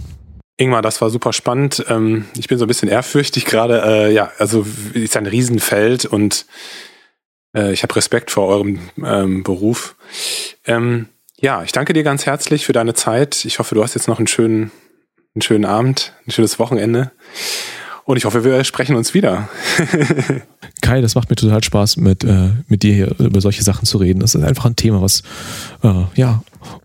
Ingmar, 0.59 0.81
das 0.81 0.99
war 0.99 1.09
super 1.09 1.31
spannend. 1.31 1.85
Ähm, 1.87 2.25
ich 2.37 2.49
bin 2.49 2.57
so 2.57 2.65
ein 2.65 2.67
bisschen 2.67 2.89
ehrfürchtig 2.89 3.45
gerade. 3.45 3.81
Äh, 3.81 4.13
ja, 4.13 4.31
also 4.39 4.65
ist 4.93 5.15
ein 5.15 5.25
Riesenfeld 5.25 6.03
und 6.03 6.45
äh, 7.55 7.71
ich 7.71 7.81
habe 7.81 7.95
Respekt 7.95 8.29
vor 8.29 8.47
eurem 8.47 8.79
ähm, 9.01 9.43
Beruf. 9.43 9.95
Ähm, 10.65 11.07
ja, 11.39 11.63
ich 11.63 11.71
danke 11.71 11.93
dir 11.93 12.03
ganz 12.03 12.25
herzlich 12.25 12.65
für 12.65 12.73
deine 12.73 12.93
Zeit. 12.93 13.45
Ich 13.45 13.59
hoffe, 13.59 13.73
du 13.73 13.81
hast 13.81 13.95
jetzt 13.95 14.09
noch 14.09 14.17
einen 14.17 14.27
schönen, 14.27 14.71
einen 15.33 15.41
schönen 15.41 15.63
Abend, 15.63 16.11
ein 16.27 16.31
schönes 16.31 16.59
Wochenende. 16.59 17.11
Und 18.03 18.17
ich 18.17 18.25
hoffe, 18.25 18.43
wir 18.43 18.61
sprechen 18.65 18.97
uns 18.97 19.13
wieder. 19.13 19.47
Kai, 20.81 20.99
das 20.99 21.15
macht 21.15 21.29
mir 21.29 21.37
total 21.37 21.63
Spaß, 21.63 21.95
mit, 21.97 22.25
äh, 22.25 22.49
mit 22.67 22.83
dir 22.83 22.93
hier 22.93 23.15
über 23.19 23.39
solche 23.39 23.63
Sachen 23.63 23.85
zu 23.85 23.97
reden. 23.97 24.19
Das 24.19 24.35
ist 24.35 24.43
einfach 24.43 24.65
ein 24.65 24.75
Thema, 24.75 25.01
was 25.01 25.23
äh, 25.83 26.03
ja 26.15 26.43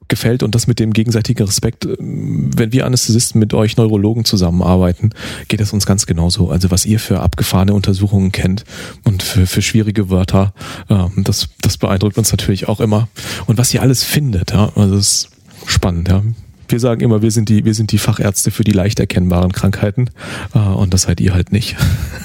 gefällt 0.08 0.42
und 0.42 0.54
das 0.54 0.66
mit 0.66 0.78
dem 0.78 0.92
gegenseitigen 0.92 1.44
Respekt, 1.44 1.86
wenn 1.86 2.72
wir 2.72 2.86
Anästhesisten 2.86 3.38
mit 3.38 3.54
euch 3.54 3.76
Neurologen 3.76 4.24
zusammenarbeiten, 4.24 5.10
geht 5.48 5.60
es 5.60 5.72
uns 5.72 5.86
ganz 5.86 6.06
genauso. 6.06 6.50
Also 6.50 6.70
was 6.70 6.86
ihr 6.86 7.00
für 7.00 7.20
abgefahrene 7.20 7.74
Untersuchungen 7.74 8.32
kennt 8.32 8.64
und 9.04 9.22
für, 9.22 9.46
für 9.46 9.62
schwierige 9.62 10.10
Wörter, 10.10 10.52
ähm, 10.88 11.24
das, 11.24 11.48
das 11.60 11.78
beeindruckt 11.78 12.18
uns 12.18 12.30
natürlich 12.30 12.68
auch 12.68 12.80
immer. 12.80 13.08
Und 13.46 13.58
was 13.58 13.72
ihr 13.74 13.82
alles 13.82 14.04
findet, 14.04 14.52
ja, 14.52 14.70
also 14.76 14.96
das 14.96 15.06
ist 15.06 15.28
spannend, 15.66 16.08
ja. 16.08 16.22
Wir 16.68 16.80
sagen 16.80 17.02
immer, 17.02 17.20
wir 17.20 17.30
sind 17.30 17.50
die, 17.50 17.64
wir 17.64 17.74
sind 17.74 17.92
die 17.92 17.98
Fachärzte 17.98 18.50
für 18.50 18.64
die 18.64 18.72
leicht 18.72 18.98
erkennbaren 18.98 19.52
Krankheiten 19.52 20.08
äh, 20.54 20.58
und 20.58 20.94
das 20.94 21.02
seid 21.02 21.20
ihr 21.20 21.34
halt 21.34 21.52
nicht. 21.52 21.76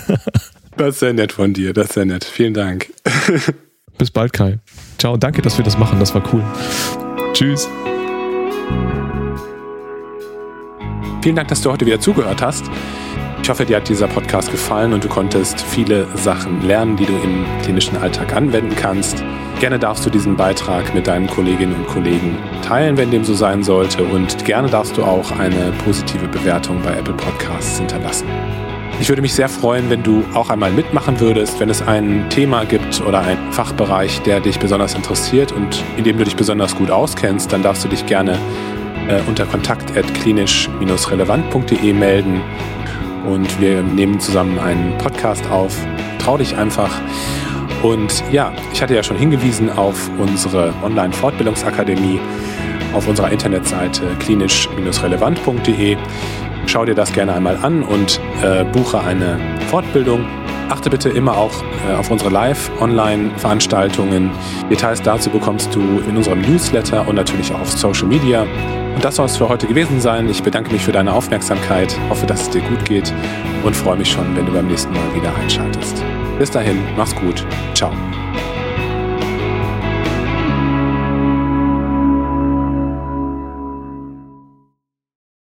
das 0.78 0.96
ist 0.96 1.00
sehr 1.00 1.14
nett 1.14 1.34
von 1.34 1.54
dir, 1.54 1.74
das 1.74 1.88
ist 1.88 1.94
sehr 1.94 2.06
nett. 2.06 2.24
Vielen 2.24 2.54
Dank. 2.54 2.92
Bis 3.98 4.12
bald, 4.12 4.32
Kai. 4.32 4.60
Ciao, 4.98 5.18
danke, 5.18 5.42
dass 5.42 5.58
wir 5.58 5.66
das 5.66 5.78
machen, 5.78 6.00
das 6.00 6.16
war 6.16 6.24
cool. 6.34 6.44
Tschüss. 7.34 7.70
Vielen 11.22 11.36
Dank, 11.36 11.50
dass 11.50 11.62
du 11.62 11.72
heute 11.72 11.86
wieder 11.86 12.00
zugehört 12.00 12.42
hast. 12.42 12.66
Ich 13.42 13.50
hoffe, 13.50 13.66
dir 13.66 13.78
hat 13.78 13.90
dieser 13.90 14.08
Podcast 14.08 14.52
gefallen 14.52 14.94
und 14.94 15.04
du 15.04 15.08
konntest 15.08 15.62
viele 15.62 16.08
Sachen 16.16 16.62
lernen, 16.66 16.96
die 16.98 17.06
du 17.06 17.14
im 17.24 17.46
klinischen 17.64 17.98
Alltag 17.98 18.36
anwenden 18.36 18.76
kannst. 18.76 19.24
Gerne 19.60 19.80
darfst 19.80 20.06
du 20.06 20.10
diesen 20.10 20.36
Beitrag 20.36 20.94
mit 20.94 21.08
deinen 21.08 21.28
Kolleginnen 21.28 21.76
und 21.76 21.88
Kollegen 21.88 22.38
teilen, 22.62 22.96
wenn 22.98 23.12
dem 23.12 23.24
so 23.24 23.34
sein 23.34 23.64
sollte. 23.64 24.04
Und 24.04 24.46
gerne 24.46 24.70
darfst 24.70 24.96
du 24.98 25.04
auch 25.04 25.32
eine 25.32 25.74
positive 25.84 26.28
Bewertung 26.28 26.82
bei 26.82 26.96
Apple 26.96 27.16
Podcasts 27.16 27.80
hinterlassen. 27.80 28.28
Ich 29.02 29.08
würde 29.08 29.22
mich 29.22 29.34
sehr 29.34 29.48
freuen, 29.48 29.90
wenn 29.90 30.04
du 30.04 30.26
auch 30.34 30.50
einmal 30.50 30.72
mitmachen 30.72 31.22
würdest, 31.22 31.58
wenn 31.60 31.70
es 31.70 31.82
ein 31.82 32.30
Thema 32.30 32.66
gibt 32.66 33.02
oder 33.02 33.22
einen 33.22 33.54
Fachbereich, 33.54 34.22
der 34.24 34.42
dich 34.42 34.60
besonders 34.60 34.94
interessiert 34.94 35.54
und 35.54 35.82
in 35.96 36.04
dem 36.04 36.18
du 36.18 36.26
dich 36.26 36.36
besonders 36.36 36.76
gut 36.76 36.92
auskennst, 36.92 37.54
dann 37.54 37.64
darfst 37.64 37.86
du 37.86 37.88
dich 37.88 38.06
gerne 38.06 38.34
äh, 39.08 39.22
unter 39.26 39.46
kontakt.klinisch-relevant.de 39.46 41.94
melden 41.94 42.42
und 43.26 43.62
wir 43.62 43.82
nehmen 43.82 44.20
zusammen 44.20 44.60
einen 44.60 44.98
Podcast 44.98 45.50
auf. 45.50 45.78
Trau 46.20 46.38
dich 46.38 46.58
einfach. 46.58 46.92
Und 47.82 48.22
ja, 48.34 48.52
ich 48.74 48.82
hatte 48.82 48.96
ja 48.96 49.04
schon 49.04 49.18
hingewiesen 49.18 49.70
auf 49.70 50.12
unsere 50.18 50.74
Online-Fortbildungsakademie 50.84 52.20
auf 52.94 53.08
unserer 53.08 53.32
Internetseite 53.32 54.02
klinisch-relevant.de. 54.20 55.96
Schau 56.70 56.86
dir 56.86 56.94
das 56.94 57.12
gerne 57.12 57.34
einmal 57.34 57.58
an 57.58 57.82
und 57.82 58.22
äh, 58.44 58.64
buche 58.64 59.00
eine 59.00 59.40
Fortbildung. 59.72 60.28
Achte 60.70 60.92
bitte 60.92 61.10
immer 61.10 61.36
auch 61.36 61.64
äh, 61.90 61.96
auf 61.96 62.12
unsere 62.12 62.30
Live-Online-Veranstaltungen. 62.30 64.30
Details 64.70 65.02
dazu 65.02 65.32
bekommst 65.32 65.74
du 65.74 65.82
in 66.08 66.16
unserem 66.16 66.42
Newsletter 66.42 67.08
und 67.08 67.16
natürlich 67.16 67.52
auch 67.52 67.62
auf 67.62 67.72
Social 67.72 68.06
Media. 68.06 68.44
Und 68.94 69.04
das 69.04 69.16
soll 69.16 69.26
es 69.26 69.38
für 69.38 69.50
heute 69.50 69.66
gewesen 69.66 70.00
sein. 70.00 70.30
Ich 70.30 70.44
bedanke 70.44 70.72
mich 70.72 70.84
für 70.84 70.92
deine 70.92 71.12
Aufmerksamkeit, 71.12 71.98
hoffe, 72.08 72.28
dass 72.28 72.44
es 72.44 72.52
dir 72.52 72.62
gut 72.62 72.86
geht 72.86 73.12
und 73.64 73.76
freue 73.76 73.98
mich 73.98 74.12
schon, 74.12 74.36
wenn 74.36 74.46
du 74.46 74.52
beim 74.52 74.68
nächsten 74.68 74.94
Mal 74.94 75.16
wieder 75.16 75.36
einschaltest. 75.38 76.04
Bis 76.38 76.52
dahin, 76.52 76.84
mach's 76.96 77.16
gut. 77.16 77.44
Ciao. 77.74 77.92